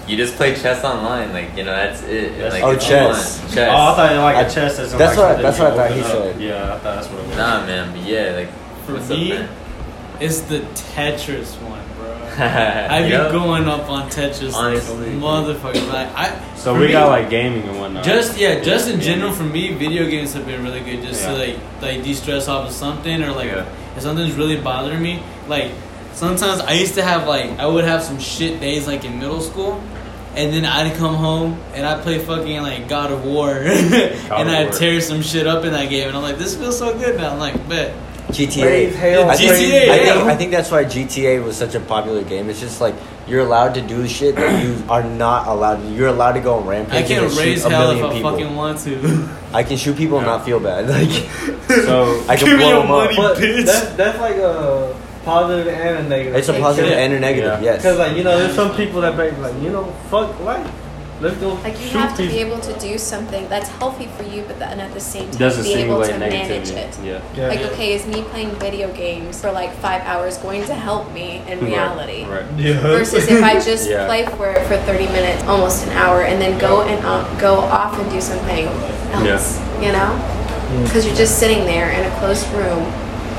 You 0.06 0.16
just 0.16 0.34
play 0.36 0.54
chess 0.54 0.84
online, 0.84 1.32
like 1.32 1.56
you 1.56 1.64
know, 1.64 1.72
that's 1.74 2.02
it. 2.02 2.36
That's- 2.36 2.52
like, 2.54 2.62
Oh, 2.62 2.76
chess. 2.76 3.38
fun. 3.40 3.50
Chess. 3.54 3.68
Oh, 3.70 3.74
I 3.92 3.96
thought 3.96 4.16
like 4.22 4.36
I- 4.36 4.40
a 4.42 4.50
chest 4.50 4.78
as 4.80 4.92
in, 4.92 4.98
that's 4.98 5.16
like, 5.16 5.18
what- 5.18 5.28
something 5.28 5.42
that's 5.44 5.58
what 5.58 5.72
I 5.72 5.76
thought 5.88 5.92
he 5.96 6.00
up. 6.02 6.06
said. 6.06 6.40
Yeah, 6.40 6.64
I 6.74 6.78
thought 6.78 6.82
that's 6.96 7.06
what 7.08 7.20
it 7.20 7.26
was. 7.28 7.36
Nah, 7.36 7.66
man. 7.66 7.92
But 7.92 8.02
yeah, 8.02 8.32
like 8.36 8.48
For 8.86 8.92
what's 8.94 9.08
me, 9.08 9.32
up, 9.32 9.38
man? 9.40 9.48
It's 10.20 10.40
the 10.42 10.60
Tetris 10.60 11.54
one, 11.62 11.82
bro. 11.96 12.12
I 12.38 13.02
be 13.02 13.08
Yup. 13.10 13.32
going 13.32 13.64
up 13.66 13.88
on 13.88 14.08
Tetris 14.10 14.54
Honestly. 14.54 14.96
like 14.96 15.06
a 15.08 15.10
motherfucker. 15.18 15.88
Like 15.92 16.08
I. 16.14 16.54
So 16.56 16.74
we 16.78 16.86
me, 16.86 16.92
got 16.92 17.08
like 17.08 17.30
gaming 17.30 17.62
and 17.68 17.78
whatnot. 17.80 18.04
Just 18.04 18.38
yeah, 18.38 18.60
just 18.60 18.88
in 18.88 19.00
general 19.00 19.32
for 19.32 19.44
me, 19.44 19.72
video 19.74 20.08
games 20.08 20.34
have 20.34 20.46
been 20.46 20.62
really 20.62 20.80
good. 20.80 21.02
Just 21.02 21.24
to 21.24 21.32
like 21.32 21.58
like 21.80 22.02
de 22.04 22.12
stress 22.14 22.48
off 22.48 22.68
of 22.68 22.72
something 22.74 23.22
or 23.22 23.32
like 23.32 23.46
Yeah. 23.48 23.66
if 23.96 24.02
something's 24.02 24.34
really 24.34 24.60
bothering 24.60 25.00
me. 25.02 25.22
Like 25.48 25.72
sometimes 26.12 26.60
I 26.60 26.72
used 26.72 26.94
to 26.96 27.02
have 27.02 27.26
like 27.26 27.58
I 27.58 27.66
would 27.66 27.84
have 27.84 28.02
some 28.02 28.18
shit 28.18 28.60
days 28.60 28.86
like 28.86 29.04
in 29.04 29.18
middle 29.18 29.40
school. 29.40 29.82
And 30.36 30.52
then 30.52 30.64
I'd 30.64 30.94
come 30.96 31.16
home 31.16 31.58
and 31.74 31.84
I'd 31.84 32.02
play 32.02 32.20
fucking 32.20 32.62
like 32.62 32.88
God 32.88 33.10
of 33.10 33.24
War, 33.24 33.50
and 33.58 33.92
of 34.30 34.30
I'd 34.30 34.68
War. 34.68 34.78
tear 34.78 35.00
some 35.00 35.22
shit 35.22 35.44
up 35.48 35.64
in 35.64 35.72
that 35.72 35.90
game, 35.90 36.06
and 36.06 36.16
I'm 36.16 36.22
like, 36.22 36.38
this 36.38 36.54
feels 36.56 36.78
so 36.78 36.96
good 36.96 37.16
now. 37.16 37.32
I'm 37.32 37.38
like, 37.40 37.68
bet. 37.68 37.92
GTA. 38.32 38.64
Raise 38.64 38.96
hell, 38.96 39.30
I 39.30 39.36
think, 39.36 39.52
GTA, 39.52 39.88
I 39.90 39.98
think. 39.98 40.16
I 40.26 40.36
think 40.36 40.50
that's 40.52 40.70
why 40.70 40.84
GTA 40.84 41.44
was 41.44 41.56
such 41.56 41.74
a 41.74 41.80
popular 41.80 42.22
game. 42.24 42.48
It's 42.50 42.60
just 42.60 42.80
like 42.80 42.94
you're 43.26 43.40
allowed 43.40 43.74
to 43.74 43.80
do 43.80 44.06
shit 44.08 44.34
that 44.36 44.64
you 44.64 44.82
are 44.88 45.02
not 45.04 45.46
allowed. 45.48 45.84
You're 45.92 46.08
allowed 46.08 46.32
to 46.32 46.40
go 46.40 46.54
on 46.58 46.64
I 46.64 46.70
rampages 46.70 47.08
can 47.08 47.24
and 47.24 47.32
shoot 47.32 47.40
raise 47.40 47.64
a 47.64 47.70
hell 47.70 47.90
if 47.90 48.02
I 48.04 48.12
people. 48.12 48.30
fucking 48.30 48.56
want 48.56 48.78
to. 48.80 49.28
I 49.52 49.62
can 49.62 49.76
shoot 49.76 49.96
people 49.96 50.18
and 50.18 50.26
not 50.26 50.44
feel 50.44 50.60
bad. 50.60 50.88
Like 50.90 51.10
So- 51.84 52.24
I 52.28 52.36
can 52.36 52.46
Give 52.46 52.58
me 52.58 52.64
blow 52.64 52.68
your 52.70 52.82
them 52.82 52.90
up. 52.90 53.04
money. 53.04 53.16
But 53.16 53.36
bitch. 53.38 53.64
that's, 53.66 53.94
that's 53.96 54.18
like 54.18 54.36
a 54.36 54.96
positive 55.24 55.68
and 55.68 56.06
a 56.06 56.08
negative. 56.08 56.34
It's 56.36 56.48
a 56.48 56.54
positive 56.54 56.90
Yeah. 56.90 56.98
and 56.98 57.12
a 57.14 57.20
negative. 57.20 57.62
Yeah. 57.62 57.72
Yes. 57.72 57.76
Because 57.82 57.98
like 57.98 58.16
you 58.16 58.24
know, 58.24 58.38
there's 58.38 58.54
some 58.54 58.74
people 58.76 59.00
that 59.02 59.16
be 59.16 59.30
like, 59.40 59.54
you 59.62 59.70
know, 59.70 59.84
fuck 60.10 60.38
life. 60.40 60.66
Let's 61.20 61.36
go 61.36 61.54
Like 61.54 61.78
you 61.78 61.90
have 61.90 62.16
to 62.16 62.22
be 62.26 62.38
able 62.38 62.60
to 62.60 62.72
do 62.78 62.96
something 62.96 63.46
that's 63.48 63.68
healthy 63.68 64.06
for 64.16 64.22
you, 64.22 64.42
but 64.46 64.58
then 64.58 64.80
at 64.80 64.92
the 64.94 65.00
same 65.00 65.30
time 65.30 65.38
doesn't 65.38 65.64
be 65.64 65.74
able 65.74 66.02
to 66.02 66.18
manage 66.18 66.70
it. 66.70 66.98
Yeah. 67.04 67.20
Yeah. 67.34 67.48
Like, 67.48 67.60
okay, 67.72 67.92
is 67.92 68.06
me 68.06 68.22
playing 68.22 68.50
video 68.52 68.90
games 68.94 69.40
for 69.40 69.52
like 69.52 69.72
five 69.76 70.00
hours 70.02 70.38
going 70.38 70.64
to 70.64 70.74
help 70.74 71.12
me 71.12 71.42
in 71.46 71.60
reality? 71.60 72.24
Right. 72.24 72.46
Yeah. 72.56 72.80
Versus 72.80 73.28
if 73.28 73.42
I 73.42 73.60
just 73.60 73.88
Yeah. 73.90 74.06
play 74.06 74.24
for 74.24 74.54
for 74.64 74.76
30 74.78 75.06
minutes, 75.08 75.42
almost 75.44 75.86
an 75.86 75.92
hour, 75.92 76.22
and 76.22 76.40
then 76.40 76.58
go 76.58 76.82
and 76.82 77.04
um, 77.04 77.26
go 77.38 77.56
off 77.56 77.98
and 77.98 78.10
do 78.10 78.20
something 78.20 78.66
else, 79.12 79.58
you 79.82 79.92
know? 79.92 80.10
Because 80.84 81.04
you're 81.04 81.16
just 81.16 81.38
sitting 81.38 81.64
there 81.64 81.90
in 81.90 82.10
a 82.10 82.16
closed 82.18 82.48
room 82.52 82.84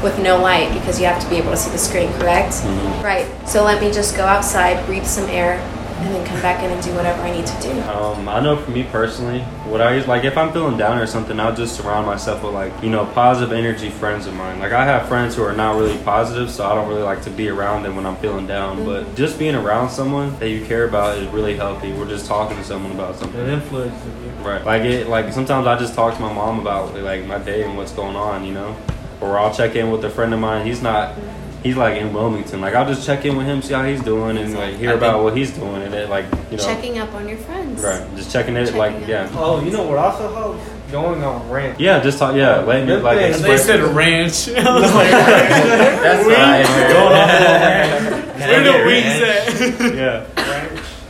with 0.03 0.19
no 0.19 0.37
light 0.37 0.71
because 0.73 0.99
you 0.99 1.05
have 1.05 1.21
to 1.23 1.29
be 1.29 1.37
able 1.37 1.51
to 1.51 1.57
see 1.57 1.71
the 1.71 1.77
screen, 1.77 2.11
correct? 2.13 2.53
Mhm. 2.61 3.03
Right. 3.03 3.25
So 3.47 3.63
let 3.63 3.81
me 3.81 3.91
just 3.91 4.15
go 4.17 4.25
outside, 4.25 4.85
breathe 4.85 5.05
some 5.05 5.29
air, 5.29 5.61
and 6.01 6.15
then 6.15 6.25
come 6.25 6.41
back 6.41 6.63
in 6.63 6.71
and 6.71 6.83
do 6.83 6.93
whatever 6.95 7.21
I 7.21 7.31
need 7.31 7.45
to 7.45 7.61
do. 7.61 7.71
Um, 7.81 8.27
I 8.27 8.39
know 8.39 8.57
for 8.57 8.71
me 8.71 8.83
personally, 8.83 9.41
what 9.69 9.81
I 9.81 9.95
use 9.95 10.07
like 10.07 10.23
if 10.23 10.35
I'm 10.35 10.51
feeling 10.51 10.77
down 10.77 10.97
or 10.97 11.05
something, 11.05 11.39
I'll 11.39 11.55
just 11.55 11.75
surround 11.75 12.07
myself 12.07 12.43
with 12.43 12.53
like 12.53 12.73
you 12.81 12.89
know 12.89 13.05
positive 13.05 13.53
energy 13.53 13.89
friends 13.89 14.25
of 14.25 14.33
mine. 14.33 14.59
Like 14.59 14.71
I 14.71 14.83
have 14.83 15.07
friends 15.07 15.35
who 15.35 15.43
are 15.43 15.53
not 15.53 15.77
really 15.77 15.97
positive, 15.99 16.49
so 16.49 16.65
I 16.65 16.73
don't 16.73 16.89
really 16.89 17.03
like 17.03 17.21
to 17.23 17.29
be 17.29 17.49
around 17.49 17.83
them 17.83 17.95
when 17.95 18.05
I'm 18.05 18.15
feeling 18.17 18.47
down. 18.47 18.83
But 18.83 19.15
just 19.15 19.37
being 19.37 19.55
around 19.55 19.91
someone 19.91 20.37
that 20.39 20.49
you 20.49 20.65
care 20.65 20.85
about 20.85 21.17
is 21.19 21.27
really 21.27 21.55
healthy. 21.55 21.93
We're 21.93 22.09
just 22.09 22.25
talking 22.25 22.57
to 22.57 22.63
someone 22.63 22.91
about 22.93 23.17
something. 23.17 23.39
It 23.39 23.61
something. 23.61 23.79
influences 23.81 24.23
you. 24.23 24.31
Right. 24.43 24.65
Like 24.65 24.81
it. 24.83 25.07
Like 25.07 25.31
sometimes 25.31 25.67
I 25.67 25.77
just 25.77 25.93
talk 25.93 26.15
to 26.15 26.21
my 26.21 26.33
mom 26.33 26.59
about 26.59 26.95
like 26.95 27.25
my 27.25 27.37
day 27.37 27.63
and 27.63 27.77
what's 27.77 27.91
going 27.91 28.15
on. 28.15 28.43
You 28.43 28.53
know, 28.55 28.77
or 29.19 29.37
I'll 29.37 29.53
check 29.53 29.75
in 29.75 29.91
with 29.91 30.03
a 30.03 30.09
friend 30.09 30.33
of 30.33 30.39
mine. 30.39 30.65
He's 30.65 30.81
not. 30.81 31.15
He's 31.63 31.77
like 31.77 31.97
in 32.01 32.11
Wilmington. 32.11 32.59
Like 32.59 32.73
I'll 32.73 32.87
just 32.87 33.05
check 33.05 33.23
in 33.23 33.37
with 33.37 33.45
him, 33.45 33.61
see 33.61 33.73
how 33.73 33.83
he's 33.85 34.01
doing, 34.01 34.37
and 34.37 34.53
like 34.55 34.75
hear 34.77 34.91
I 34.91 34.93
about 34.93 35.21
what 35.23 35.37
he's 35.37 35.51
doing, 35.51 35.83
and 35.83 35.93
it 35.93 36.09
like 36.09 36.25
you 36.49 36.57
know. 36.57 36.63
Checking 36.63 36.97
up 36.97 37.13
on 37.13 37.27
your 37.27 37.37
friends. 37.37 37.83
Right. 37.83 38.03
Just 38.15 38.31
checking 38.31 38.55
it. 38.55 38.65
Checking 38.65 38.79
like 38.79 38.95
up. 38.95 39.07
yeah. 39.07 39.29
Oh, 39.33 39.61
you 39.63 39.69
know 39.71 39.83
what 39.83 39.97
also 39.99 40.33
helps? 40.33 40.67
Going 40.91 41.23
on 41.23 41.47
rant. 41.49 41.79
Yeah, 41.79 42.01
just 42.01 42.17
talk. 42.19 42.35
Yeah, 42.35 42.61
letting 42.61 42.87
me 42.87 42.95
Good 42.95 43.03
like 43.03 43.17
thing. 43.19 43.31
express. 43.31 43.65
they 43.65 43.73
said 43.73 43.81
ranch. 43.95 44.49
I 44.57 44.79
was 44.79 44.93
like, 44.93 45.11
That's 45.11 46.25
what 46.25 46.35
I 46.35 46.63
heard. 46.63 48.25
where 48.41 48.63
the 48.63 48.85
wings 48.85 49.85
at? 49.87 49.95
yeah. 49.95 50.27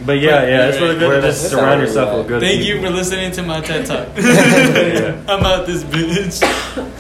But 0.05 0.13
yeah, 0.19 0.47
yeah, 0.47 0.67
it's 0.67 0.79
really 0.79 0.97
good 0.97 1.21
to 1.21 1.27
just 1.27 1.49
surround 1.49 1.79
not 1.79 1.87
yourself 1.87 2.09
really 2.09 2.19
with 2.21 2.27
good. 2.27 2.41
Thank 2.41 2.61
people. 2.61 2.81
you 2.81 2.87
for 2.87 2.89
listening 2.93 3.31
to 3.33 3.43
my 3.43 3.61
TED 3.61 3.85
Talk. 3.85 4.07
I'm 5.29 5.45
out 5.45 5.67
this 5.67 5.83
bitch. 5.83 6.41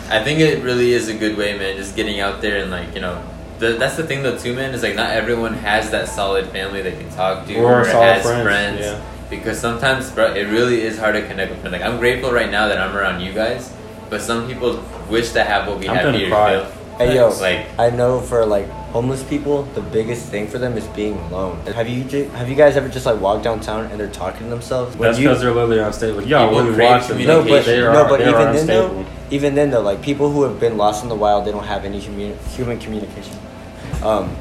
I 0.09 0.23
think 0.23 0.39
it 0.39 0.63
really 0.63 0.93
is 0.93 1.07
a 1.07 1.15
good 1.15 1.35
way, 1.37 1.57
man. 1.57 1.77
Just 1.77 1.95
getting 1.95 2.19
out 2.19 2.41
there 2.41 2.61
and 2.61 2.69
like 2.69 2.93
you 2.93 3.01
know, 3.01 3.21
the, 3.61 3.73
that's 3.79 3.95
the 3.95 4.03
thing 4.03 4.21
though 4.23 4.37
too, 4.37 4.53
man. 4.53 4.73
Is 4.73 4.83
like 4.83 4.95
not 4.95 5.11
everyone 5.11 5.53
has 5.53 5.89
that 5.91 6.09
solid 6.09 6.47
family 6.47 6.81
they 6.81 6.91
can 6.91 7.09
talk 7.11 7.47
to 7.47 7.55
Or 7.55 7.81
or, 7.81 7.85
solid 7.85 8.05
has 8.05 8.23
friends, 8.23 8.43
friends. 8.43 8.79
yeah. 8.81 9.01
Because 9.29 9.57
sometimes, 9.57 10.11
bro, 10.11 10.33
it 10.33 10.43
really 10.51 10.81
is 10.81 10.99
hard 10.99 11.15
to 11.15 11.21
connect 11.25 11.51
with 11.51 11.61
friends. 11.61 11.71
Like 11.71 11.81
I'm 11.83 11.97
grateful 11.99 12.31
right 12.33 12.51
now 12.51 12.67
that 12.67 12.77
I'm 12.77 12.93
around 12.95 13.21
you 13.21 13.31
guys, 13.31 13.71
but 14.09 14.19
some 14.21 14.45
people 14.47 14.83
wish 15.09 15.31
to 15.31 15.43
have 15.43 15.67
what 15.69 15.79
we 15.79 15.87
I'm 15.87 15.95
have 15.95 16.05
gonna 16.05 16.17
here. 16.17 16.29
cry. 16.29 16.51
you 16.51 16.57
know? 16.57 16.71
Hey 16.97 17.15
yo, 17.15 17.29
Like- 17.29 17.65
I 17.79 17.89
know 17.89 18.19
for 18.19 18.45
like 18.45 18.67
homeless 18.91 19.23
people, 19.23 19.63
the 19.73 19.81
biggest 19.81 20.25
thing 20.27 20.47
for 20.47 20.57
them 20.59 20.75
is 20.77 20.85
being 20.89 21.17
alone. 21.31 21.57
Have 21.73 21.87
you 21.87 22.03
have 22.35 22.49
you 22.49 22.55
guys 22.55 22.75
ever 22.75 22.89
just 22.89 23.05
like 23.05 23.19
walked 23.21 23.43
downtown 23.45 23.85
and 23.89 23.97
they're 23.99 24.09
talking 24.11 24.43
to 24.43 24.49
themselves? 24.49 24.95
When 24.97 25.07
That's 25.07 25.17
because 25.17 25.39
they're 25.41 25.51
literally 25.53 25.79
unstable. 25.79 26.17
Like, 26.19 26.27
y'all 26.27 26.49
People 26.49 26.65
really 26.65 26.83
watch 26.83 27.07
them. 27.07 27.23
no, 27.23 27.41
but 27.43 27.65
they 27.65 27.79
are, 27.81 27.93
no, 27.93 28.03
but 28.09 28.17
they 28.19 28.25
are 28.25 28.53
even 28.53 28.53
then 28.57 28.67
though, 28.67 29.05
even 29.31 29.55
then 29.55 29.71
though, 29.71 29.81
like 29.81 30.01
people 30.01 30.29
who 30.29 30.43
have 30.43 30.59
been 30.59 30.75
lost 30.77 31.03
in 31.03 31.09
the 31.09 31.15
wild, 31.15 31.45
they 31.45 31.51
don't 31.53 31.63
have 31.65 31.85
any 31.85 32.01
commu- 32.01 32.37
human 32.57 32.77
communication. 32.79 33.37
Um, 34.03 34.35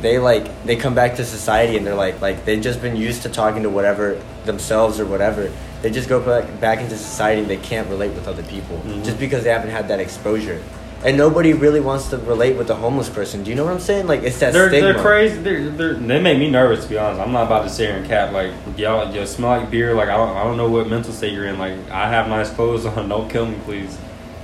they 0.00 0.18
like 0.18 0.64
they 0.64 0.76
come 0.76 0.94
back 0.94 1.16
to 1.16 1.24
society 1.24 1.76
and 1.78 1.86
they're 1.86 1.94
like 1.94 2.20
like 2.20 2.44
they've 2.44 2.62
just 2.62 2.82
been 2.82 2.96
used 2.96 3.22
to 3.22 3.28
talking 3.30 3.62
to 3.62 3.70
whatever 3.70 4.20
themselves 4.44 5.00
or 5.00 5.06
whatever. 5.06 5.50
They 5.82 5.90
just 5.90 6.08
go 6.08 6.20
back 6.20 6.60
back 6.60 6.80
into 6.80 6.96
society 6.96 7.40
and 7.42 7.48
they 7.50 7.56
can't 7.56 7.88
relate 7.88 8.12
with 8.12 8.26
other 8.28 8.42
people 8.42 8.78
Mhm. 8.86 9.04
just 9.04 9.18
because 9.18 9.44
they 9.44 9.50
haven't 9.50 9.70
had 9.70 9.88
that 9.88 10.00
exposure. 10.00 10.60
And 11.04 11.18
nobody 11.18 11.52
really 11.52 11.80
wants 11.80 12.08
to 12.08 12.16
relate 12.18 12.56
with 12.56 12.70
a 12.70 12.74
homeless 12.74 13.10
person. 13.10 13.42
Do 13.44 13.50
you 13.50 13.56
know 13.56 13.64
what 13.64 13.74
I'm 13.74 13.80
saying? 13.80 14.06
Like 14.06 14.22
it's 14.22 14.38
that 14.40 14.52
They're, 14.54 14.68
stigma. 14.68 14.94
they're 14.94 15.02
crazy. 15.02 15.38
They're, 15.38 15.68
they're, 15.70 15.94
they 15.94 16.18
make 16.20 16.38
me 16.38 16.50
nervous 16.50 16.84
to 16.84 16.90
be 16.90 16.96
honest. 16.98 17.20
I'm 17.20 17.32
not 17.32 17.44
about 17.46 17.64
to 17.64 17.68
sit 17.70 17.88
here 17.88 17.98
and 17.98 18.06
cap 18.06 18.32
like 18.32 18.52
y'all. 18.78 19.14
You 19.14 19.26
smell 19.26 19.50
like 19.58 19.70
beer. 19.70 19.94
Like 19.94 20.08
I 20.08 20.16
don't. 20.16 20.34
I 20.36 20.44
don't 20.44 20.56
know 20.56 20.68
what 20.70 20.88
mental 20.88 21.12
state 21.12 21.32
you're 21.34 21.44
in. 21.46 21.58
Like 21.58 21.74
I 21.90 22.08
have 22.08 22.28
nice 22.28 22.50
clothes 22.50 22.84
on. 22.86 23.08
Don't 23.10 23.30
kill 23.30 23.44
me, 23.46 23.56
please. 23.64 23.96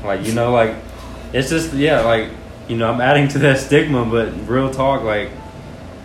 Like 0.04 0.24
you 0.26 0.32
know, 0.34 0.52
like 0.52 0.74
it's 1.32 1.48
just 1.50 1.72
yeah. 1.72 2.00
Like 2.02 2.28
you 2.70 2.76
know, 2.76 2.90
I'm 2.90 3.00
adding 3.00 3.26
to 3.28 3.38
that 3.40 3.58
stigma. 3.58 4.04
But 4.04 4.48
real 4.48 4.70
talk, 4.70 5.02
like 5.02 5.30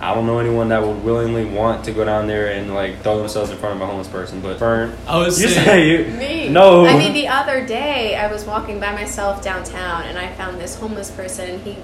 I 0.01 0.13
don't 0.13 0.26
know 0.26 0.39
anyone 0.39 0.70
that 0.70 0.82
would 0.82 1.03
willingly 1.03 1.45
want 1.45 1.86
to 1.86 1.91
go 1.91 2.03
down 2.03 2.28
there 2.28 2.51
and 2.51 2.74
like 2.74 3.01
throw 3.01 3.20
themselves 3.20 3.51
in 3.51 3.57
front 3.57 3.76
of 3.76 3.82
a 3.82 3.86
homeless 3.86 4.07
person. 4.07 4.41
But 4.41 4.57
Fern, 4.57 4.97
I 5.07 5.20
was 5.20 5.39
you 5.39 5.47
saying, 5.47 5.66
say 5.66 5.89
you 5.89 6.18
Me. 6.18 6.49
no. 6.49 6.86
I 6.86 6.97
mean, 6.97 7.13
the 7.13 7.28
other 7.28 7.66
day 7.66 8.16
I 8.16 8.32
was 8.32 8.45
walking 8.45 8.80
by 8.80 8.93
myself 8.93 9.43
downtown 9.43 10.03
and 10.03 10.18
I 10.18 10.34
found 10.34 10.59
this 10.59 10.76
homeless 10.76 11.11
person 11.11 11.51
and 11.51 11.61
he 11.61 11.78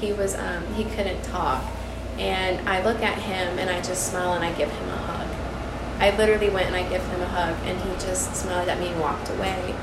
he 0.00 0.12
was 0.12 0.34
um, 0.34 0.74
he 0.74 0.84
couldn't 0.84 1.22
talk, 1.24 1.64
and 2.18 2.66
I 2.68 2.84
look 2.84 3.02
at 3.02 3.18
him 3.18 3.58
and 3.58 3.70
I 3.70 3.80
just 3.80 4.10
smile 4.10 4.34
and 4.34 4.44
I 4.44 4.52
give 4.52 4.70
him 4.70 4.88
a 4.90 4.96
hug. 4.96 5.28
I 5.98 6.16
literally 6.16 6.50
went 6.50 6.66
and 6.66 6.76
I 6.76 6.88
give 6.88 7.02
him 7.06 7.20
a 7.20 7.26
hug 7.26 7.56
and 7.64 7.78
he 7.80 7.90
just 8.04 8.34
smiled 8.34 8.68
at 8.68 8.78
me 8.78 8.88
and 8.88 9.00
walked 9.00 9.30
away. 9.30 9.74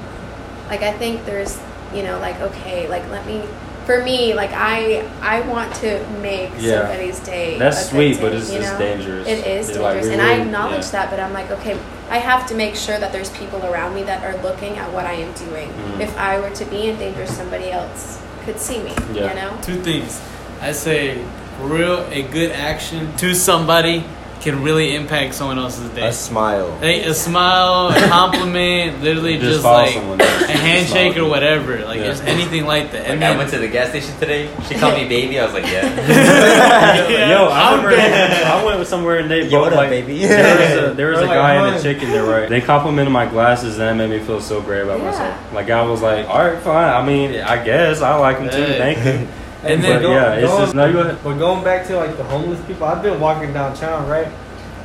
Like 0.67 0.81
I 0.81 0.93
think 0.93 1.25
there's 1.25 1.59
you 1.93 2.03
know 2.03 2.19
like 2.19 2.39
okay 2.41 2.87
like 2.89 3.07
let 3.09 3.25
me 3.25 3.43
for 3.87 4.03
me, 4.03 4.33
like 4.35 4.51
I 4.53 5.03
I 5.21 5.41
want 5.53 5.73
to 5.75 6.05
make 6.21 6.51
Yeah. 6.59 6.81
somebody's 6.81 7.19
day. 7.21 7.57
That's 7.57 7.77
a 7.77 7.81
good 7.85 7.89
sweet, 7.89 8.21
but 8.21 8.29
day, 8.31 8.37
it's 8.37 8.51
you 8.51 8.59
just 8.59 8.73
know? 8.73 8.85
dangerous. 8.85 9.27
It 9.27 9.47
is 9.47 9.69
It's 9.69 9.77
like, 9.79 9.93
dangerous, 9.95 10.05
we 10.07 10.13
and 10.13 10.21
I 10.21 10.33
acknowledge 10.43 10.83
yeah. 10.85 10.91
that. 10.91 11.09
But 11.09 11.19
I'm 11.21 11.33
like, 11.33 11.49
okay, 11.51 11.75
I 12.11 12.17
have 12.19 12.45
to 12.49 12.53
make 12.55 12.75
sure 12.75 12.99
that 12.99 13.11
there's 13.13 13.31
people 13.31 13.65
around 13.65 13.95
me 13.95 14.03
that 14.03 14.23
are 14.23 14.39
looking 14.43 14.77
at 14.77 14.91
what 14.93 15.05
I 15.05 15.13
am 15.13 15.31
doing. 15.33 15.69
Mhm. 15.69 16.01
If 16.01 16.15
I 16.19 16.39
were 16.39 16.51
to 16.51 16.65
be 16.65 16.89
in 16.89 16.97
danger, 16.99 17.25
somebody 17.25 17.71
else 17.71 18.19
could 18.45 18.59
see 18.59 18.79
me. 18.79 18.93
Yeah. 19.13 19.29
You 19.29 19.35
know. 19.41 19.51
Two 19.63 19.79
things. 19.81 20.19
I 20.61 20.73
say, 20.73 21.17
real, 21.61 22.05
a 22.11 22.23
good 22.23 22.51
action 22.51 23.13
to 23.17 23.33
somebody 23.33 24.03
can 24.41 24.61
really 24.63 24.95
impact 24.95 25.33
someone 25.33 25.57
else's 25.57 25.89
day. 25.91 26.07
A 26.07 26.13
smile. 26.13 26.77
Hey, 26.79 27.03
a 27.03 27.13
smile, 27.13 27.89
a 27.89 28.07
compliment, 28.09 29.01
literally 29.01 29.37
Just 29.37 29.63
just, 29.63 29.65
like 29.65 29.95
a 29.95 30.51
handshake 30.57 31.17
or 31.17 31.27
whatever. 31.27 31.83
Like 31.85 31.99
Yeah. 31.99 32.05
just 32.07 32.23
anything 32.23 32.65
like 32.65 32.91
that. 32.91 33.01
Like 33.03 33.09
And 33.09 33.23
I 33.23 33.35
went 33.35 33.49
to 33.51 33.57
the 33.59 33.67
gas 33.67 33.89
station 33.89 34.15
today. 34.19 34.49
She 34.67 34.75
called 34.75 34.93
me 34.95 35.07
baby. 35.07 35.39
I 35.39 35.45
was 35.45 35.53
like, 35.53 35.65
yeah. 35.65 35.85
Yeah, 37.09 37.29
Yo, 37.31 37.45
I 37.47 37.73
I'm 37.73 37.85
remember. 37.85 38.45
I 38.45 38.63
went 38.63 38.87
somewhere 38.87 39.19
and 39.19 39.29
they 39.29 39.47
Yo, 39.47 39.63
both 39.63 39.73
like 39.73 39.89
baby? 39.89 40.19
there 40.25 40.83
was 40.83 40.91
a, 40.91 40.93
there 40.95 41.09
was 41.09 41.19
Or 41.19 41.23
a 41.23 41.27
like, 41.27 41.35
guy 41.35 41.55
and 41.55 41.71
"Hi." 41.73 41.77
a 41.77 41.81
chick 41.81 42.03
in 42.03 42.09
there, 42.11 42.23
right? 42.23 42.47
They 42.49 42.61
complimented 42.61 43.11
my 43.11 43.25
glasses 43.25 43.79
and 43.79 43.99
that 43.99 44.07
made 44.09 44.19
me 44.19 44.25
feel 44.25 44.39
so 44.41 44.61
great 44.61 44.81
about 44.81 44.99
Yeah. 44.99 45.05
myself. 45.11 45.53
Like 45.53 45.69
I 45.69 45.81
was 45.83 46.01
like, 46.01 46.27
all 46.29 46.39
right, 46.45 46.61
fine. 46.61 46.89
I 46.93 47.05
mean, 47.05 47.41
I 47.41 47.63
guess 47.63 48.01
I 48.01 48.15
like 48.15 48.37
them 48.39 48.49
too. 48.49 48.57
Hey. 48.57 48.77
Thank 48.95 49.21
you. 49.21 49.27
And 49.63 49.81
But 49.81 49.87
then 49.87 50.01
go- 50.01 50.11
yeah, 50.11 50.33
it's 50.33 50.51
go- 50.51 50.59
just 50.59 50.75
no. 50.75 50.85
You 50.85 50.93
go. 50.93 51.17
But 51.23 51.33
going 51.39 51.63
back 51.63 51.87
to 51.87 51.97
like 51.97 52.15
the 52.17 52.23
homeless 52.25 52.59
people, 52.67 52.85
I've 52.87 53.01
been 53.01 53.19
walking 53.19 53.53
downtown, 53.53 54.07
right? 54.07 54.27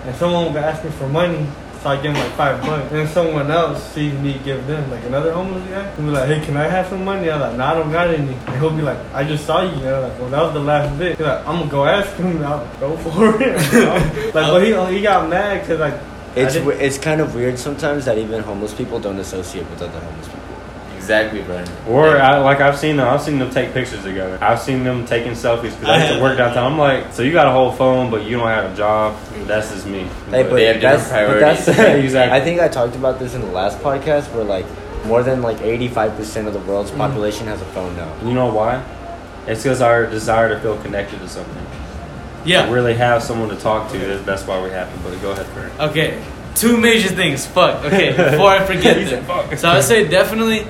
And 0.07 0.15
someone 0.17 0.53
would 0.53 0.63
ask 0.63 0.83
me 0.85 0.91
for 0.93 1.07
money, 1.09 1.47
so 1.83 1.91
I 1.91 1.97
give 1.97 2.15
them 2.15 2.23
like 2.23 2.33
five 2.33 2.61
bucks. 2.63 2.83
And 2.91 3.01
then 3.01 3.09
someone 3.09 3.51
else 3.51 3.83
sees 3.93 4.15
me 4.15 4.41
give 4.45 4.67
them, 4.67 4.91
like 4.91 5.05
another 5.05 5.33
homeless 5.33 5.69
guy, 5.69 5.83
and 5.83 6.07
be 6.07 6.11
like, 6.11 6.27
hey, 6.29 6.41
can 6.45 6.57
I 6.57 6.65
have 6.69 6.89
some 6.89 7.05
money? 7.05 7.31
I'm 7.31 7.41
like, 7.41 7.57
nah, 7.57 7.71
I 7.73 7.75
don't 7.75 7.93
got 7.93 8.09
any. 8.09 8.33
And 8.35 8.57
he'll 8.61 8.71
be 8.75 8.83
like, 8.83 8.99
I 9.15 9.23
just 9.25 9.45
saw 9.47 9.61
you. 9.63 9.69
And 9.71 9.89
I'm 9.89 10.03
like, 10.09 10.19
well, 10.19 10.31
that 10.31 10.43
was 10.43 10.53
the 10.55 10.61
last 10.61 10.99
bit. 10.99 11.19
He's 11.19 11.27
like, 11.27 11.47
I'm 11.47 11.59
gonna 11.61 11.71
go 11.71 11.85
ask 11.85 12.17
him. 12.17 12.37
And 12.37 12.45
I'll 12.45 12.67
go 12.81 12.97
for 13.05 13.41
it. 13.43 13.55
like, 14.35 14.51
but 14.51 14.63
he, 14.65 14.97
he 14.97 15.03
got 15.03 15.29
mad 15.29 15.61
because 15.61 15.79
like, 15.81 15.95
It's 16.35 16.57
I 16.57 16.59
didn't- 16.59 16.67
w- 16.69 16.79
it's 16.87 16.99
kind 16.99 17.21
of 17.21 17.35
weird 17.35 17.59
sometimes 17.59 18.07
that 18.07 18.17
even 18.19 18.43
homeless 18.43 18.73
people 18.75 18.99
don't 18.99 19.19
associate 19.19 19.69
with 19.71 19.83
other 19.83 20.01
homeless 20.01 20.29
people. 20.29 20.41
Exactly, 21.03 21.43
Brian. 21.43 21.69
Or 21.89 22.17
I, 22.17 22.39
like 22.39 22.61
I've 22.61 22.79
seen 22.79 22.97
them, 22.97 23.09
I've 23.09 23.21
seen 23.21 23.39
them 23.39 23.51
take 23.51 23.73
pictures 23.75 24.03
together. 24.03 24.39
I've 24.41 24.61
seen 24.61 24.85
them 24.85 25.05
taking 25.05 25.33
selfies 25.33 25.73
because 25.79 25.85
I 25.89 26.03
used 26.05 26.15
to 26.17 26.23
work 26.23 26.39
downtown. 26.39 26.73
I'm 26.73 26.79
like, 26.79 27.13
so 27.13 27.23
you 27.23 27.33
got 27.33 27.47
a 27.49 27.51
whole 27.53 27.73
phone, 27.73 28.11
but 28.11 28.25
you 28.25 28.39
don't 28.39 28.47
have 28.49 28.73
a 28.73 28.77
job. 28.77 29.17
That's 29.47 29.71
just 29.73 29.87
me. 29.87 30.05
Hey, 30.31 30.43
But- 30.43 30.51
but 30.51 30.57
They 30.57 30.65
have 30.67 30.81
different 30.81 31.09
that's, 31.09 31.09
but 31.09 31.41
that's 31.41 31.65
priorities. 31.77 32.05
Exactly. 32.05 32.39
I 32.41 32.45
think 32.45 32.61
I 32.61 32.69
talked 32.69 32.95
about 32.97 33.19
this 33.19 33.35
in 33.35 33.41
the 33.41 33.49
last 33.53 33.79
podcast 33.81 34.33
where 34.35 34.45
like 34.45 34.67
more 35.07 35.23
than 35.25 35.43
like 35.43 35.59
85% 35.59 36.47
of 36.47 36.53
the 36.53 36.61
world's 36.61 36.91
Mm. 36.93 36.99
population 36.99 37.47
has 37.49 37.61
a 37.61 37.65
phone 37.67 37.97
now. 37.97 38.11
you 38.25 38.33
know 38.35 38.53
why? 38.53 38.83
It's 39.49 39.65
because 39.65 39.83
our 39.83 40.07
desire 40.07 40.49
to 40.55 40.61
feel 40.61 40.79
connected 40.83 41.19
to 41.21 41.29
something. 41.29 41.67
yeah. 42.45 42.67
To 42.67 42.73
really 42.73 42.95
have 42.95 43.23
someone 43.23 43.49
to 43.49 43.57
talk 43.57 43.91
to. 43.91 43.99
That's- 43.99 44.25
That's 44.25 44.47
why 44.47 44.63
we 44.63 44.71
happen. 44.71 44.99
But 45.03 45.21
go 45.21 45.33
ahead, 45.33 45.47
Kurt. 45.55 45.91
Okay, 45.91 46.23
two 46.55 46.77
major 46.77 47.09
things. 47.09 47.45
Fuck. 47.47 47.85
Okay, 47.85 48.11
before 48.31 48.51
I 48.51 48.65
forget 48.65 48.97
He 48.97 49.07
said, 49.07 49.25
them. 49.27 49.49
"Fuck." 49.49 49.59
So 49.59 49.69
I 49.69 49.75
would 49.77 49.85
say 49.85 50.07
definitely 50.07 50.65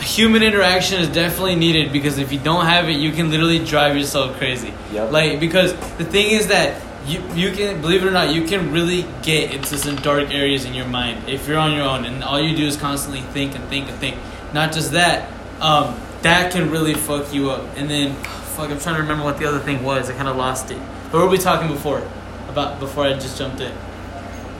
human 0.00 0.42
interaction 0.42 1.00
is 1.00 1.08
definitely 1.08 1.56
needed 1.56 1.92
because 1.92 2.18
if 2.18 2.32
you 2.32 2.38
don't 2.38 2.66
have 2.66 2.88
it, 2.88 2.96
you 2.96 3.12
can 3.12 3.30
literally 3.30 3.64
drive 3.64 3.96
yourself 3.96 4.36
crazy. 4.38 4.72
Yep. 4.92 5.12
Like 5.12 5.40
because 5.40 5.72
the 5.96 6.04
thing 6.04 6.30
is 6.30 6.48
that 6.48 6.82
you 7.06 7.22
you 7.34 7.52
can 7.52 7.80
believe 7.80 8.02
it 8.02 8.06
or 8.06 8.10
not, 8.10 8.34
you 8.34 8.44
can 8.44 8.72
really 8.72 9.04
get 9.22 9.52
into 9.52 9.76
some 9.76 9.96
dark 9.96 10.32
areas 10.32 10.64
in 10.64 10.74
your 10.74 10.86
mind 10.86 11.28
if 11.28 11.48
you're 11.48 11.58
on 11.58 11.72
your 11.72 11.84
own 11.84 12.04
and 12.04 12.22
all 12.22 12.40
you 12.40 12.56
do 12.56 12.66
is 12.66 12.76
constantly 12.76 13.20
think 13.20 13.54
and 13.54 13.64
think 13.64 13.88
and 13.88 13.98
think. 13.98 14.16
Not 14.52 14.72
just 14.72 14.92
that, 14.92 15.30
um, 15.60 15.98
that 16.22 16.52
can 16.52 16.70
really 16.70 16.94
fuck 16.94 17.32
you 17.32 17.50
up. 17.50 17.76
And 17.76 17.90
then, 17.90 18.14
fuck, 18.54 18.70
I'm 18.70 18.78
trying 18.78 18.96
to 18.96 19.02
remember 19.02 19.24
what 19.24 19.38
the 19.38 19.46
other 19.46 19.60
thing 19.60 19.82
was. 19.82 20.10
I 20.10 20.14
kind 20.14 20.28
of 20.28 20.36
lost 20.36 20.70
it. 20.70 20.76
What 20.76 21.22
were 21.22 21.28
we 21.28 21.38
talking 21.38 21.68
before? 21.68 22.06
About 22.48 22.80
before 22.80 23.04
I 23.04 23.14
just 23.14 23.38
jumped 23.38 23.60
in. 23.60 23.72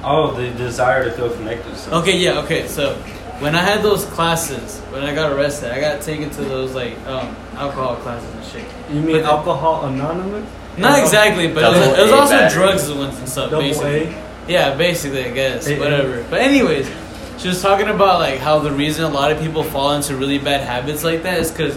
Oh, 0.03 0.35
the 0.35 0.51
desire 0.51 1.05
to 1.05 1.13
feel 1.13 1.31
connected. 1.31 1.93
Okay, 1.93 2.19
yeah, 2.19 2.41
okay. 2.41 2.67
So 2.67 3.01
when 3.43 3.55
I 3.55 3.61
had 3.61 3.83
those 3.83 4.05
classes, 4.07 4.79
when 4.93 5.03
I 5.03 5.15
got 5.15 5.33
arrested, 5.33 5.71
I 5.73 5.81
got 5.81 6.01
taken 6.03 6.31
to 6.31 6.43
those 6.43 6.75
like 6.75 6.97
um, 7.07 7.35
alcohol 7.57 7.97
classes 7.97 8.33
and 8.35 8.45
shit. 8.47 8.65
you 8.95 9.01
mean 9.01 9.17
But- 9.17 9.25
Alcohol 9.25 9.87
Anonymous? 9.87 10.49
Not 10.79 10.99
exactly, 11.01 11.49
but 11.49 11.65
it 11.65 11.79
was, 11.79 11.99
it 11.99 12.03
was 12.03 12.13
also 12.13 12.33
battery. 12.35 12.59
drugs 12.63 12.91
ones 12.91 13.19
and 13.19 13.29
stuff. 13.29 13.51
Double 13.51 13.63
basically. 13.63 14.05
A? 14.05 14.25
Yeah, 14.49 14.75
basically, 14.75 15.25
I 15.27 15.31
guess. 15.33 15.67
A- 15.69 15.77
A. 15.77 15.79
Whatever. 15.79 16.25
But 16.31 16.41
anyways, 16.41 16.91
she 17.37 17.49
was 17.49 17.61
talking 17.61 17.89
about 17.89 18.21
like 18.21 18.39
how 18.39 18.59
the 18.61 18.71
reason 18.73 19.05
a 19.05 19.09
lot 19.11 19.31
of 19.31 19.39
people 19.39 19.65
fall 19.65 19.93
into 19.93 20.17
really 20.17 20.39
bad 20.39 20.63
habits 20.63 21.05
like 21.05 21.25
that 21.25 21.41
is 21.41 21.51
because 21.51 21.77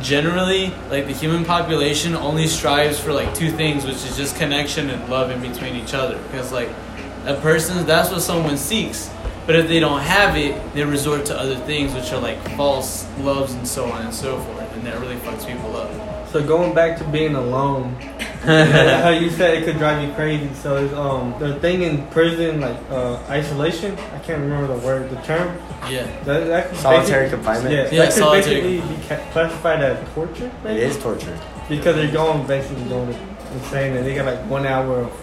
generally, 0.00 0.72
like 0.90 1.06
the 1.06 1.12
human 1.12 1.44
population 1.44 2.16
only 2.16 2.46
strives 2.48 2.98
for 2.98 3.12
like 3.12 3.32
two 3.34 3.50
things, 3.50 3.84
which 3.84 3.94
is 4.04 4.16
just 4.16 4.34
connection 4.36 4.90
and 4.90 5.08
love 5.08 5.30
in 5.30 5.40
between 5.40 5.76
each 5.76 5.94
other. 5.94 6.18
Because 6.24 6.50
like 6.52 6.70
a 7.26 7.34
person, 7.34 7.86
that's 7.86 8.10
what 8.10 8.22
someone 8.22 8.56
seeks. 8.56 9.08
But 9.46 9.56
if 9.56 9.66
they 9.68 9.80
don't 9.80 10.00
have 10.00 10.36
it, 10.36 10.54
they 10.74 10.84
resort 10.84 11.26
to 11.26 11.38
other 11.38 11.56
things, 11.56 11.92
which 11.94 12.12
are 12.12 12.20
like 12.20 12.38
false 12.56 13.06
loves 13.18 13.54
and 13.54 13.66
so 13.66 13.90
on 13.90 14.02
and 14.02 14.14
so 14.14 14.38
forth, 14.38 14.72
and 14.74 14.86
that 14.86 15.00
really 15.00 15.16
fucks 15.16 15.46
people 15.46 15.76
up. 15.76 15.90
So 16.30 16.42
going 16.46 16.74
back 16.74 16.96
to 16.98 17.04
being 17.04 17.34
alone, 17.34 17.94
how 18.42 19.10
you 19.10 19.28
said 19.30 19.54
it 19.54 19.64
could 19.64 19.78
drive 19.78 20.06
you 20.06 20.14
crazy. 20.14 20.52
So 20.54 20.84
it's, 20.84 20.94
um, 20.94 21.34
the 21.38 21.58
thing 21.60 21.82
in 21.82 22.06
prison, 22.08 22.60
like 22.60 22.76
uh, 22.90 23.16
isolation. 23.28 23.98
I 23.98 24.18
can't 24.20 24.40
remember 24.40 24.74
the 24.74 24.86
word, 24.86 25.10
the 25.10 25.20
term. 25.22 25.56
Yeah. 25.90 26.06
That, 26.24 26.46
that 26.46 26.68
could 26.70 26.78
Solitary 26.78 27.28
confinement? 27.28 27.74
Yeah, 27.74 27.82
Yeah, 27.82 27.88
that 27.90 28.04
could 28.14 28.18
solitary. 28.18 28.60
basically 28.78 28.96
be 28.96 29.02
classified 29.32 29.82
as 29.82 30.14
torture. 30.14 30.46
It 30.46 30.64
maybe? 30.64 30.80
is 30.82 30.98
torture. 30.98 31.38
because 31.68 31.96
they're 31.96 32.10
going 32.12 32.46
basically 32.46 32.84
going 32.84 33.12
insane, 33.54 33.96
and 33.96 34.06
they 34.06 34.14
got 34.14 34.24
like 34.26 34.48
one 34.48 34.66
hour 34.66 35.00
of 35.00 35.21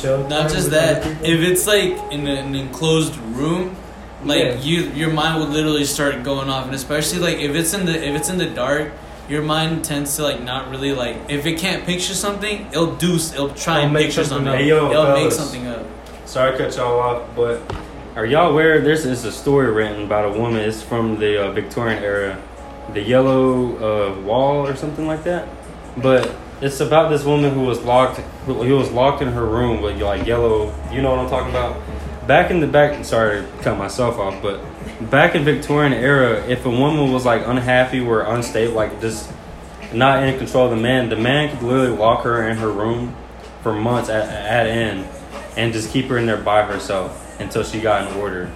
chill. 0.00 0.26
Not 0.28 0.50
just 0.50 0.70
that, 0.70 1.04
if 1.22 1.40
it's 1.40 1.66
like 1.66 1.92
in 2.12 2.26
an 2.26 2.54
enclosed 2.54 3.16
room, 3.36 3.76
like 4.24 4.38
Yeah. 4.42 4.54
you, 4.60 4.80
your 4.90 5.10
mind 5.12 5.40
would 5.40 5.50
literally 5.50 5.84
start 5.84 6.22
going 6.22 6.48
off, 6.50 6.66
and 6.66 6.74
especially 6.74 7.18
like 7.18 7.38
if 7.38 7.54
it's 7.54 7.74
in 7.74 7.86
the 7.86 7.92
if 8.08 8.14
it's 8.16 8.28
in 8.28 8.38
the 8.38 8.46
dark, 8.46 8.92
your 9.28 9.42
mind 9.42 9.84
tends 9.84 10.16
to 10.16 10.22
like 10.22 10.42
not 10.42 10.70
really 10.70 10.92
like 10.92 11.16
if 11.28 11.46
it 11.46 11.58
can't 11.58 11.84
picture 11.86 12.14
something, 12.14 12.66
it'll 12.72 12.94
do 12.96 13.14
it'll 13.16 13.50
try 13.50 13.76
It'll 13.78 13.84
and 13.84 13.92
make 13.92 14.06
picture 14.06 14.24
something 14.24 14.46
something. 14.46 14.48
up. 14.52 14.58
Hey, 14.60 14.68
yo, 14.68 14.90
it'll 14.90 15.14
make 15.14 15.32
something 15.32 15.66
up. 15.66 15.84
Sorry 16.26 16.52
to 16.52 16.58
cut 16.58 16.76
y'all 16.76 16.98
off, 17.00 17.22
but 17.36 17.60
are 18.16 18.24
y'all 18.26 18.50
aware? 18.50 18.80
This 18.80 19.04
is 19.04 19.24
a 19.24 19.32
story 19.32 19.70
written 19.70 20.04
about 20.04 20.24
a 20.34 20.38
woman. 20.38 20.60
It's 20.60 20.82
from 20.82 21.18
the 21.18 21.46
uh, 21.48 21.52
Victorian 21.52 22.02
era, 22.02 22.40
the 22.92 23.00
Yellow 23.02 23.76
uh, 24.16 24.20
Wall 24.20 24.66
or 24.66 24.74
something 24.76 25.06
like 25.06 25.24
that. 25.24 25.48
But 25.96 26.34
it's 26.64 26.80
about 26.80 27.10
this 27.10 27.24
woman 27.24 27.52
who 27.52 27.60
was 27.60 27.82
locked. 27.82 28.20
Who, 28.46 28.54
who 28.62 28.76
was 28.76 28.90
locked 28.90 29.20
in 29.20 29.28
her 29.28 29.44
room 29.44 29.82
with 29.82 30.00
like 30.00 30.26
yellow. 30.26 30.74
You 30.90 31.02
know 31.02 31.10
what 31.10 31.18
I'm 31.18 31.28
talking 31.28 31.50
about? 31.50 31.76
Back 32.26 32.50
in 32.50 32.60
the 32.60 32.66
back. 32.66 33.04
Sorry 33.04 33.42
to 33.42 33.48
cut 33.58 33.76
myself 33.76 34.18
off, 34.18 34.40
but 34.40 34.64
back 35.10 35.34
in 35.34 35.44
Victorian 35.44 35.92
era, 35.92 36.42
if 36.48 36.64
a 36.64 36.70
woman 36.70 37.12
was 37.12 37.26
like 37.26 37.46
unhappy 37.46 38.00
or 38.00 38.22
unstable, 38.22 38.72
like 38.72 38.98
just 39.02 39.30
not 39.92 40.22
in 40.22 40.38
control 40.38 40.64
of 40.64 40.70
the 40.70 40.82
man, 40.82 41.10
the 41.10 41.16
man 41.16 41.50
could 41.50 41.62
literally 41.62 41.96
lock 41.98 42.24
her 42.24 42.48
in 42.48 42.56
her 42.56 42.70
room 42.70 43.14
for 43.62 43.74
months 43.74 44.08
at, 44.08 44.26
at 44.26 44.66
end 44.66 45.06
and 45.58 45.72
just 45.74 45.90
keep 45.90 46.06
her 46.06 46.16
in 46.16 46.24
there 46.24 46.38
by 46.38 46.62
herself 46.62 47.38
until 47.40 47.62
she 47.62 47.78
got 47.78 48.10
in 48.10 48.18
order. 48.18 48.50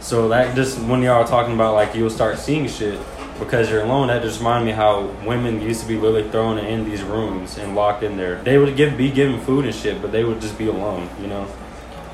So 0.00 0.30
that 0.30 0.56
just 0.56 0.78
when 0.78 1.02
y'all 1.02 1.22
are 1.22 1.26
talking 1.26 1.52
about 1.52 1.74
like 1.74 1.94
you'll 1.94 2.08
start 2.08 2.38
seeing 2.38 2.66
shit 2.68 2.98
because 3.40 3.68
you're 3.70 3.82
alone, 3.82 4.06
that 4.08 4.22
just 4.22 4.38
reminded 4.38 4.66
me 4.66 4.72
how 4.72 5.06
women 5.26 5.60
used 5.60 5.80
to 5.82 5.88
be 5.88 5.96
literally 5.96 6.30
thrown 6.30 6.58
in 6.58 6.84
these 6.84 7.02
rooms 7.02 7.58
and 7.58 7.74
locked 7.74 8.02
in 8.04 8.16
there. 8.16 8.36
They 8.42 8.58
would 8.58 8.76
give 8.76 8.96
be 8.96 9.10
given 9.10 9.40
food 9.40 9.64
and 9.64 9.74
shit, 9.74 10.00
but 10.00 10.12
they 10.12 10.22
would 10.22 10.40
just 10.40 10.56
be 10.56 10.68
alone, 10.68 11.08
you 11.20 11.26
know. 11.26 11.46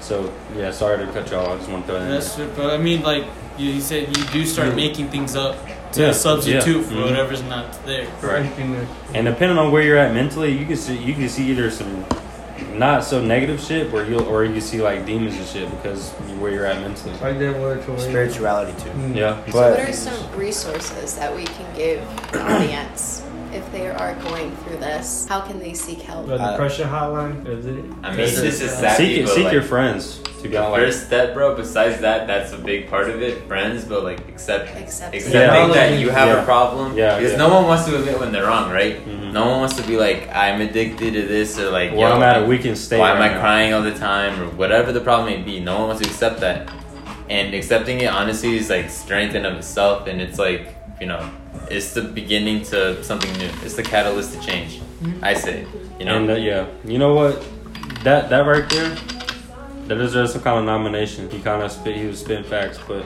So 0.00 0.32
yeah, 0.56 0.70
sorry 0.70 1.04
to 1.04 1.12
cut 1.12 1.30
y'all. 1.30 1.52
I 1.52 1.56
just 1.58 1.68
want 1.68 1.84
to 1.86 1.92
throw 1.92 1.98
that 2.00 2.06
in. 2.06 2.10
That's 2.12 2.34
there. 2.36 2.48
but 2.56 2.70
I 2.70 2.78
mean 2.78 3.02
like 3.02 3.24
you, 3.58 3.70
you 3.72 3.80
said 3.80 4.16
you 4.16 4.24
do 4.26 4.46
start 4.46 4.68
Yeah. 4.68 4.74
making 4.74 5.08
things 5.08 5.34
up 5.34 5.56
to 5.92 6.02
Yeah, 6.02 6.12
substitute 6.12 6.76
yeah. 6.76 6.82
for 6.82 6.94
Mhm. 6.94 7.04
whatever's 7.04 7.42
not 7.44 7.84
there. 7.86 8.06
Right. 8.22 8.46
And 9.14 9.24
depending 9.26 9.58
on 9.58 9.72
where 9.72 9.82
you're 9.82 9.98
at 9.98 10.14
mentally, 10.14 10.52
you 10.56 10.64
can 10.64 10.76
see 10.76 10.96
you 10.96 11.14
can 11.14 11.28
see 11.28 11.50
either 11.50 11.70
some 11.70 12.04
not 12.72 13.04
so 13.04 13.20
negative 13.22 13.60
shit, 13.60 13.90
where 13.92 14.04
you 14.06 14.16
will 14.16 14.26
or 14.28 14.44
you 14.44 14.60
see 14.60 14.80
like 14.82 15.04
demons 15.06 15.36
and 15.36 15.46
shit 15.46 15.70
because 15.70 16.10
where 16.38 16.52
you're 16.52 16.66
at 16.66 16.80
mentally. 16.80 17.14
Right 17.18 17.38
there, 17.38 17.52
where 17.52 17.76
to 17.76 17.90
where- 17.90 17.98
Spirituality 18.00 18.72
too. 18.82 18.90
Mm. 18.90 19.14
Yeah. 19.16 19.44
So 19.46 19.52
But- 19.52 19.78
what 19.78 19.88
are 19.88 19.92
some 19.92 20.36
resources 20.36 21.14
that 21.16 21.34
we 21.34 21.44
can 21.44 21.66
give 21.76 22.00
the 22.32 22.42
audience 22.42 23.22
if 23.66 23.72
they 23.72 23.88
are 23.88 24.14
going 24.16 24.54
through 24.58 24.78
this? 24.78 25.26
How 25.28 25.40
can 25.40 25.58
they 25.58 25.74
seek 25.74 26.00
help? 26.02 26.26
The 26.26 26.34
Uh, 26.36 26.50
depression 26.52 26.88
hotline 26.88 27.46
is 27.46 27.66
it? 27.66 27.84
I 28.02 28.08
mean, 28.10 28.16
This 28.18 28.32
it's 28.38 28.42
just 28.42 28.62
is, 28.62 28.72
as 28.72 28.78
uh, 28.78 28.80
savvy, 28.90 29.16
seek 29.16 29.24
but, 29.26 29.34
seek 29.34 29.44
like, 29.44 29.52
your 29.52 29.62
friends 29.62 30.18
to 30.36 30.42
The 30.42 30.48
go 30.48 30.70
like 30.70 30.80
first 30.80 31.06
step, 31.06 31.34
bro. 31.34 31.54
Besides 31.56 32.00
that, 32.00 32.26
that's 32.26 32.52
a 32.52 32.58
big 32.58 32.88
part 32.88 33.08
of 33.10 33.22
it. 33.22 33.46
Friends, 33.48 33.84
but 33.84 34.04
like 34.04 34.20
accept 34.28 34.76
Accept 34.76 35.14
accepting 35.14 35.40
Yeah. 35.40 35.66
that 35.74 35.98
you 35.98 36.10
have 36.10 36.28
Yeah. 36.28 36.42
a 36.42 36.44
problem. 36.44 36.96
Yeah, 36.96 37.16
Because 37.16 37.32
yeah. 37.32 37.38
no 37.38 37.48
one 37.54 37.66
wants 37.66 37.84
to 37.86 37.96
admit 37.96 38.18
when 38.20 38.32
they're 38.32 38.46
wrong, 38.46 38.70
right? 38.70 38.96
Mhm. 39.06 39.32
No 39.32 39.46
one 39.46 39.60
wants 39.60 39.76
to 39.76 39.82
be 39.82 39.96
like, 39.96 40.28
I'm 40.34 40.60
addicted 40.60 41.12
to 41.14 41.22
this, 41.22 41.58
or 41.58 41.70
like, 41.70 41.92
Or 41.92 41.96
yo, 42.00 42.12
I'm 42.12 42.22
at 42.22 42.42
a 42.42 42.44
weekend 42.46 42.78
state. 42.78 42.98
why 43.00 43.10
am 43.12 43.20
I 43.22 43.28
now. 43.28 43.40
crying 43.40 43.74
all 43.74 43.82
the 43.82 43.92
time, 44.10 44.40
or 44.40 44.46
whatever 44.62 44.92
the 44.92 45.00
problem 45.00 45.26
may 45.30 45.42
be. 45.42 45.58
No 45.60 45.78
one 45.78 45.88
wants 45.88 46.02
to 46.02 46.08
accept 46.08 46.40
that, 46.40 46.68
and 47.28 47.54
accepting 47.54 48.00
it 48.00 48.10
honestly 48.12 48.56
is 48.56 48.70
like 48.70 48.88
strength 48.90 49.34
in 49.34 49.44
of 49.44 49.54
itself, 49.56 50.06
and 50.06 50.20
it's 50.20 50.38
like 50.38 50.74
you 51.00 51.06
know, 51.06 51.20
it's 51.70 51.94
the 51.94 52.02
beginning 52.02 52.62
to 52.64 53.02
something 53.02 53.32
new. 53.38 53.50
It's 53.62 53.74
the 53.74 53.82
catalyst 53.82 54.34
to 54.34 54.40
change. 54.40 54.80
I 55.22 55.34
say, 55.34 55.66
you 55.98 56.04
know. 56.06 56.16
And 56.16 56.30
uh, 56.30 56.34
yeah, 56.34 56.66
you 56.84 56.98
know 56.98 57.14
what? 57.14 57.44
That 58.04 58.30
that 58.30 58.40
right 58.40 58.68
there, 58.68 58.96
that 59.86 59.94
deserves 59.96 60.32
some 60.32 60.42
kind 60.42 60.58
of 60.58 60.64
nomination. 60.64 61.30
He 61.30 61.40
kind 61.40 61.62
of 61.62 61.72
spit. 61.72 61.96
He 61.96 62.06
was 62.06 62.20
spitting 62.20 62.44
facts, 62.44 62.78
but 62.86 63.04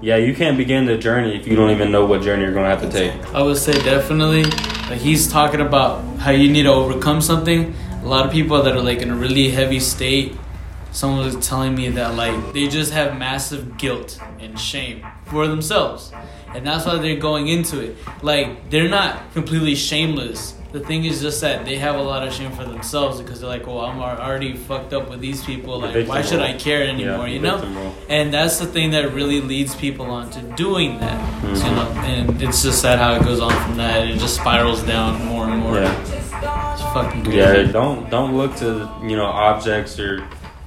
yeah, 0.00 0.16
you 0.16 0.34
can't 0.34 0.56
begin 0.56 0.86
the 0.86 0.96
journey 0.96 1.36
if 1.36 1.46
you 1.46 1.56
don't 1.56 1.70
even 1.70 1.90
know 1.90 2.06
what 2.06 2.22
journey 2.22 2.42
you're 2.44 2.54
gonna 2.54 2.68
have 2.68 2.82
to 2.82 2.90
take. 2.90 3.12
I 3.34 3.42
would 3.42 3.56
say 3.56 3.72
definitely. 3.82 4.44
Like 4.88 5.00
he's 5.00 5.30
talking 5.30 5.60
about 5.60 6.02
how 6.18 6.30
you 6.30 6.50
need 6.50 6.62
to 6.62 6.72
overcome 6.72 7.20
something. 7.20 7.74
A 8.02 8.06
lot 8.06 8.24
of 8.24 8.32
people 8.32 8.62
that 8.62 8.74
are 8.74 8.80
like 8.80 9.00
in 9.00 9.10
a 9.10 9.16
really 9.16 9.50
heavy 9.50 9.80
state. 9.80 10.36
Someone 10.90 11.24
was 11.24 11.46
telling 11.46 11.74
me 11.74 11.90
that 11.90 12.14
like 12.14 12.54
they 12.54 12.66
just 12.66 12.92
have 12.92 13.18
massive 13.18 13.76
guilt 13.76 14.18
and 14.40 14.58
shame 14.58 15.06
for 15.26 15.46
themselves, 15.46 16.12
and 16.54 16.66
that's 16.66 16.86
why 16.86 16.96
they're 16.96 17.16
going 17.16 17.48
into 17.48 17.80
it. 17.80 17.96
Like 18.22 18.70
they're 18.70 18.88
not 18.88 19.32
completely 19.34 19.74
shameless. 19.74 20.54
The 20.70 20.80
thing 20.80 21.06
is 21.06 21.22
just 21.22 21.40
that 21.40 21.64
they 21.64 21.78
have 21.78 21.94
a 21.94 22.02
lot 22.02 22.28
of 22.28 22.34
shame 22.34 22.52
for 22.52 22.64
themselves 22.64 23.22
because 23.22 23.40
they're 23.40 23.48
like, 23.48 23.66
"Well, 23.66 23.80
I'm 23.80 24.00
already 24.00 24.54
fucked 24.54 24.92
up 24.92 25.08
with 25.08 25.18
these 25.18 25.42
people. 25.42 25.80
Like, 25.80 25.94
victim 25.94 26.08
why 26.08 26.22
should. 26.22 26.40
I 26.40 26.52
care 26.58 26.82
anymore?" 26.82 27.26
Yeah, 27.26 27.34
you 27.34 27.40
know. 27.40 27.94
And 28.10 28.34
that's 28.34 28.58
the 28.58 28.66
thing 28.66 28.90
that 28.90 29.14
really 29.14 29.40
leads 29.40 29.74
people 29.74 30.06
on 30.06 30.28
to 30.30 30.42
doing 30.56 31.00
that. 31.00 31.18
Mm-hmm. 31.42 31.66
You 31.66 31.72
know, 31.72 31.90
and 32.04 32.42
it's 32.42 32.62
just 32.62 32.82
sad 32.82 32.98
how 32.98 33.14
it 33.14 33.22
goes 33.22 33.40
on 33.40 33.50
from 33.64 33.78
that. 33.78 34.06
It 34.06 34.18
just 34.18 34.34
spirals 34.34 34.82
down 34.82 35.24
more 35.24 35.48
and 35.48 35.58
more. 35.62 35.76
Yeah. 35.76 36.02
It's 36.02 36.82
fucking 36.82 37.24
crazy. 37.24 37.38
Yeah, 37.38 37.62
don't 37.72 38.10
don't 38.10 38.36
look 38.36 38.54
to 38.56 38.90
you 39.02 39.16
know 39.16 39.24
objects 39.24 39.98
or 39.98 40.22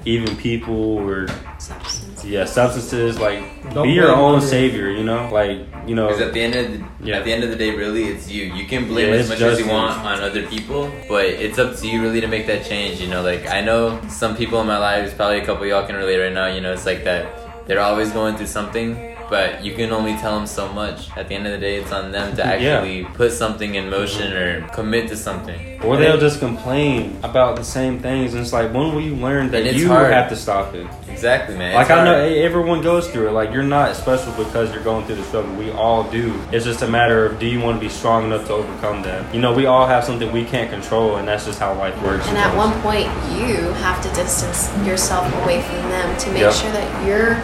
even 0.05 0.35
people 0.35 0.97
or 0.97 1.27
Substance. 1.59 2.00
Yeah 2.25 2.45
substances. 2.45 3.19
Like 3.19 3.39
Don't 3.73 3.87
be 3.87 3.93
your 3.93 4.11
own 4.11 4.37
others. 4.37 4.49
savior. 4.49 4.89
You 4.89 5.03
know, 5.03 5.29
like 5.31 5.59
you 5.87 5.95
know. 5.95 6.07
Because 6.07 6.21
at 6.21 6.33
the 6.33 6.41
end 6.41 6.55
of 6.55 6.71
the, 6.71 6.85
Yeah. 7.07 7.17
at 7.17 7.25
the 7.25 7.33
end 7.33 7.43
of 7.43 7.49
the 7.49 7.55
day, 7.55 7.71
really, 7.75 8.05
it's 8.05 8.29
you. 8.29 8.43
You 8.43 8.65
can 8.65 8.87
blame 8.87 9.09
Yeah, 9.09 9.19
as 9.19 9.29
much 9.29 9.41
as 9.41 9.57
just 9.57 9.59
you 9.61 9.65
you. 9.67 9.71
want 9.71 9.97
on 9.99 10.19
other 10.21 10.43
people, 10.47 10.91
but 11.09 11.25
it's 11.25 11.57
up 11.59 11.75
to 11.77 11.87
you 11.87 12.01
really 12.01 12.21
to 12.21 12.27
make 12.27 12.47
that 12.47 12.65
change. 12.65 13.01
You 13.01 13.07
know, 13.07 13.21
like 13.21 13.47
I 13.47 13.61
know 13.61 13.99
some 14.09 14.35
people 14.35 14.61
in 14.61 14.67
my 14.67 14.77
lives, 14.77 15.13
probably 15.13 15.39
a 15.39 15.45
couple 15.45 15.63
of 15.63 15.69
y'all 15.69 15.85
can 15.85 15.95
relate 15.95 16.19
right 16.19 16.33
now. 16.33 16.47
You 16.47 16.61
know, 16.61 16.73
it's 16.73 16.85
like 16.85 17.03
that. 17.05 17.67
They're 17.67 17.79
always 17.79 18.11
going 18.11 18.35
through 18.37 18.47
something, 18.47 19.10
but 19.31 19.63
you 19.63 19.73
can 19.73 19.91
only 19.93 20.13
tell 20.17 20.35
them 20.37 20.45
so 20.45 20.67
much. 20.73 21.09
At 21.17 21.29
the 21.29 21.35
end 21.35 21.47
of 21.47 21.53
the 21.53 21.57
day, 21.57 21.77
it's 21.77 21.91
on 21.93 22.11
them 22.11 22.35
to 22.35 22.41
Yeah. 22.43 22.51
actually 22.51 23.05
put 23.15 23.31
something 23.31 23.73
in 23.75 23.89
motion 23.89 24.33
or 24.33 24.61
commit 24.73 25.07
to 25.07 25.15
something. 25.15 25.69
or 25.83 25.97
they'll 25.97 26.19
just 26.19 26.39
complain 26.39 27.17
about 27.23 27.55
the 27.55 27.63
same 27.63 27.97
things, 27.97 28.33
and 28.35 28.43
it's 28.43 28.53
like, 28.53 28.71
when 28.71 28.93
will 28.93 29.01
you 29.01 29.15
learn 29.15 29.49
that 29.49 29.73
you 29.73 29.87
hard. 29.87 30.13
have 30.13 30.29
to 30.29 30.35
stop 30.35 30.75
it? 30.75 30.85
Exactly, 31.09 31.55
man. 31.57 31.73
Like 31.73 31.83
It's 31.89 31.91
I 31.91 32.03
know 32.05 32.13
hard. 32.19 32.31
e- 32.33 32.43
everyone 32.43 32.81
goes 32.83 33.07
through 33.07 33.29
it. 33.29 33.31
Like 33.31 33.51
you're 33.51 33.63
not 33.63 33.95
special 33.95 34.31
because 34.33 34.71
you're 34.73 34.83
going 34.83 35.05
through 35.07 35.15
the 35.15 35.23
struggle. 35.23 35.51
We 35.55 35.71
all 35.71 36.03
do. 36.03 36.33
It's 36.51 36.65
just 36.65 36.83
a 36.83 36.87
matter 36.87 37.25
of 37.25 37.39
do 37.39 37.47
you 37.47 37.59
want 37.61 37.77
to 37.77 37.81
be 37.81 37.89
strong 37.89 38.25
enough 38.25 38.45
to 38.47 38.53
overcome 38.53 39.01
that? 39.03 39.33
You 39.33 39.41
know, 39.41 39.53
we 39.53 39.65
all 39.65 39.87
have 39.87 40.03
something 40.03 40.31
we 40.31 40.45
can't 40.45 40.69
control, 40.69 41.15
and 41.15 41.27
that's 41.27 41.45
just 41.45 41.57
how 41.59 41.73
life 41.73 41.99
works. 42.03 42.27
And 42.27 42.37
at 42.37 42.55
one 42.55 42.73
point, 42.81 43.07
you 43.35 43.55
have 43.81 44.03
to 44.03 44.09
distance 44.09 44.69
yourself 44.85 45.25
away 45.43 45.61
from 45.61 45.89
them 45.89 46.15
to 46.17 46.29
make 46.29 46.41
Yep. 46.41 46.53
sure 46.53 46.71
that 46.73 47.05
you're 47.07 47.37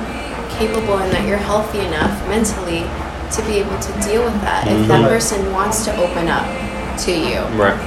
capable 0.57 0.97
and 0.97 1.11
that 1.13 1.27
you're 1.27 1.37
healthy 1.37 1.79
enough 1.79 2.11
mentally 2.27 2.83
to 3.31 3.41
be 3.43 3.59
able 3.59 3.77
to 3.79 3.91
deal 4.07 4.23
with 4.23 4.39
that. 4.41 4.67
If 4.67 4.87
that 4.87 5.01
Mhm. 5.05 5.09
person 5.09 5.51
wants 5.51 5.83
to 5.85 5.95
open 5.97 6.27
up 6.29 6.45
to 7.05 7.11
you. 7.11 7.39
right? 7.55 7.77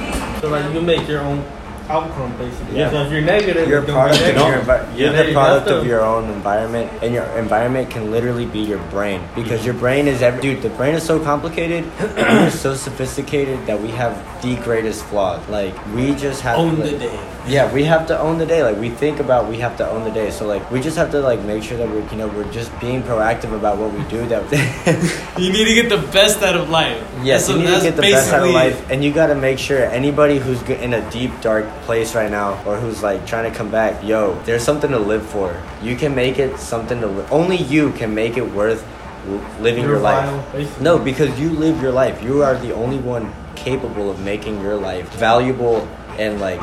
So 0.41 0.49
like 0.49 0.73
you 0.73 0.81
make 0.81 1.07
your 1.07 1.21
own 1.21 1.43
outcome 1.89 2.31
basically. 2.39 2.77
Yeah. 2.79 2.89
So 2.89 3.01
if 3.01 3.11
you're 3.11 3.21
negative, 3.21 3.67
You're 3.67 3.79
a 3.79 3.81
you're 3.81 3.81
gonna 3.81 3.93
product 4.15 4.21
of 4.21 4.27
negative. 4.27 4.47
your 4.47 4.57
envi- 4.77 4.85
you're 4.97 5.13
Yeah, 5.13 5.23
the 5.23 5.33
product 5.33 5.67
of 5.67 5.85
your 5.85 6.01
own 6.05 6.29
environment, 6.29 6.89
and 7.01 7.13
your 7.13 7.25
environment 7.37 7.89
can 7.89 8.11
literally 8.11 8.45
be 8.45 8.59
your 8.59 8.77
brain 8.91 9.19
because 9.35 9.65
your 9.65 9.73
brain 9.73 10.07
is 10.07 10.21
every 10.21 10.41
dude. 10.41 10.61
The 10.61 10.69
brain 10.69 10.95
is 10.95 11.03
so 11.03 11.19
complicated, 11.19 11.83
and 12.17 12.47
it's 12.47 12.59
so 12.59 12.75
sophisticated 12.75 13.65
that 13.67 13.81
we 13.81 13.89
have 13.89 14.13
the 14.41 14.55
greatest 14.57 15.03
flaws. 15.05 15.41
Like 15.49 15.73
we 15.93 16.15
just 16.15 16.41
have 16.41 16.57
Own 16.59 16.77
to, 16.77 16.83
the 16.83 16.97
day. 16.97 17.19
Yeah, 17.47 17.71
we 17.73 17.83
have 17.85 18.05
to 18.07 18.19
own 18.19 18.37
the 18.37 18.45
day. 18.45 18.63
Like 18.63 18.77
we 18.77 18.89
think 18.89 19.19
about, 19.19 19.49
we 19.49 19.57
have 19.57 19.75
to 19.77 19.89
own 19.89 20.03
the 20.03 20.11
day. 20.11 20.29
So 20.31 20.45
like 20.45 20.69
we 20.71 20.79
just 20.79 20.95
have 20.97 21.11
to 21.11 21.19
like 21.21 21.41
make 21.41 21.63
sure 21.63 21.77
that 21.77 21.89
we're 21.89 22.07
you 22.09 22.17
know 22.17 22.27
we're 22.27 22.51
just 22.51 22.71
being 22.79 23.01
proactive 23.03 23.53
about 23.53 23.77
what 23.77 23.91
we 23.93 24.03
do. 24.09 24.25
That 24.27 24.43
You 25.39 25.51
need 25.51 25.65
to 25.65 25.73
get 25.73 25.89
the 25.89 26.05
best 26.11 26.43
out 26.43 26.55
of 26.55 26.69
life. 26.69 27.01
Yes, 27.23 27.45
So 27.47 27.55
you 27.55 27.63
need 27.63 27.77
to 27.77 27.81
get 27.81 27.95
the 27.95 28.03
best 28.03 28.31
out 28.31 28.47
of 28.47 28.53
life, 28.53 28.89
and 28.91 29.03
you 29.03 29.11
got 29.11 29.27
to 29.27 29.35
make 29.35 29.59
sure 29.59 29.79
anybody 29.85 30.37
who's 30.37 30.61
in 30.69 30.93
a 30.93 31.09
deep, 31.11 31.31
dark 31.41 31.65
place 31.85 32.13
right 32.15 32.29
now, 32.29 32.61
or 32.65 32.77
who's 32.77 33.01
like 33.01 33.25
trying 33.25 33.51
to 33.51 33.57
come 33.57 33.71
back, 33.71 34.03
yo, 34.03 34.39
there's 34.43 34.63
something 34.63 34.91
to 34.91 34.99
live 34.99 35.25
for. 35.25 35.59
You 35.81 35.95
can 35.95 36.13
make 36.13 36.37
it 36.39 36.57
something 36.59 37.01
to 37.01 37.07
li- 37.07 37.25
only 37.31 37.57
you 37.57 37.91
can 37.93 38.13
make 38.13 38.37
it 38.37 38.51
worth 38.51 38.85
living 39.59 39.83
You're 39.83 39.93
your 39.93 39.99
life. 40.01 40.51
basically. 40.51 40.83
No, 40.83 40.97
because 40.99 41.39
you 41.39 41.49
live 41.51 41.81
your 41.81 41.91
life. 41.91 42.21
You 42.23 42.43
are 42.43 42.57
the 42.57 42.73
only 42.73 42.97
one 42.97 43.33
capable 43.55 44.09
of 44.09 44.19
making 44.19 44.61
your 44.61 44.75
life 44.75 45.07
valuable 45.13 45.87
and 46.17 46.39
like 46.39 46.59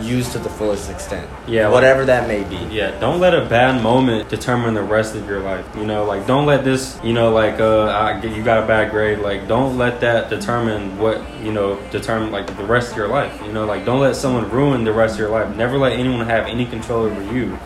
used 0.00 0.32
to 0.32 0.38
the 0.38 0.48
fullest 0.48 0.90
extent. 0.90 1.28
Yeah, 1.46 1.68
whatever 1.68 2.04
that 2.04 2.28
may 2.28 2.44
be. 2.44 2.56
Yeah, 2.74 2.98
don't 3.00 3.20
let 3.20 3.34
a 3.34 3.44
bad 3.46 3.82
moment 3.82 4.28
determine 4.28 4.74
the 4.74 4.82
rest 4.82 5.14
of 5.14 5.26
your 5.26 5.40
life. 5.40 5.66
You 5.76 5.86
know, 5.86 6.04
like 6.04 6.26
don't 6.26 6.46
let 6.46 6.64
this, 6.64 6.98
you 7.02 7.12
know, 7.12 7.32
like 7.32 7.60
uh, 7.60 7.86
I, 7.86 8.22
you 8.22 8.42
got 8.42 8.62
a 8.62 8.66
bad 8.66 8.90
grade. 8.90 9.18
Like 9.18 9.48
don't 9.48 9.78
let 9.78 10.00
that 10.00 10.30
determine 10.30 10.98
what 10.98 11.22
you 11.42 11.52
know 11.52 11.80
determine 11.90 12.30
like 12.30 12.46
the 12.56 12.64
rest 12.64 12.92
of 12.92 12.96
your 12.96 13.08
life. 13.08 13.40
You 13.44 13.52
know, 13.52 13.66
like 13.66 13.84
don't 13.84 14.00
let 14.00 14.16
someone 14.16 14.50
ruin 14.50 14.84
the 14.84 14.92
rest 14.92 15.14
of 15.14 15.20
your 15.20 15.30
life. 15.30 15.54
Never 15.56 15.78
let 15.78 15.92
anyone 15.92 16.26
have 16.26 16.46
any 16.46 16.66
control 16.66 17.04
over 17.04 17.22
you. 17.32 17.58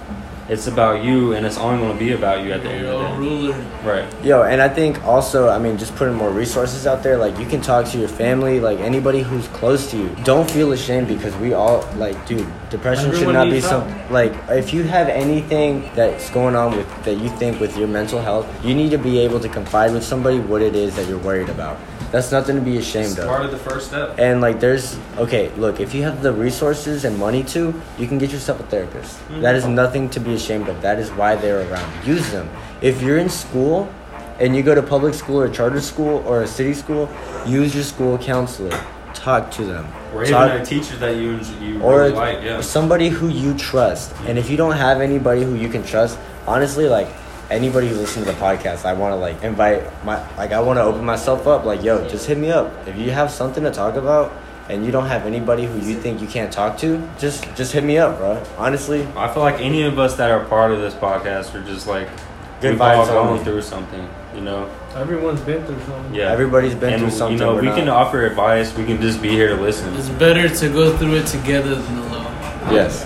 It's 0.48 0.66
about 0.66 1.04
you, 1.04 1.34
and 1.34 1.46
it's 1.46 1.56
only 1.56 1.78
going 1.78 1.92
to 1.92 2.04
be 2.04 2.12
about 2.12 2.44
you 2.44 2.52
at 2.52 2.62
the 2.62 2.68
end 2.68 2.86
of 2.86 3.00
the 3.00 3.08
day. 3.08 3.16
ruler. 3.16 3.54
Right. 3.84 4.24
Yo, 4.24 4.42
and 4.42 4.60
I 4.60 4.68
think 4.68 5.02
also, 5.04 5.48
I 5.48 5.58
mean, 5.58 5.78
just 5.78 5.94
putting 5.94 6.14
more 6.14 6.30
resources 6.30 6.86
out 6.86 7.02
there. 7.02 7.16
Like, 7.16 7.38
you 7.38 7.46
can 7.46 7.60
talk 7.60 7.86
to 7.86 7.98
your 7.98 8.08
family, 8.08 8.58
like 8.58 8.80
anybody 8.80 9.22
who's 9.22 9.46
close 9.48 9.90
to 9.92 9.96
you. 9.96 10.08
Don't 10.24 10.50
feel 10.50 10.72
ashamed 10.72 11.06
because 11.06 11.34
we 11.36 11.52
all, 11.52 11.88
like, 11.96 12.26
dude, 12.26 12.46
depression 12.70 13.12
should 13.14 13.32
not 13.32 13.44
be 13.44 13.52
needs 13.52 13.68
some. 13.68 13.88
Like, 14.10 14.34
if 14.48 14.74
you 14.74 14.82
have 14.82 15.08
anything 15.08 15.88
that's 15.94 16.28
going 16.30 16.56
on 16.56 16.76
with 16.76 17.04
that 17.04 17.14
you 17.14 17.28
think 17.30 17.60
with 17.60 17.76
your 17.76 17.88
mental 17.88 18.20
health, 18.20 18.46
you 18.64 18.74
need 18.74 18.90
to 18.90 18.98
be 18.98 19.18
able 19.18 19.38
to 19.40 19.48
confide 19.48 19.92
with 19.92 20.02
somebody 20.02 20.40
what 20.40 20.60
it 20.60 20.74
is 20.74 20.96
that 20.96 21.08
you're 21.08 21.18
worried 21.18 21.50
about. 21.50 21.78
That's 22.12 22.30
nothing 22.30 22.56
to 22.56 22.62
be 22.62 22.76
ashamed 22.76 23.18
of. 23.18 23.26
Part 23.26 23.44
of 23.44 23.50
the 23.50 23.56
first 23.56 23.88
step. 23.88 24.18
And 24.18 24.40
like, 24.40 24.60
there's 24.60 24.98
okay. 25.16 25.50
Look, 25.56 25.80
if 25.80 25.94
you 25.94 26.02
have 26.02 26.22
the 26.22 26.32
resources 26.32 27.04
and 27.04 27.18
money 27.18 27.42
to, 27.44 27.74
you 27.98 28.06
can 28.06 28.18
get 28.18 28.30
yourself 28.30 28.60
a 28.60 28.64
therapist. 28.64 29.18
Mm-hmm. 29.18 29.40
That 29.40 29.54
is 29.56 29.66
nothing 29.66 30.10
to 30.10 30.20
be 30.20 30.34
ashamed 30.34 30.68
of. 30.68 30.82
That 30.82 30.98
is 30.98 31.10
why 31.10 31.36
they're 31.36 31.68
around. 31.70 32.06
Use 32.06 32.30
them. 32.30 32.48
If 32.82 33.00
you're 33.02 33.18
in 33.18 33.30
school, 33.30 33.92
and 34.38 34.56
you 34.56 34.62
go 34.62 34.74
to 34.74 34.82
public 34.82 35.14
school 35.14 35.40
or 35.40 35.48
charter 35.48 35.80
school 35.80 36.22
or 36.26 36.42
a 36.42 36.46
city 36.46 36.74
school, 36.74 37.08
use 37.46 37.74
your 37.74 37.84
school 37.84 38.18
counselor. 38.18 38.78
Talk 39.14 39.50
to 39.52 39.64
them. 39.64 39.86
Or 40.14 40.22
even 40.22 40.32
Talk- 40.34 40.60
a 40.60 40.64
teacher 40.64 40.96
that 40.96 41.16
you 41.16 41.38
you 41.60 41.80
or 41.80 42.00
really 42.00 42.12
like. 42.12 42.42
Yeah. 42.42 42.60
somebody 42.60 43.08
who 43.08 43.28
you 43.28 43.56
trust. 43.56 44.12
And 44.26 44.38
if 44.38 44.50
you 44.50 44.56
don't 44.56 44.76
have 44.76 45.00
anybody 45.00 45.44
who 45.44 45.54
you 45.54 45.68
can 45.68 45.84
trust, 45.84 46.18
honestly, 46.46 46.88
like 46.88 47.08
anybody 47.50 47.88
who 47.88 47.94
listens 47.96 48.26
to 48.26 48.32
the 48.32 48.38
podcast, 48.38 48.84
I 48.84 48.92
want 48.94 49.12
to 49.12 49.16
like 49.16 49.42
invite 49.42 49.82
my 50.04 50.16
like 50.36 50.52
I 50.52 50.60
want 50.60 50.78
to 50.78 50.82
open 50.82 51.04
myself 51.04 51.46
up. 51.46 51.64
Like, 51.64 51.82
yo, 51.82 52.06
just 52.08 52.26
hit 52.26 52.38
me 52.38 52.50
up 52.50 52.72
if 52.86 52.96
you 52.96 53.10
have 53.10 53.30
something 53.30 53.62
to 53.64 53.70
talk 53.70 53.96
about. 53.96 54.32
And 54.68 54.86
you 54.86 54.92
don't 54.92 55.06
have 55.06 55.26
anybody 55.26 55.66
who 55.66 55.74
you 55.80 55.96
think 55.98 56.20
you 56.22 56.28
can't 56.28 56.50
talk 56.52 56.78
to, 56.78 57.06
just 57.18 57.44
just 57.56 57.72
hit 57.72 57.82
me 57.82 57.98
up, 57.98 58.16
bro. 58.16 58.42
Honestly, 58.56 59.06
I 59.16 59.26
feel 59.34 59.42
like 59.42 59.60
any 59.60 59.82
of 59.82 59.98
us 59.98 60.14
that 60.16 60.30
are 60.30 60.44
part 60.44 60.70
of 60.70 60.80
this 60.80 60.94
podcast 60.94 61.52
are 61.54 61.64
just 61.64 61.88
like 61.88 62.08
Good 62.60 62.70
we've 62.74 62.80
all 62.80 63.04
vibes 63.04 63.08
gone 63.08 63.28
only. 63.30 63.44
through 63.44 63.60
something. 63.62 64.08
You 64.34 64.40
know. 64.40 64.70
Everyone's 64.94 65.40
been 65.40 65.64
through 65.66 65.80
something. 65.80 66.14
Yeah. 66.14 66.30
everybody's 66.30 66.74
been 66.76 66.92
and 66.94 67.02
through 67.02 67.10
something. 67.10 67.38
you 67.38 67.44
know 67.44 67.54
we're 67.56 67.62
we 67.62 67.66
not- 67.66 67.78
can 67.78 67.88
offer 67.88 68.24
advice. 68.24 68.74
We 68.74 68.84
can 68.86 69.00
just 69.02 69.20
be 69.20 69.30
here 69.30 69.48
to 69.54 69.60
listen. 69.60 69.92
It's 69.96 70.08
better 70.10 70.48
to 70.48 70.68
go 70.72 70.96
through 70.96 71.16
it 71.16 71.26
together 71.26 71.74
than 71.74 71.98
alone. 71.98 72.32
yes, 72.70 73.04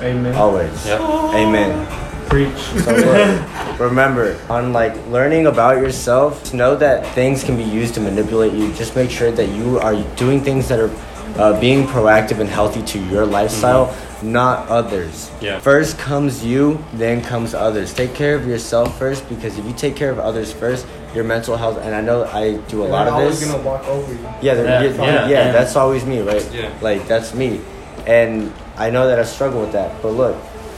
Amen. 0.00 0.34
always. 0.34 0.86
Yep. 0.86 1.00
Amen. 1.00 2.05
Preach. 2.28 2.52
So 3.76 3.84
remember, 3.84 4.38
on 4.48 4.72
like 4.72 4.94
learning 5.08 5.46
about 5.46 5.76
yourself, 5.78 6.54
know 6.54 6.76
that 6.76 7.06
things 7.14 7.44
can 7.44 7.56
be 7.56 7.64
used 7.64 7.94
to 7.94 8.00
manipulate 8.00 8.52
you. 8.54 8.72
Just 8.74 8.96
make 8.96 9.10
sure 9.10 9.30
that 9.30 9.48
you 9.50 9.78
are 9.78 9.94
doing 10.16 10.40
things 10.40 10.68
that 10.68 10.78
are 10.80 10.90
uh, 11.38 11.60
being 11.60 11.86
proactive 11.86 12.40
and 12.40 12.48
healthy 12.48 12.82
to 12.82 12.98
your 13.10 13.26
lifestyle, 13.26 13.94
not 14.22 14.66
others. 14.68 15.30
Yeah. 15.40 15.60
First 15.60 15.98
comes 15.98 16.44
you, 16.44 16.82
then 16.94 17.22
comes 17.22 17.52
others. 17.54 17.92
Take 17.92 18.14
care 18.14 18.34
of 18.34 18.46
yourself 18.46 18.98
first 18.98 19.28
because 19.28 19.58
if 19.58 19.64
you 19.66 19.74
take 19.74 19.94
care 19.96 20.10
of 20.10 20.18
others 20.18 20.52
first, 20.52 20.86
your 21.14 21.24
mental 21.24 21.56
health. 21.56 21.78
And 21.82 21.94
I 21.94 22.00
know 22.00 22.24
I 22.24 22.56
do 22.68 22.82
a 22.82 22.86
lot 22.86 23.08
of 23.08 23.18
this. 23.18 23.40
They're 23.40 23.52
always 23.52 23.64
gonna 23.64 23.64
walk 23.64 23.86
over 23.88 24.12
you. 24.12 24.20
Yeah, 24.40 24.54
Yeah, 24.54 24.82
yeah, 24.82 24.94
yeah, 24.94 25.28
yeah, 25.28 25.52
that's 25.52 25.76
always 25.76 26.04
me, 26.06 26.20
right? 26.20 26.48
Yeah. 26.52 26.72
Like 26.80 27.06
that's 27.06 27.34
me, 27.34 27.60
and 28.06 28.52
I 28.76 28.90
know 28.90 29.06
that 29.06 29.18
I 29.18 29.24
struggle 29.24 29.60
with 29.60 29.72
that. 29.72 30.00
But 30.02 30.12
look, 30.12 30.36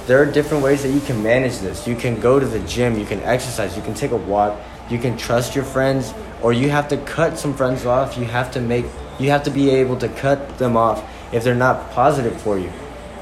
there 0.08 0.22
are 0.22 0.24
different 0.24 0.64
ways 0.64 0.82
that 0.82 0.88
you 0.88 1.00
can 1.00 1.22
manage 1.22 1.58
this. 1.58 1.86
You 1.86 1.94
can 1.94 2.18
go 2.18 2.40
to 2.40 2.46
the 2.46 2.60
gym, 2.60 2.98
you 2.98 3.04
can 3.04 3.20
exercise, 3.20 3.76
you 3.76 3.82
can 3.82 3.92
take 3.92 4.10
a 4.10 4.16
walk, 4.16 4.58
you 4.88 4.98
can 4.98 5.18
trust 5.18 5.54
your 5.54 5.64
friends, 5.64 6.14
or 6.40 6.54
you 6.54 6.70
have 6.70 6.88
to 6.88 6.96
cut 6.96 7.38
some 7.38 7.52
friends 7.52 7.84
off. 7.84 8.16
You 8.16 8.24
have 8.24 8.50
to 8.52 8.60
make, 8.60 8.86
you 9.18 9.28
have 9.28 9.42
to 9.42 9.50
be 9.50 9.68
able 9.68 9.98
to 9.98 10.08
cut 10.08 10.56
them 10.56 10.78
off 10.78 11.04
if 11.30 11.44
they're 11.44 11.54
not 11.54 11.90
positive 11.90 12.40
for 12.40 12.58
you. 12.58 12.72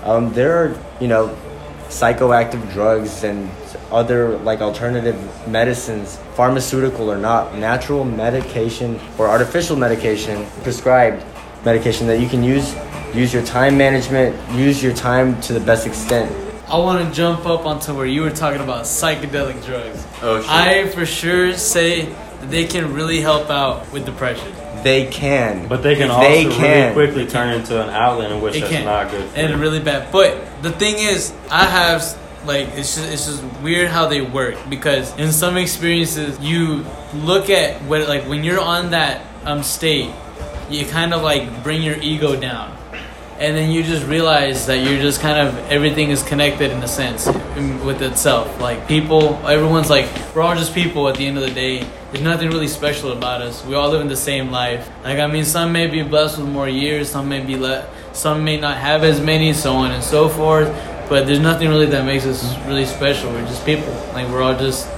Um, 0.05 0.33
there 0.33 0.57
are, 0.57 0.81
you 1.01 1.09
know, 1.09 1.37
psychoactive 1.89 2.73
drugs 2.73 3.25
and 3.25 3.51
other 3.91 4.39
like 4.39 4.61
alternative 4.61 5.19
medicines, 5.49 6.21
pharmaceutical 6.35 7.11
or 7.11 7.19
not, 7.19 7.57
natural 7.57 8.05
medication 8.05 9.01
or 9.19 9.27
artificial 9.27 9.75
medication, 9.75 10.47
prescribed 10.63 11.25
medication 11.65 12.07
that 12.07 12.21
you 12.21 12.29
can 12.29 12.45
use 12.45 12.77
use 13.13 13.33
your 13.33 13.45
time 13.45 13.77
management, 13.77 14.37
use 14.53 14.81
your 14.81 14.95
time 14.95 15.41
to 15.41 15.53
the 15.53 15.61
best 15.61 15.85
extent. 15.87 16.46
I 16.69 16.79
want 16.79 17.07
to 17.09 17.15
jump 17.15 17.47
up 17.47 17.65
onto 17.65 17.95
where 17.95 18.07
you 18.07 18.23
were 18.23 18.31
talking 18.31 18.61
about 18.61 18.85
psychedelic 18.85 19.65
drugs. 19.65 20.05
Oh 20.23 20.41
shit. 20.41 20.51
I 20.51 20.89
for 20.89 21.07
sure 21.07 21.53
say 21.55 22.07
that 22.07 22.51
they 22.51 22.65
can 22.67 22.93
really 22.93 23.21
help 23.21 23.51
out 23.51 23.91
with 23.93 24.05
depression. 24.05 24.53
They 24.83 25.07
can. 25.07 25.69
But 25.69 25.83
they 25.83 25.95
can 25.95 26.11
also 26.11 26.29
They 26.29 26.45
really 26.45 26.57
can. 26.57 26.93
quickly 26.93 27.27
turn 27.27 27.55
into 27.55 27.81
an 27.83 27.91
outlet 27.91 28.33
in 28.33 28.41
which 28.41 28.57
It 28.57 28.61
that's 28.61 28.73
can. 28.73 28.85
not 28.85 29.11
good. 29.11 29.29
For 29.31 29.37
and 29.39 29.51
you. 29.55 29.57
really 29.59 29.81
bad. 29.81 30.11
But 30.11 30.63
the 30.63 30.73
thing 30.73 30.97
is, 30.99 31.33
I 31.51 31.65
have 31.67 32.03
like 32.45 32.69
it's 32.75 32.97
just 32.97 33.13
it's 33.13 33.27
just 33.27 33.43
weird 33.63 33.89
how 33.89 34.07
they 34.09 34.21
work 34.21 34.57
because 34.69 35.17
in 35.19 35.33
some 35.33 35.57
experiences 35.57 36.39
you 36.41 36.85
look 37.15 37.49
at 37.49 37.81
what 37.83 38.09
like 38.09 38.25
when 38.25 38.43
you're 38.45 38.61
on 38.61 38.91
that 38.91 39.23
um 39.45 39.63
state, 39.63 40.11
you 40.69 40.85
kind 40.87 41.15
of 41.15 41.23
like 41.23 41.63
bring 41.63 41.83
your 41.83 41.97
ego 41.97 42.35
down. 42.39 42.77
And 43.39 43.55
then 43.55 43.71
you 43.71 43.83
just 43.83 44.07
realize 44.07 44.67
that 44.67 44.77
you're 44.79 45.01
just 45.01 45.21
kind 45.21 45.47
of 45.47 45.55
everything 45.71 46.11
is 46.11 46.23
connected 46.23 46.71
in 46.71 46.83
a 46.83 46.89
sense 46.89 47.27
with 47.27 48.01
itself. 48.01 48.61
Like 48.61 48.89
people, 48.89 49.35
everyone's 49.47 49.91
like 49.91 50.09
we're 50.35 50.41
all 50.41 50.55
just 50.55 50.75
people 50.75 51.07
at 51.09 51.17
the 51.17 51.27
end 51.27 51.37
of 51.37 51.43
the 51.45 51.53
day. 51.53 51.87
There's 52.13 52.25
nothing 52.25 52.49
really 52.49 52.69
special 52.69 53.13
about 53.13 53.43
us. 53.43 53.63
We 53.67 53.75
all 53.75 53.91
live 53.91 54.01
in 54.01 54.09
the 54.09 54.17
same 54.17 54.51
life. 54.51 54.89
Like 55.05 55.19
I 55.19 55.27
mean, 55.27 55.45
some 55.45 55.71
may 55.71 55.87
be 55.87 56.03
blessed 56.03 56.39
with 56.39 56.49
more 56.49 56.69
years, 56.69 57.11
some 57.11 57.29
may 57.29 57.45
be 57.45 57.57
le- 57.57 57.87
some 58.15 58.43
may 58.43 58.59
not 58.59 58.79
have 58.79 59.05
as 59.05 59.21
many, 59.21 59.53
so 59.53 59.75
on 59.75 59.91
and 59.91 60.03
so 60.03 60.31
forth. 60.31 60.69
But 61.11 61.27
there's 61.27 61.39
nothing 61.39 61.69
really 61.69 61.87
that 61.87 62.07
makes 62.07 62.25
us 62.25 62.57
really 62.67 62.87
special. 62.87 63.31
We're 63.31 63.47
just 63.47 63.67
people. 63.67 63.93
Like 64.15 64.29
we're 64.31 64.43
all 64.43 64.59
just 64.59 64.89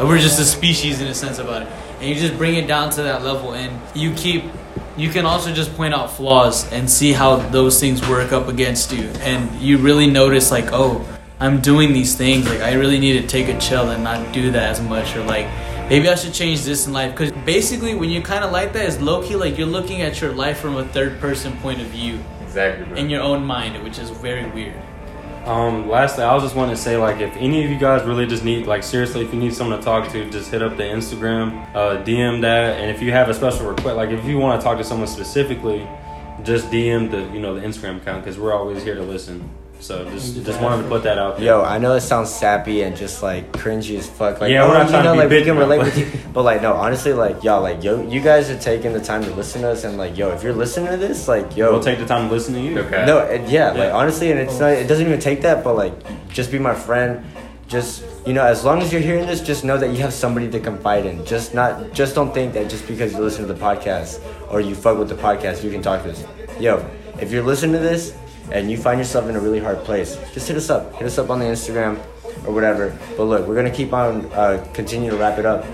we're 0.00 0.18
just 0.18 0.40
a 0.40 0.44
species 0.44 1.00
in 1.00 1.06
a 1.06 1.14
sense 1.14 1.38
about 1.38 1.62
it. 1.62 1.68
And 2.00 2.08
you 2.08 2.16
just 2.16 2.36
bring 2.36 2.56
it 2.56 2.66
down 2.66 2.90
to 2.90 3.04
that 3.04 3.22
level, 3.22 3.54
and 3.54 3.80
you 3.94 4.12
keep. 4.14 4.44
You 4.96 5.10
can 5.10 5.26
also 5.26 5.52
just 5.52 5.74
point 5.74 5.92
out 5.92 6.12
flaws 6.12 6.70
and 6.72 6.88
see 6.88 7.12
how 7.12 7.36
those 7.50 7.80
things 7.80 8.06
work 8.08 8.30
up 8.30 8.46
against 8.46 8.92
you, 8.92 9.08
and 9.20 9.50
you 9.60 9.78
really 9.78 10.06
notice 10.06 10.52
like, 10.52 10.66
oh, 10.72 11.04
I'm 11.40 11.60
doing 11.60 11.92
these 11.92 12.14
things. 12.14 12.48
Like 12.48 12.60
I 12.60 12.74
really 12.74 13.00
need 13.00 13.20
to 13.20 13.26
take 13.26 13.48
a 13.48 13.58
chill 13.58 13.90
and 13.90 14.04
not 14.04 14.32
do 14.32 14.52
that 14.52 14.70
as 14.70 14.80
much, 14.80 15.16
or 15.16 15.24
like 15.24 15.46
maybe 15.88 16.08
I 16.08 16.14
should 16.14 16.32
change 16.32 16.62
this 16.62 16.86
in 16.86 16.92
life. 16.92 17.10
Because 17.10 17.32
basically, 17.44 17.96
when 17.96 18.08
you 18.08 18.22
kind 18.22 18.44
of 18.44 18.52
like 18.52 18.72
that, 18.74 18.86
it's 18.86 19.00
low 19.00 19.20
key 19.20 19.34
like 19.34 19.58
you're 19.58 19.66
looking 19.66 20.02
at 20.02 20.20
your 20.20 20.32
life 20.32 20.58
from 20.60 20.76
a 20.76 20.86
third 20.86 21.18
person 21.18 21.56
point 21.56 21.80
of 21.80 21.88
view 21.88 22.20
exactly, 22.42 22.84
bro. 22.84 22.96
in 22.96 23.10
your 23.10 23.22
own 23.22 23.44
mind, 23.44 23.82
which 23.82 23.98
is 23.98 24.10
very 24.10 24.48
weird. 24.50 24.80
Um, 25.44 25.90
lastly, 25.90 26.24
I 26.24 26.32
was 26.32 26.42
just 26.42 26.56
wanting 26.56 26.74
to 26.74 26.80
say, 26.80 26.96
like, 26.96 27.20
if 27.20 27.36
any 27.36 27.62
of 27.64 27.70
you 27.70 27.78
guys 27.78 28.02
really 28.06 28.26
just 28.26 28.44
need, 28.44 28.66
like, 28.66 28.82
seriously, 28.82 29.22
if 29.22 29.32
you 29.32 29.38
need 29.38 29.52
someone 29.52 29.78
to 29.78 29.84
talk 29.84 30.10
to, 30.12 30.30
just 30.30 30.50
hit 30.50 30.62
up 30.62 30.78
the 30.78 30.84
Instagram, 30.84 31.68
uh, 31.74 32.02
DM 32.02 32.40
that, 32.40 32.80
and 32.80 32.90
if 32.90 33.02
you 33.02 33.12
have 33.12 33.28
a 33.28 33.34
special 33.34 33.66
request, 33.66 33.96
like, 33.96 34.08
if 34.08 34.24
you 34.24 34.38
want 34.38 34.58
to 34.58 34.64
talk 34.64 34.78
to 34.78 34.84
someone 34.84 35.06
specifically, 35.06 35.86
just 36.44 36.70
DM 36.70 37.10
the, 37.10 37.22
you 37.34 37.40
know, 37.40 37.54
the 37.54 37.60
Instagram 37.60 37.98
account 37.98 38.24
because 38.24 38.38
we're 38.38 38.54
always 38.54 38.82
here 38.82 38.94
to 38.94 39.02
listen. 39.02 39.50
So 39.80 40.02
just, 40.10 40.42
just 40.44 40.60
wanted 40.62 40.84
to 40.84 40.88
put 40.88 41.02
that 41.02 41.18
out 41.18 41.36
there. 41.36 41.44
Yo, 41.44 41.62
I 41.62 41.76
know 41.76 41.92
it 41.94 42.00
sounds 42.00 42.30
sappy 42.30 42.82
and 42.82 42.96
just 42.96 43.22
like 43.22 43.52
cringy 43.52 43.98
as 43.98 44.08
fuck. 44.08 44.40
Like, 44.40 44.50
Yeah, 44.50 44.64
oh, 44.64 44.68
we're 44.68 44.74
not 44.78 44.86
you 44.86 44.90
trying 44.92 45.04
to 45.04 45.12
be 45.12 45.18
like 45.18 45.28
we 45.30 45.42
can 45.44 45.58
relate 45.58 45.76
but- 45.78 45.84
with 45.86 45.98
you, 45.98 46.20
but 46.32 46.42
like, 46.42 46.62
no, 46.62 46.72
honestly, 46.72 47.12
like, 47.12 47.44
y'all, 47.44 47.60
like, 47.60 47.84
yo, 47.84 48.00
you 48.08 48.20
guys 48.22 48.48
are 48.48 48.58
taking 48.58 48.94
the 48.94 49.00
time 49.00 49.22
to 49.24 49.30
listen 49.34 49.60
to 49.60 49.70
us, 49.70 49.84
and 49.84 49.98
like, 49.98 50.16
yo, 50.16 50.30
if 50.30 50.42
you're 50.42 50.54
listening 50.54 50.90
to 50.90 50.96
this, 50.96 51.28
like, 51.28 51.54
yo, 51.56 51.70
We'll 51.72 51.82
take 51.82 51.98
the 51.98 52.06
time 52.06 52.28
to 52.28 52.34
listen 52.34 52.54
to 52.54 52.60
you. 52.60 52.78
Okay. 52.78 53.04
no, 53.06 53.18
it, 53.18 53.46
yeah, 53.50 53.72
like, 53.72 53.92
honestly, 53.92 54.30
and 54.30 54.40
it's 54.40 54.58
not, 54.58 54.70
it 54.70 54.86
doesn't 54.86 55.06
even 55.06 55.20
take 55.20 55.42
that, 55.42 55.62
but 55.62 55.74
like, 55.76 55.92
just 56.30 56.50
be 56.50 56.58
my 56.58 56.74
friend. 56.74 57.24
Just 57.66 58.04
you 58.26 58.32
know, 58.34 58.44
as 58.44 58.64
long 58.64 58.80
as 58.82 58.92
you're 58.92 59.00
hearing 59.02 59.26
this, 59.26 59.40
just 59.40 59.64
know 59.64 59.76
that 59.78 59.90
you 59.90 59.96
have 59.98 60.12
somebody 60.12 60.50
to 60.50 60.60
confide 60.60 61.04
in. 61.06 61.24
Just 61.26 61.54
not, 61.54 61.92
just 61.92 62.14
don't 62.14 62.32
think 62.32 62.52
that 62.54 62.68
just 62.70 62.86
because 62.86 63.12
you 63.12 63.18
listen 63.20 63.46
to 63.46 63.52
the 63.52 63.58
podcast 63.58 64.20
or 64.50 64.60
you 64.60 64.74
fuck 64.74 64.98
with 64.98 65.08
the 65.08 65.14
podcast, 65.14 65.62
you 65.64 65.70
can 65.70 65.82
talk 65.82 66.02
to 66.04 66.10
us. 66.10 66.24
Yo, 66.60 66.86
if 67.20 67.30
you're 67.32 67.42
listening 67.42 67.72
to 67.72 67.78
this 67.78 68.14
and 68.50 68.70
you 68.70 68.76
find 68.76 68.98
yourself 68.98 69.28
in 69.28 69.36
a 69.36 69.40
really 69.40 69.60
hard 69.60 69.78
place, 69.84 70.16
just 70.32 70.48
hit 70.48 70.56
us 70.56 70.70
up. 70.70 70.94
Hit 70.94 71.06
us 71.06 71.18
up 71.18 71.30
on 71.30 71.38
the 71.38 71.46
Instagram 71.46 71.98
or 72.46 72.52
whatever. 72.52 72.96
But 73.16 73.24
look, 73.24 73.46
we're 73.46 73.54
gonna 73.54 73.70
keep 73.70 73.92
on 73.92 74.26
uh, 74.32 74.66
continue 74.72 75.10
to 75.10 75.16
wrap 75.16 75.38
it 75.38 75.46
up. 75.46 75.64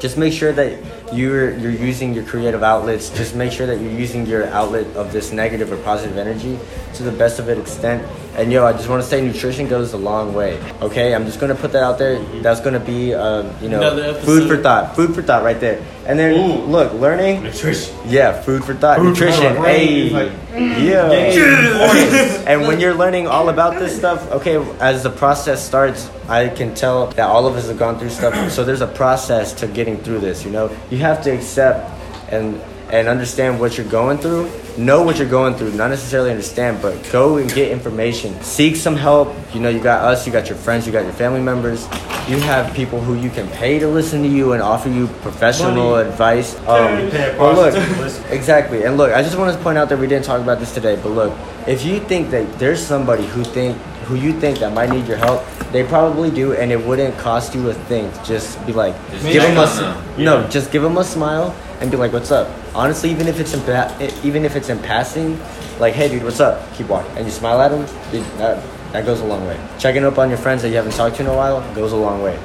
Just 0.00 0.18
make 0.18 0.32
sure 0.32 0.52
that 0.52 0.82
you're 1.12 1.56
you're 1.58 1.72
using 1.72 2.12
your 2.14 2.24
creative 2.24 2.62
outlets. 2.62 3.10
Just 3.10 3.34
make 3.36 3.52
sure 3.52 3.66
that 3.66 3.80
you're 3.80 3.92
using 3.92 4.26
your 4.26 4.46
outlet 4.48 4.86
of 4.96 5.12
this 5.12 5.32
negative 5.32 5.70
or 5.70 5.76
positive 5.78 6.18
energy 6.18 6.58
to 6.94 7.02
the 7.02 7.12
best 7.12 7.38
of 7.38 7.48
its 7.48 7.60
extent. 7.60 8.02
And 8.34 8.50
yo, 8.50 8.64
I 8.64 8.72
just 8.72 8.88
want 8.88 9.02
to 9.02 9.08
say 9.08 9.20
nutrition 9.20 9.68
goes 9.68 9.92
a 9.92 9.98
long 9.98 10.32
way. 10.32 10.58
Okay, 10.80 11.14
I'm 11.14 11.26
just 11.26 11.38
gonna 11.38 11.54
put 11.54 11.72
that 11.72 11.82
out 11.82 11.98
there. 11.98 12.18
That's 12.40 12.60
gonna 12.60 12.80
be 12.80 13.12
uh, 13.12 13.42
you 13.60 13.68
know 13.68 14.14
food 14.22 14.48
for 14.48 14.56
thought. 14.56 14.96
Food 14.96 15.14
for 15.14 15.20
thought 15.22 15.44
right 15.44 15.60
there. 15.60 15.84
And 16.06 16.18
then 16.18 16.32
Ooh. 16.34 16.64
look, 16.64 16.94
learning. 16.94 17.42
Nutrition. 17.42 17.94
Yeah, 18.06 18.40
food 18.40 18.64
for 18.64 18.72
thought. 18.74 18.98
Food 18.98 19.10
nutrition. 19.10 19.54
thought. 19.54 19.66
Hey. 19.66 20.08
Like, 20.10 20.32
Yeah. 20.50 21.10
and 22.46 22.62
when 22.62 22.80
you're 22.80 22.94
learning 22.94 23.26
all 23.26 23.50
about 23.50 23.78
this 23.78 23.94
stuff, 23.94 24.30
okay, 24.32 24.56
as 24.80 25.02
the 25.02 25.10
process 25.10 25.64
starts, 25.64 26.10
I 26.26 26.48
can 26.48 26.74
tell 26.74 27.08
that 27.08 27.28
all 27.28 27.46
of 27.46 27.54
us 27.56 27.68
have 27.68 27.78
gone 27.78 27.98
through 27.98 28.10
stuff. 28.10 28.50
So 28.50 28.64
there's 28.64 28.80
a 28.80 28.86
process 28.86 29.52
to 29.54 29.66
getting 29.66 29.98
through 29.98 30.20
this, 30.20 30.42
you 30.44 30.50
know? 30.50 30.74
You 30.90 30.98
have 30.98 31.22
to 31.24 31.30
accept 31.30 31.90
and 32.32 32.60
and 32.90 33.08
understand 33.08 33.58
what 33.58 33.78
you're 33.78 33.88
going 33.88 34.18
through. 34.18 34.50
Know 34.78 35.02
what 35.02 35.18
you're 35.18 35.28
going 35.28 35.54
through, 35.54 35.72
not 35.72 35.90
necessarily 35.90 36.30
understand, 36.30 36.80
but 36.80 36.96
go 37.12 37.36
and 37.36 37.52
get 37.52 37.70
information. 37.70 38.40
Seek 38.42 38.74
some 38.74 38.96
help. 38.96 39.34
You 39.52 39.60
know, 39.60 39.68
you 39.68 39.80
got 39.80 40.02
us, 40.02 40.26
you 40.26 40.32
got 40.32 40.48
your 40.48 40.56
friends, 40.56 40.86
you 40.86 40.92
got 40.92 41.04
your 41.04 41.12
family 41.12 41.42
members. 41.42 41.84
You 42.26 42.38
have 42.40 42.72
people 42.74 42.98
who 42.98 43.14
you 43.14 43.28
can 43.28 43.48
pay 43.50 43.78
to 43.78 43.86
listen 43.86 44.22
to 44.22 44.28
you 44.28 44.54
and 44.54 44.62
offer 44.62 44.88
you 44.88 45.08
professional 45.20 45.90
Money. 45.90 46.08
advice. 46.08 46.54
you 46.54 46.60
pay 46.64 47.30
um, 47.30 47.34
a 47.34 47.38
but 47.38 47.54
look, 47.54 47.72
prostitute 47.74 47.96
to 47.96 48.02
listen. 48.02 48.24
Exactly. 48.32 48.84
And 48.84 48.96
look, 48.96 49.12
I 49.12 49.22
just 49.22 49.36
want 49.36 49.54
to 49.54 49.62
point 49.62 49.76
out 49.76 49.90
that 49.90 49.98
we 49.98 50.06
didn't 50.06 50.24
talk 50.24 50.40
about 50.40 50.58
this 50.58 50.72
today, 50.72 50.96
but 51.02 51.10
look, 51.10 51.36
if 51.66 51.84
you 51.84 52.00
think 52.00 52.30
that 52.30 52.58
there's 52.58 52.80
somebody 52.84 53.26
who 53.26 53.44
think 53.44 53.76
who 54.06 54.16
you 54.16 54.32
think 54.40 54.58
that 54.58 54.72
might 54.72 54.90
need 54.90 55.06
your 55.06 55.16
help, 55.16 55.44
they 55.70 55.84
probably 55.84 56.30
do, 56.30 56.54
and 56.54 56.72
it 56.72 56.82
wouldn't 56.84 57.16
cost 57.18 57.54
you 57.54 57.68
a 57.70 57.74
thing. 57.74 58.10
Just 58.24 58.64
be 58.66 58.72
like, 58.72 58.94
Just 59.10 59.24
give 59.24 59.42
them 59.42 59.56
a 59.58 59.60
on 59.60 60.24
no, 60.24 60.40
Yeah. 60.40 60.48
just 60.48 60.72
give 60.72 60.82
them 60.82 60.96
a 60.96 61.04
smile 61.04 61.54
and 61.82 61.90
be 61.90 61.96
like, 61.96 62.12
"What's 62.12 62.30
up?" 62.30 62.48
Honestly, 62.74 63.10
even 63.10 63.28
if 63.28 63.38
it's 63.40 63.52
in 63.52 63.60
pa- 63.62 63.92
even 64.24 64.44
if 64.44 64.56
it's 64.56 64.70
in 64.70 64.78
passing, 64.78 65.38
like, 65.78 65.94
"Hey, 65.94 66.08
dude, 66.08 66.22
what's 66.22 66.40
up?" 66.40 66.62
Keep 66.74 66.88
walking, 66.88 67.14
and 67.16 67.26
you 67.26 67.32
smile 67.32 67.60
at 67.60 67.70
them. 67.70 67.84
Dude, 68.10 68.24
that 68.38 68.62
that 68.92 69.04
goes 69.04 69.20
a 69.20 69.24
long 69.24 69.46
way. 69.46 69.58
Checking 69.78 70.04
up 70.04 70.18
on 70.18 70.28
your 70.28 70.38
friends 70.38 70.62
that 70.62 70.68
you 70.68 70.76
haven't 70.76 70.92
talked 70.92 71.16
to 71.16 71.22
in 71.22 71.28
a 71.28 71.34
while 71.34 71.60
goes 71.74 71.92
a 71.92 71.96
long 71.96 72.22
way. 72.22 72.36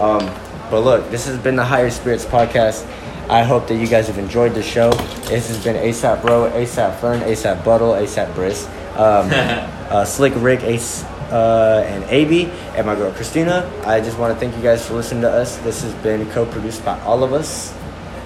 Um, 0.00 0.24
but 0.70 0.80
look, 0.80 1.10
this 1.10 1.26
has 1.26 1.38
been 1.38 1.56
the 1.56 1.64
Higher 1.64 1.90
Spirits 1.90 2.24
podcast. 2.24 2.86
I 3.28 3.42
hope 3.42 3.68
that 3.68 3.74
you 3.74 3.86
guys 3.86 4.06
have 4.06 4.16
enjoyed 4.16 4.54
the 4.54 4.62
show. 4.62 4.90
This 5.28 5.48
has 5.48 5.62
been 5.62 5.76
ASAP 5.76 6.22
Bro, 6.22 6.50
ASAP 6.52 6.98
Fern, 7.00 7.20
ASAP 7.20 7.62
Buttle, 7.62 7.92
ASAP 7.92 8.34
Briss, 8.34 8.66
um, 8.96 9.28
uh, 9.90 10.04
Slick 10.04 10.32
Rick, 10.36 10.62
Ace, 10.62 11.04
uh, 11.30 11.84
and 11.86 12.04
AB, 12.04 12.46
and 12.74 12.86
my 12.86 12.94
girl 12.94 13.12
Christina. 13.12 13.70
I 13.84 14.00
just 14.00 14.18
want 14.18 14.32
to 14.32 14.40
thank 14.40 14.56
you 14.56 14.62
guys 14.62 14.86
for 14.86 14.94
listening 14.94 15.22
to 15.22 15.30
us. 15.30 15.58
This 15.58 15.82
has 15.82 15.92
been 15.96 16.30
co-produced 16.30 16.84
by 16.84 16.98
all 17.00 17.22
of 17.22 17.32
us 17.34 17.77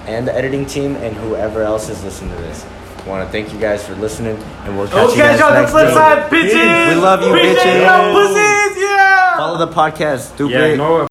and 0.06 0.26
the 0.26 0.34
editing 0.34 0.66
team 0.66 0.96
and 0.96 1.14
whoever 1.16 1.62
else 1.62 1.88
is 1.88 2.02
listening 2.04 2.34
to 2.36 2.42
this. 2.42 2.64
I 3.04 3.08
want 3.08 3.26
to 3.26 3.32
thank 3.32 3.52
you 3.52 3.58
guys 3.58 3.84
for 3.84 3.94
listening, 3.96 4.36
and 4.64 4.78
we'll 4.78 4.86
catch 4.86 5.10
you 5.10 5.16
guys 5.16 5.40
on 5.40 5.54
next 5.54 5.74
week. 5.74 5.84
bitches. 6.30 6.88
We 6.94 7.00
love 7.00 7.22
you, 7.22 7.28
Appreciate 7.30 7.56
bitches. 7.58 8.76
yeah. 8.76 9.36
Follow 9.38 9.58
the 9.66 9.72
podcast, 9.72 10.34
stupid. 10.34 10.52
Yeah, 10.52 10.64
ignore 10.66 10.92
what 10.92 11.00